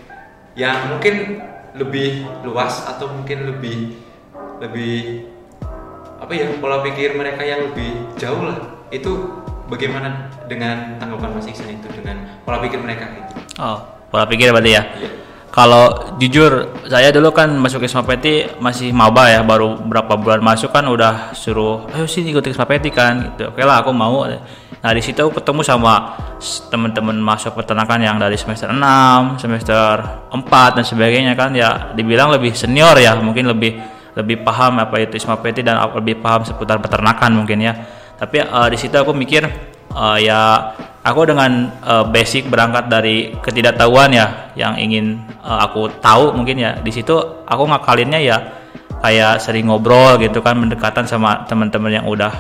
yang 0.57 0.97
mungkin 0.97 1.45
lebih 1.77 2.25
luas 2.43 2.89
atau 2.89 3.13
mungkin 3.13 3.47
lebih 3.47 3.95
lebih 4.59 5.29
apa 6.21 6.33
ya 6.37 6.47
pola 6.59 6.83
pikir 6.85 7.15
mereka 7.15 7.45
yang 7.45 7.69
lebih 7.71 8.15
jauh 8.17 8.47
lah. 8.47 8.59
Itu 8.91 9.43
bagaimana 9.69 10.33
dengan 10.49 10.97
tanggapan 10.99 11.37
Mas 11.37 11.47
Iksan 11.47 11.71
itu 11.71 11.87
dengan 11.93 12.41
pola 12.43 12.59
pikir 12.65 12.81
mereka 12.81 13.11
gitu 13.15 13.40
Oh, 13.61 13.79
pola 14.09 14.25
pikir 14.25 14.49
berarti 14.57 14.73
ya. 14.73 14.83
Kalau 15.51 16.15
jujur, 16.17 16.79
saya 16.87 17.11
dulu 17.11 17.35
kan 17.35 17.51
masuk 17.59 17.83
Isma 17.83 18.07
Peti 18.07 18.47
masih 18.63 18.95
maba 18.95 19.27
ya, 19.27 19.43
baru 19.43 19.83
berapa 19.83 20.15
bulan 20.15 20.39
masuk 20.39 20.71
kan 20.71 20.87
udah 20.87 21.35
suruh, 21.35 21.91
ayo 21.91 22.07
sini 22.07 22.31
ikut 22.31 22.47
Isma 22.47 22.71
Peti 22.71 22.89
kan, 22.95 23.35
gitu. 23.35 23.51
Oke 23.51 23.67
lah, 23.67 23.83
aku 23.83 23.91
mau. 23.91 24.25
Nah 24.81 24.93
di 24.95 25.03
situ 25.03 25.27
ketemu 25.27 25.61
sama 25.67 26.17
teman-teman 26.71 27.19
masuk 27.19 27.59
peternakan 27.59 27.99
yang 27.99 28.17
dari 28.23 28.39
semester 28.39 28.71
6, 28.71 29.43
semester 29.43 30.01
4 30.31 30.79
dan 30.79 30.85
sebagainya 30.87 31.35
kan, 31.35 31.51
ya 31.51 31.93
dibilang 31.99 32.31
lebih 32.31 32.55
senior 32.55 32.95
ya, 32.97 33.19
mungkin 33.19 33.51
lebih 33.51 33.75
lebih 34.15 34.47
paham 34.47 34.79
apa 34.79 35.03
itu 35.03 35.19
Isma 35.19 35.35
Peti 35.43 35.67
dan 35.67 35.83
lebih 35.83 36.23
paham 36.23 36.47
seputar 36.47 36.79
peternakan 36.79 37.35
mungkin 37.35 37.59
ya. 37.59 37.75
Tapi 38.17 38.39
eh, 38.39 38.69
di 38.71 38.79
situ 38.79 38.95
aku 38.95 39.11
mikir 39.11 39.43
eh, 39.93 40.19
ya 40.23 40.41
aku 41.01 41.21
dengan 41.29 41.73
eh, 41.81 42.05
basic 42.09 42.49
berangkat 42.49 42.89
dari 42.93 43.33
ketidaktahuan 43.41 44.13
ya 44.13 44.53
yang 44.57 44.77
ingin 44.77 45.21
eh, 45.41 45.59
aku 45.65 45.89
tahu 46.01 46.37
mungkin 46.37 46.61
ya 46.61 46.77
di 46.81 46.93
situ 46.93 47.17
aku 47.45 47.63
ngakalinnya 47.69 48.21
ya 48.21 48.37
kayak 49.01 49.41
sering 49.41 49.69
ngobrol 49.73 50.21
gitu 50.21 50.45
kan 50.45 50.61
mendekatan 50.61 51.09
sama 51.09 51.49
teman-teman 51.49 52.01
yang 52.01 52.07
udah 52.07 52.33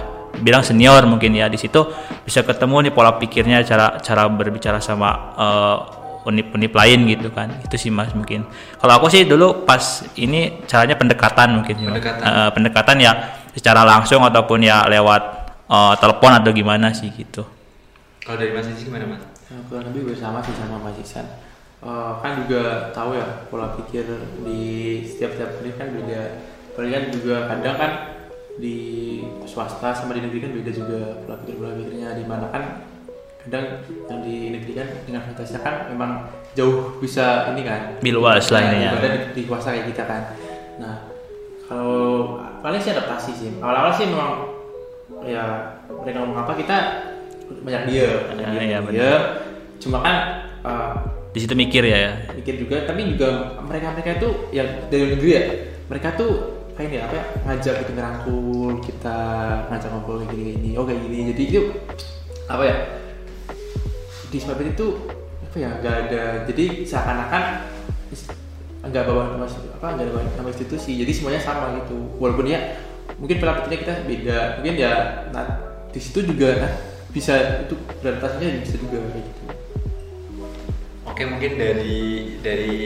bilang 0.45 0.61
senior 0.65 1.03
mungkin 1.09 1.35
ya 1.35 1.49
di 1.49 1.57
situ 1.57 1.81
bisa 2.23 2.45
ketemu 2.45 2.89
nih 2.89 2.93
pola 2.93 3.17
pikirnya 3.17 3.65
cara 3.65 3.99
cara 4.01 4.29
berbicara 4.29 4.79
sama 4.79 5.11
eh, 5.37 5.77
unip-unip 6.21 6.73
lain 6.77 7.09
gitu 7.09 7.33
kan 7.33 7.49
itu 7.65 7.77
sih 7.81 7.89
mas 7.89 8.13
mungkin 8.13 8.45
kalau 8.77 9.01
aku 9.01 9.09
sih 9.09 9.25
dulu 9.25 9.65
pas 9.65 10.05
ini 10.21 10.61
caranya 10.69 11.01
pendekatan 11.01 11.61
mungkin. 11.61 11.77
Pendekatan. 11.81 12.21
Eh, 12.21 12.29
eh, 12.29 12.51
pendekatan 12.53 12.97
ya 13.01 13.13
secara 13.57 13.89
langsung 13.89 14.21
ataupun 14.21 14.61
ya 14.61 14.85
lewat 14.85 15.23
eh, 15.65 15.95
telepon 15.97 16.33
atau 16.37 16.51
gimana 16.53 16.93
sih 16.93 17.09
gitu 17.09 17.60
kalau 18.21 18.37
dari 18.37 18.53
Mas 18.53 18.69
Aji 18.69 18.83
gimana 18.85 19.07
Mas? 19.09 19.23
Nah, 19.51 19.61
kurang 19.67 19.85
lebih 19.91 20.13
bersama 20.13 20.39
sih 20.45 20.55
sama 20.55 20.77
Mas 20.79 20.97
Iksan. 21.01 21.27
Eh, 21.81 22.13
kan 22.21 22.45
juga 22.45 22.93
tahu 22.93 23.17
ya 23.17 23.49
pola 23.49 23.73
pikir 23.81 24.05
di 24.45 24.63
setiap 25.09 25.33
setiap 25.33 25.51
univ 25.65 25.75
kan 25.81 25.89
beda. 25.89 26.23
Apalagi 26.71 26.93
kan 26.93 27.05
juga 27.09 27.37
kadang 27.49 27.77
kan 27.81 27.93
di 28.61 28.77
swasta 29.49 29.97
sama 29.97 30.13
di 30.13 30.21
negeri 30.21 30.39
kan 30.45 30.53
beda 30.53 30.71
juga 30.71 31.01
pola 31.25 31.37
pikir 31.41 31.55
pola 31.57 31.73
pikirnya 31.73 32.09
di 32.13 32.25
mana 32.29 32.47
kan 32.53 32.65
kadang 33.41 33.81
yang 34.05 34.21
di 34.21 34.37
negeri 34.53 34.73
kan 34.77 34.89
dengan 35.09 35.21
fasilitasnya 35.25 35.61
kan 35.65 35.75
memang 35.89 36.11
jauh 36.53 37.01
bisa 37.01 37.49
ini 37.57 37.65
kan 37.65 37.97
Lebih 38.05 38.15
luas 38.21 38.45
lah 38.53 38.61
ini 38.69 38.85
ya. 38.85 38.93
di, 39.01 39.09
di 39.33 39.43
swasta 39.49 39.73
kayak 39.73 39.87
kita 39.97 40.05
kan 40.05 40.23
nah 40.77 40.95
kalau 41.65 42.37
paling 42.61 42.77
sih 42.85 42.93
adaptasi 42.93 43.33
sih 43.33 43.51
awal-awal 43.65 43.97
sih 43.97 44.13
memang 44.13 44.45
ya 45.25 45.73
mereka 45.89 46.21
ngomong 46.21 46.45
apa 46.45 46.53
kita 46.53 46.77
banyak 47.65 47.83
dia 47.91 48.09
banyak 48.31 48.47
Ah, 48.47 48.53
iya, 48.53 48.59
banyak 48.59 48.81
benar. 48.87 48.95
diem. 48.95 49.23
cuma 49.81 49.97
kan 50.05 50.17
uh, 50.63 50.93
di 51.31 51.39
situ 51.39 51.55
mikir 51.55 51.83
ya, 51.87 51.99
ya. 51.99 52.13
mikir 52.35 52.55
juga 52.59 52.83
tapi 52.85 53.07
juga 53.15 53.55
mereka 53.63 53.95
mereka 53.95 54.11
itu 54.19 54.29
yang 54.51 54.69
dari 54.91 55.05
negeri 55.15 55.31
ya 55.31 55.43
mereka 55.87 56.09
tuh 56.19 56.33
kayak 56.75 56.89
ini 56.91 56.97
apa 56.99 57.15
ya 57.15 57.25
ngajak 57.47 57.75
kita 57.85 57.91
ngerangkul 57.93 58.73
kita 58.83 59.19
ngajak 59.69 59.89
ngobrol 59.93 60.17
kayak 60.25 60.33
gini, 60.35 60.51
gini 60.59 60.71
oh 60.75 60.85
kayak 60.89 61.01
gini 61.07 61.17
jadi 61.35 61.43
itu 61.45 61.61
apa 62.51 62.63
ya 62.67 62.77
di 64.31 64.39
sebab 64.39 64.59
itu 64.63 64.87
apa 65.51 65.57
ya 65.59 65.71
nggak 65.83 65.97
ada 66.09 66.23
jadi 66.47 66.65
seakan-akan 66.87 67.45
nggak 68.81 69.05
bawa 69.07 69.23
nama 69.37 69.47
apa 69.47 69.87
nggak 69.93 70.05
ada 70.09 70.13
bawa 70.15 70.23
nama 70.39 70.49
institusi 70.51 70.99
jadi 70.99 71.13
semuanya 71.13 71.41
sama 71.43 71.77
gitu 71.85 72.17
walaupun 72.17 72.49
ya 72.49 72.81
mungkin 73.21 73.37
pola 73.39 73.61
pikirnya 73.61 73.79
kita 73.85 73.95
beda 74.09 74.39
mungkin 74.59 74.75
ya 74.81 74.93
nah 75.35 75.47
di 75.91 76.01
situ 76.01 76.23
juga 76.25 76.49
nah, 76.65 76.73
bisa 77.11 77.67
itu 77.67 77.75
beradaptasinya 78.03 78.63
bisa 78.63 78.77
juga 78.79 78.99
gitu 79.15 79.43
Oke 81.07 81.23
mungkin 81.27 81.59
dari 81.59 81.99
dari 82.41 82.77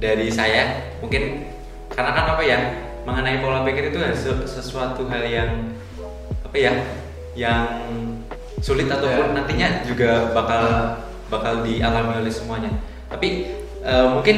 dari 0.00 0.26
saya 0.32 0.96
mungkin 0.98 1.46
karena 1.92 2.10
kan 2.16 2.26
apa 2.34 2.42
ya 2.42 2.58
mengenai 3.04 3.42
pola 3.42 3.62
pikir 3.62 3.92
itu 3.92 3.98
sesu- 4.16 4.46
sesuatu 4.48 5.06
hal 5.06 5.22
yang 5.26 5.50
apa 6.42 6.56
ya 6.56 6.72
yang 7.36 7.66
sulit 8.62 8.86
ataupun 8.86 9.34
Ya. 9.34 9.36
nantinya 9.42 9.68
juga 9.82 10.30
bakal 10.30 10.62
bakal 11.26 11.64
dialami 11.66 12.22
oleh 12.22 12.32
semuanya. 12.32 12.70
Tapi 13.08 13.50
eh, 13.82 14.06
mungkin 14.06 14.36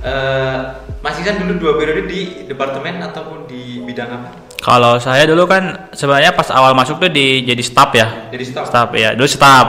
eh, 0.00 0.58
Mas 1.00 1.16
Iksan 1.20 1.42
dulu 1.44 1.60
dua 1.60 1.72
periode 1.76 2.08
di 2.08 2.46
departemen 2.48 3.02
ataupun 3.04 3.44
di 3.50 3.84
bidang 3.84 4.08
apa? 4.08 4.30
Kalau 4.60 5.00
saya 5.00 5.24
dulu 5.24 5.48
kan 5.48 5.88
sebenarnya 5.96 6.36
pas 6.36 6.52
awal 6.52 6.76
masuk 6.76 7.00
tuh 7.00 7.08
di 7.08 7.48
jadi 7.48 7.62
staff 7.64 7.90
ya. 7.96 8.28
Jadi 8.28 8.44
staff. 8.44 8.64
Staff 8.68 8.88
ya, 8.92 9.16
dulu 9.16 9.28
staff. 9.28 9.66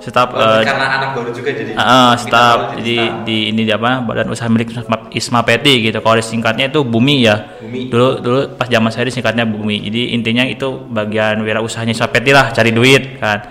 Staff 0.00 0.32
Oh, 0.32 0.40
eh, 0.40 0.64
karena 0.64 0.96
anak 0.96 1.10
baru 1.12 1.28
juga 1.28 1.52
jadi. 1.52 1.76
Kita 1.76 2.16
staff 2.16 2.58
jadi 2.80 2.96
staff. 3.04 3.24
di 3.28 3.52
ini 3.52 3.68
di 3.68 3.72
apa 3.72 4.00
badan 4.00 4.32
usaha 4.32 4.48
milik 4.48 4.72
Isma- 5.12 5.44
Peti 5.44 5.84
gitu. 5.84 6.00
Kalau 6.00 6.16
disingkatnya 6.16 6.72
itu 6.72 6.80
Bumi 6.80 7.28
ya. 7.28 7.36
Bumi. 7.60 7.92
Dulu 7.92 8.08
dulu 8.24 8.40
pas 8.56 8.64
zaman 8.64 8.88
saya 8.88 9.12
disingkatnya 9.12 9.44
Bumi. 9.44 9.76
Jadi 9.84 10.16
intinya 10.16 10.48
itu 10.48 10.88
bagian 10.88 11.44
wirausahanya 11.44 11.92
Isma 11.92 12.08
Peti 12.08 12.32
lah, 12.32 12.48
cari 12.48 12.72
duit 12.72 13.20
kan. 13.20 13.44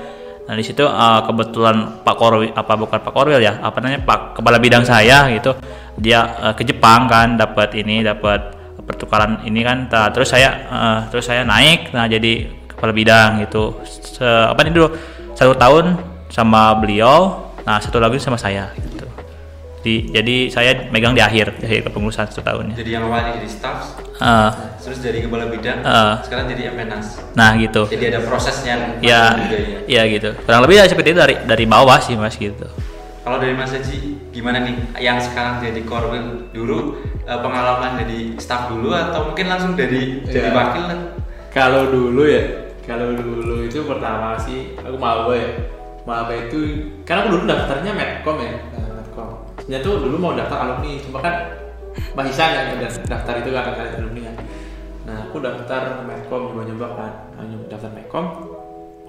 Nah 0.50 0.58
di 0.58 0.66
situ 0.66 0.82
eh, 0.82 1.20
kebetulan 1.22 2.02
Pak 2.02 2.16
Korwil 2.18 2.50
apa 2.58 2.74
bukan 2.74 2.98
Pak 2.98 3.14
Korwil 3.14 3.46
ya, 3.46 3.62
apa 3.62 3.78
namanya 3.78 4.02
Pak 4.02 4.42
kepala 4.42 4.58
bidang 4.58 4.82
saya 4.82 5.30
gitu. 5.30 5.54
Dia 6.02 6.50
eh, 6.50 6.54
ke 6.58 6.66
Jepang 6.66 7.06
kan 7.06 7.38
dapat 7.38 7.78
ini 7.78 8.02
dapat 8.02 8.58
pertukaran 8.90 9.46
ini 9.46 9.62
kan. 9.62 9.86
Nah, 9.86 10.10
terus 10.10 10.34
saya 10.34 10.50
eh, 10.66 11.00
terus 11.14 11.30
saya 11.30 11.46
naik 11.46 11.94
nah 11.94 12.10
jadi 12.10 12.50
kepala 12.66 12.90
bidang 12.90 13.46
gitu. 13.46 13.78
Se, 13.86 14.26
apa 14.26 14.58
ini 14.66 14.74
dulu 14.74 14.90
satu 15.38 15.54
tahun 15.54 15.86
sama 16.28 16.74
beliau, 16.74 17.48
nah 17.62 17.78
satu 17.78 18.02
lagi 18.02 18.18
sama 18.18 18.36
saya 18.36 18.74
gitu. 18.74 19.06
Di, 19.80 20.12
jadi 20.12 20.52
saya 20.52 20.92
megang 20.92 21.16
di 21.16 21.24
akhir, 21.24 21.56
di 21.56 21.64
akhir 21.64 21.88
kepengurusan 21.88 22.28
satu 22.28 22.44
tahunnya. 22.44 22.76
Jadi 22.76 22.90
yang 22.92 23.06
awalnya 23.06 23.38
jadi 23.38 23.48
staff, 23.48 23.80
Eh, 24.20 24.52
terus 24.84 25.00
jadi 25.00 25.24
kepala 25.24 25.48
bidang, 25.48 25.80
Eh. 25.80 26.16
sekarang 26.28 26.52
jadi 26.52 26.76
MNAS. 26.76 27.24
nah 27.32 27.56
gitu. 27.56 27.88
Jadi 27.88 28.12
ada 28.12 28.20
prosesnya 28.20 29.00
Ya, 29.00 29.32
juga 29.40 29.56
ya. 29.88 30.04
ya 30.04 30.04
gitu. 30.12 30.36
Kurang 30.44 30.68
lebih 30.68 30.76
ya 30.76 30.92
seperti 30.92 31.16
itu 31.16 31.20
dari 31.24 31.36
dari 31.40 31.64
bawah 31.64 31.96
sih 32.04 32.20
mas 32.20 32.36
gitu. 32.36 32.68
Kalau 33.24 33.40
dari 33.40 33.56
Mas 33.56 33.72
Haji 33.72 34.29
gimana 34.40 34.64
nih 34.64 34.76
yang 35.04 35.20
sekarang 35.20 35.60
jadi 35.60 35.84
korwil 35.84 36.48
dulu 36.56 36.96
eh, 37.28 37.40
pengalaman 37.44 38.00
jadi 38.00 38.40
staff 38.40 38.72
dulu 38.72 38.96
atau 38.96 39.28
mungkin 39.28 39.52
langsung 39.52 39.76
dari 39.76 40.24
jadi 40.24 40.48
Ya. 40.48 40.56
wakil 40.56 40.84
lah? 40.88 41.00
Kalau 41.52 41.92
dulu 41.92 42.24
ya, 42.24 42.72
kalau 42.88 43.12
dulu 43.20 43.68
itu 43.68 43.84
pertama 43.84 44.40
sih 44.40 44.80
aku 44.80 44.96
maba 44.96 45.36
ya. 45.36 45.50
Maba 46.08 46.32
itu 46.32 46.88
karena 47.04 47.28
aku 47.28 47.30
dulu 47.36 47.44
daftarnya 47.52 47.92
Medcom 47.92 48.38
ya, 48.40 48.54
nah, 48.72 48.96
Medcom. 48.96 49.30
Sebenarnya 49.60 49.84
tuh 49.84 49.94
dulu 50.08 50.16
mau 50.16 50.34
daftar 50.40 50.58
alumni, 50.64 50.94
cuma 51.04 51.20
kan 51.20 51.36
yang 52.16 52.80
udah 52.80 52.92
daftar 53.12 53.34
itu 53.44 53.50
kan 53.52 53.64
kan 53.76 53.88
alumni 54.00 54.22
kan. 54.32 54.36
Nah 55.04 55.16
aku 55.28 55.36
daftar 55.44 55.82
Medcom 56.08 56.42
nyoba-nyoba 56.54 56.88
kan, 56.96 57.12
nah, 57.36 57.44
nyoba 57.44 57.66
daftar 57.68 57.92
Medcom, 57.92 58.26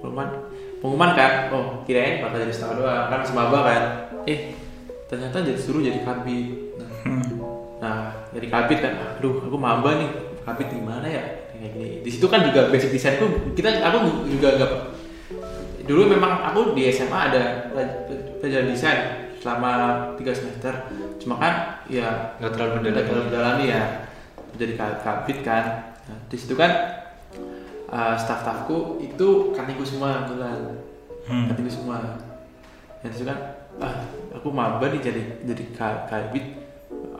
pengumuman, 0.03 0.27
pengumuman 0.83 1.11
kan, 1.15 1.31
oh 1.55 1.65
kirain 1.87 2.19
bakal 2.19 2.43
jadi 2.43 2.53
staff 2.53 2.75
doang 2.75 3.07
kan 3.07 3.21
semaba 3.23 3.59
kan. 3.63 3.83
Eh 4.27 4.53
ternyata 5.11 5.43
jadi 5.43 5.59
suruh 5.59 5.83
jadi 5.83 5.99
kabit. 6.01 6.47
Nah, 6.79 6.89
Nah, 7.81 7.99
jadi 8.29 8.45
kabit 8.45 8.77
kan, 8.77 8.93
aduh, 9.17 9.41
aku 9.41 9.57
maba 9.57 9.97
nih, 9.97 10.09
kabit 10.45 10.69
gimana 10.69 11.01
ya? 11.01 11.49
Kayak 11.49 11.73
gini. 11.73 11.89
Di 12.05 12.09
situ 12.13 12.29
kan 12.29 12.45
juga 12.45 12.69
basic 12.69 12.93
desainku, 12.93 13.57
kita, 13.57 13.81
aku 13.81 13.97
juga 14.29 14.47
agak 14.53 14.71
dulu 15.81 16.05
memang 16.07 16.45
aku 16.45 16.77
di 16.77 16.85
SMA 16.87 17.33
ada 17.33 17.73
belajar 18.37 18.61
desain 18.63 18.99
selama 19.41 19.71
tiga 20.13 20.29
semester. 20.29 20.69
Cuma 21.17 21.41
kan, 21.41 21.81
ya 21.89 22.37
Nggak 22.37 22.53
terlalu 22.53 22.69
udah 22.69 22.81
mendalam. 22.85 23.05
terlalu 23.09 23.23
mendalami 23.33 23.65
ya, 23.65 23.83
jadi 24.55 24.73
ka- 24.77 24.99
kabit 25.01 25.37
kan. 25.41 25.65
Nah, 26.05 26.17
di 26.29 26.37
situ 26.37 26.53
kan 26.53 26.71
uh, 27.89 28.13
staff-staffku 28.13 29.01
itu 29.01 29.27
kantiku 29.51 29.81
semua 29.81 30.21
kebetulan, 30.21 30.85
Hmm. 31.25 31.49
semua. 31.65 31.97
Dan 33.01 33.09
itu 33.09 33.25
kan, 33.25 33.37
ah, 33.77 34.05
aku 34.31 34.47
maba 34.49 34.87
nih 34.87 35.01
jadi 35.03 35.21
jadi 35.43 35.63
ka- 35.75 36.07
kabit, 36.07 36.55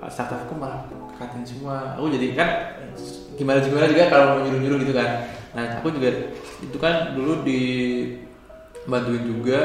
staff-staffku 0.08 0.56
malah 0.56 0.88
katain 1.20 1.44
semua. 1.44 1.96
Aku 2.00 2.08
jadi 2.10 2.34
kan 2.34 2.50
gimana 3.36 3.60
gimana 3.62 3.86
juga 3.92 4.04
kalau 4.10 4.26
mau 4.36 4.40
nyuruh 4.48 4.60
nyuruh 4.60 4.78
gitu 4.82 4.94
kan. 4.96 5.28
Nah 5.52 5.84
aku 5.84 5.92
juga 5.92 6.32
itu 6.64 6.78
kan 6.80 7.14
dulu 7.14 7.44
di 7.44 7.62
bantuin 8.88 9.24
juga 9.28 9.60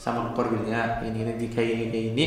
sama 0.00 0.32
koordinatnya 0.32 1.04
ini 1.04 1.36
ini 1.36 1.46
kayak 1.52 1.92
ini 1.92 2.00
ini. 2.16 2.26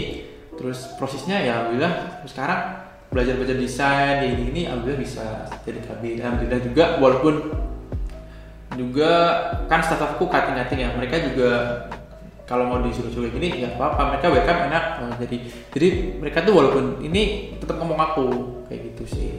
Terus 0.54 0.94
prosesnya 1.02 1.42
ya 1.42 1.66
alhamdulillah 1.66 2.24
sekarang 2.30 2.86
belajar 3.10 3.34
belajar 3.42 3.58
desain 3.58 4.22
kayak 4.22 4.34
ini 4.38 4.44
ini 4.54 4.62
alhamdulillah 4.70 5.02
bisa 5.02 5.26
jadi 5.66 5.82
kabin 5.82 6.22
alhamdulillah 6.22 6.62
juga 6.62 6.84
walaupun 7.02 7.36
juga 8.74 9.10
kan 9.70 9.82
staff-staffku 9.82 10.30
cutting-cutting 10.30 10.82
ya. 10.86 10.90
Mereka 10.94 11.34
juga 11.34 11.52
kalau 12.54 12.66
mau 12.66 12.80
disuruh-suruh 12.80 13.30
gini 13.32 13.60
ya 13.60 13.74
apa-apa 13.74 14.14
mereka 14.14 14.30
welcome 14.30 14.62
enak 14.64 14.84
Nah, 15.02 15.18
jadi 15.18 15.38
jadi 15.74 15.88
mereka 16.16 16.40
tuh 16.40 16.54
walaupun 16.54 17.02
ini 17.02 17.24
tetap 17.58 17.76
ngomong 17.76 17.98
aku 17.98 18.26
kayak 18.64 18.94
gitu 18.94 19.04
sih 19.10 19.30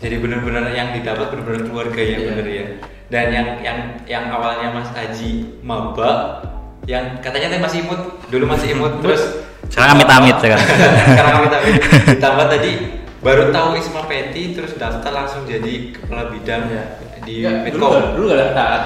Jadi 0.00 0.16
benar-benar 0.18 0.68
yang 0.70 0.88
didapat 0.90 1.28
benar-benar 1.30 1.62
keluarga 1.64 1.96
ya 1.98 2.08
Iya. 2.10 2.26
benar 2.26 2.46
ya. 2.46 2.64
Dan 3.06 3.26
yang 3.30 3.48
yang 3.60 3.78
yang 4.04 4.24
awalnya 4.30 4.68
Mas 4.70 4.88
Aji 4.90 5.60
maba 5.60 6.40
yang 6.84 7.16
katanya 7.18 7.48
tadi 7.50 7.60
masih 7.60 7.78
imut, 7.82 8.00
dulu 8.26 8.44
masih 8.46 8.72
imut 8.72 9.00
terus 9.00 9.44
Sekarang 9.66 9.96
amit-amit 9.96 10.36
sekarang. 10.38 10.64
sekarang 11.08 11.34
amit-amit 11.38 11.74
ditambah 12.10 12.46
tadi 12.50 12.70
baru 13.18 13.48
tahu 13.50 13.68
Isma 13.74 14.04
Peti 14.04 14.52
terus 14.52 14.72
daftar 14.74 15.08
langsung 15.10 15.44
jadi 15.44 15.92
kepala 15.92 16.28
bidang 16.28 16.68
Iya. 16.68 16.84
di 17.20 17.34
Nggak, 17.40 17.54
Medcom. 17.64 17.80
dulu 17.80 17.88
nggak- 17.90 18.12
dulu 18.12 18.24
gak 18.26 18.40
daftar 18.42 18.78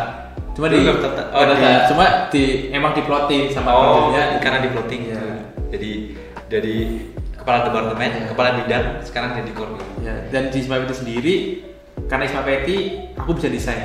cuma 0.59 0.67
di. 0.67 0.79
Oh, 0.83 1.45
di- 1.47 1.83
cuma 1.87 2.05
di 2.29 2.43
emang 2.69 2.91
diplotin 2.91 3.47
sama 3.47 3.71
Oh, 3.71 4.11
proyeknya. 4.11 4.43
karena 4.43 4.59
di 4.59 4.69
plotting 4.69 5.03
Iya. 5.07 5.23
Jadi 5.69 5.91
dari 6.49 6.77
kepala 7.31 7.63
departemen, 7.63 8.11
Iya. 8.11 8.27
kepala 8.27 8.59
bidang, 8.59 8.85
sekarang 9.01 9.39
jadi 9.39 9.51
koordinator. 9.55 10.03
ya 10.03 10.15
dan 10.29 10.51
di 10.51 10.59
Isma 10.59 10.81
Peti 10.81 10.95
sendiri 10.97 11.35
karena 12.05 12.25
Isma 12.25 12.43
Peti 12.43 12.77
aku 13.15 13.31
bisa 13.33 13.47
desain 13.47 13.83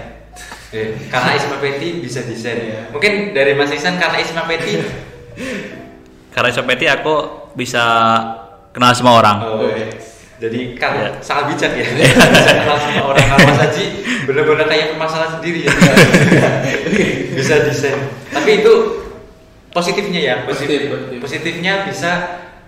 karena 1.07 1.32
Isma 1.34 1.61
Peti 1.61 2.01
bisa 2.01 2.26
desain. 2.26 2.57
Iya. 2.57 2.82
Mungkin 2.89 3.32
dari 3.32 3.53
Mas 3.53 3.69
Ihsan 3.69 4.01
karena 4.01 4.17
Isma 4.17 4.49
Peti. 4.49 4.74
Karena 6.34 6.49
Sopeti 6.49 6.89
aku 6.89 7.13
bisa 7.53 7.86
kenal 8.74 8.89
semua 8.93 9.21
orang. 9.21 9.38
Oh, 9.43 9.69
jadi 10.43 10.75
kan 10.75 10.91
Iya. 10.99 11.09
sangat 11.23 11.55
bijak 11.55 11.71
ya. 11.79 11.87
bisa 12.35 12.51
kenal 12.51 12.75
sama 12.75 13.15
orang 13.15 13.27
Mas 13.47 13.59
Haji 13.63 13.85
benar-benar 14.27 14.67
kayak 14.67 14.87
permasalahan 14.91 15.31
sendiri 15.39 15.59
ya. 15.63 15.71
bisa 17.39 17.63
desain. 17.63 17.95
Tapi 18.27 18.59
itu 18.59 18.73
positifnya 19.71 20.19
ya, 20.19 20.35
positif. 20.43 20.91
Positif, 20.91 20.91
positif. 20.91 21.17
Positifnya 21.23 21.73
bisa 21.87 22.11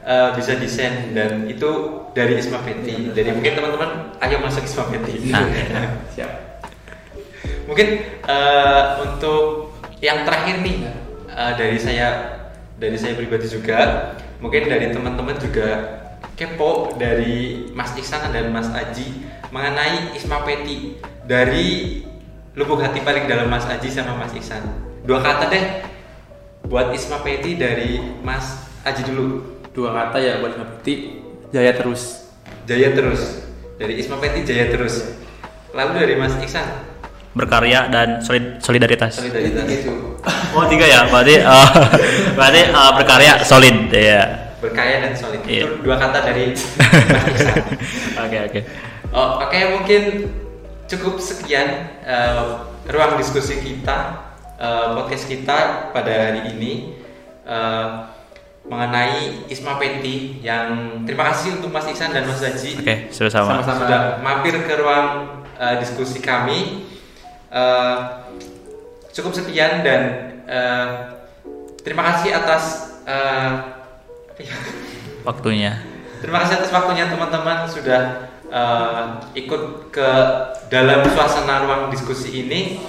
eh, 0.07 0.29
bisa 0.39 0.55
desain 0.55 1.11
dan 1.11 1.43
itu 1.51 1.71
dari 2.15 2.39
Isma 2.39 2.63
Peti. 2.63 3.11
Iya. 3.11 3.11
Jadi 3.11 3.29
mungkin 3.35 3.53
teman-teman 3.59 3.89
ayo 4.23 4.39
masuk 4.39 4.63
Isma 4.63 4.87
Peti. 4.87 5.27
Nah. 5.27 5.43
siap 6.15 6.31
Mungkin 7.67 7.87
eh, 8.23 8.83
untuk 9.03 9.75
yang 9.99 10.23
terakhir 10.23 10.63
nih 10.63 10.87
eh, 11.27 11.53
dari 11.59 11.75
saya 11.75 12.39
dari 12.79 12.95
saya 12.95 13.19
pribadi 13.19 13.51
juga, 13.51 14.11
mungkin 14.39 14.67
dari 14.67 14.95
teman-teman 14.95 15.35
juga 15.39 16.03
kepo 16.35 16.93
dari 16.93 17.35
Mas 17.71 17.95
Iksan 17.95 18.29
dan 18.29 18.51
Mas 18.51 18.67
Aji 18.67 19.23
mengenai 19.49 20.11
Isma 20.13 20.43
Peti 20.43 20.99
dari 21.23 22.03
lubuk 22.53 22.79
hati 22.79 22.99
paling 22.99 23.25
dalam 23.25 23.47
Mas 23.47 23.63
Aji 23.65 23.87
sama 23.87 24.15
Mas 24.15 24.31
Iksan. 24.31 24.61
Dua 25.01 25.19
kata 25.19 25.47
deh 25.47 25.63
buat 26.63 26.91
Isma 26.91 27.19
Peti 27.19 27.55
dari 27.55 27.97
Mas 28.21 28.67
Aji 28.83 29.01
dulu. 29.05 29.55
dua 29.71 29.91
kata 29.91 30.17
ya 30.17 30.39
buat 30.39 30.55
Isma 30.55 30.67
Peti 30.73 31.19
jaya 31.49 31.71
terus 31.71 32.27
Jaya 32.63 32.91
terus. 32.91 33.43
Dari 33.75 33.95
Isma 33.95 34.17
Peti 34.17 34.41
jaya 34.41 34.67
terus. 34.67 35.19
Lalu 35.71 35.91
dari 35.95 36.15
Mas 36.15 36.35
Iksan 36.35 36.63
Berkarya 37.31 37.91
dan 37.91 38.19
solid- 38.19 38.59
solidaritas. 38.59 39.19
solidaritas. 39.19 39.67
gitu 39.67 39.91
Oh 40.51 40.63
tiga 40.65 40.87
ya, 40.87 41.03
berarti 41.05 41.35
eh, 41.37 41.67
berarti 42.39 42.61
eh, 42.65 42.91
berkarya 42.95 43.33
solid 43.43 43.91
ya. 43.91 44.44
Berkaya 44.65 44.99
dan 44.99 45.13
solid 45.13 45.41
Iya. 45.43 45.63
itu 45.63 45.81
dua 45.81 45.95
kata 45.95 46.19
dari 46.23 46.51
Mas 46.51 47.25
Iksan. 47.31 47.57
Oke 48.19 48.37
oke. 48.43 48.59
Oh, 49.09 49.39
Oke 49.39 49.59
mungkin 49.71 50.01
cukup 50.85 51.17
sekian 51.17 51.67
eh, 52.01 52.43
ruang 52.85 53.15
diskusi 53.15 53.57
kita 53.57 53.97
eh, 54.55 54.87
podcast 54.91 55.25
kita 55.25 55.57
pada 55.89 56.11
hari 56.29 56.51
ini 56.51 56.97
eh, 57.41 57.87
mengenai 58.65 59.45
Isma 59.45 59.77
Peti 59.77 60.41
yang 60.41 61.01
terima 61.05 61.29
kasih 61.29 61.55
untuk 61.55 61.69
Mas 61.69 61.85
Iksan 61.85 62.09
dan 62.09 62.25
Mas 62.25 62.41
Haji 62.41 62.81
Oke, 62.81 62.95
sama-sama. 63.09 63.61
Sama-sama. 63.61 63.77
sudah 63.79 64.01
mampir 64.19 64.57
ke 64.59 64.73
ruang 64.75 65.07
eh, 65.55 65.75
diskusi 65.77 66.17
kami. 66.17 66.89
Eh, 67.47 67.97
cukup 69.11 69.31
sekian 69.31 69.79
dan 69.79 70.01
eh, 70.43 70.87
terima 71.79 72.03
kasih 72.11 72.35
atas 72.35 72.63
eh, 73.05 73.49
Waktunya. 75.25 75.79
Terima 76.19 76.41
kasih 76.43 76.59
atas 76.59 76.71
waktunya 76.73 77.07
teman-teman 77.07 77.65
sudah 77.69 78.01
eh, 78.51 79.03
ikut 79.39 79.91
ke 79.93 80.09
dalam 80.67 81.07
suasana 81.09 81.63
ruang 81.65 81.87
diskusi 81.89 82.45
ini. 82.45 82.81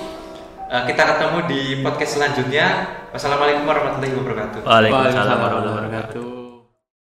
Eh, 0.66 0.82
kita 0.90 1.03
ketemu 1.16 1.38
di 1.47 1.61
podcast 1.86 2.18
selanjutnya. 2.18 2.66
Wassalamualaikum 3.14 3.64
warahmatullahi 3.64 4.14
wabarakatuh. 4.18 4.61
Waalaikumsalam 4.66 5.38
warahmatullahi 5.38 5.76
wabarakatuh 5.80 6.36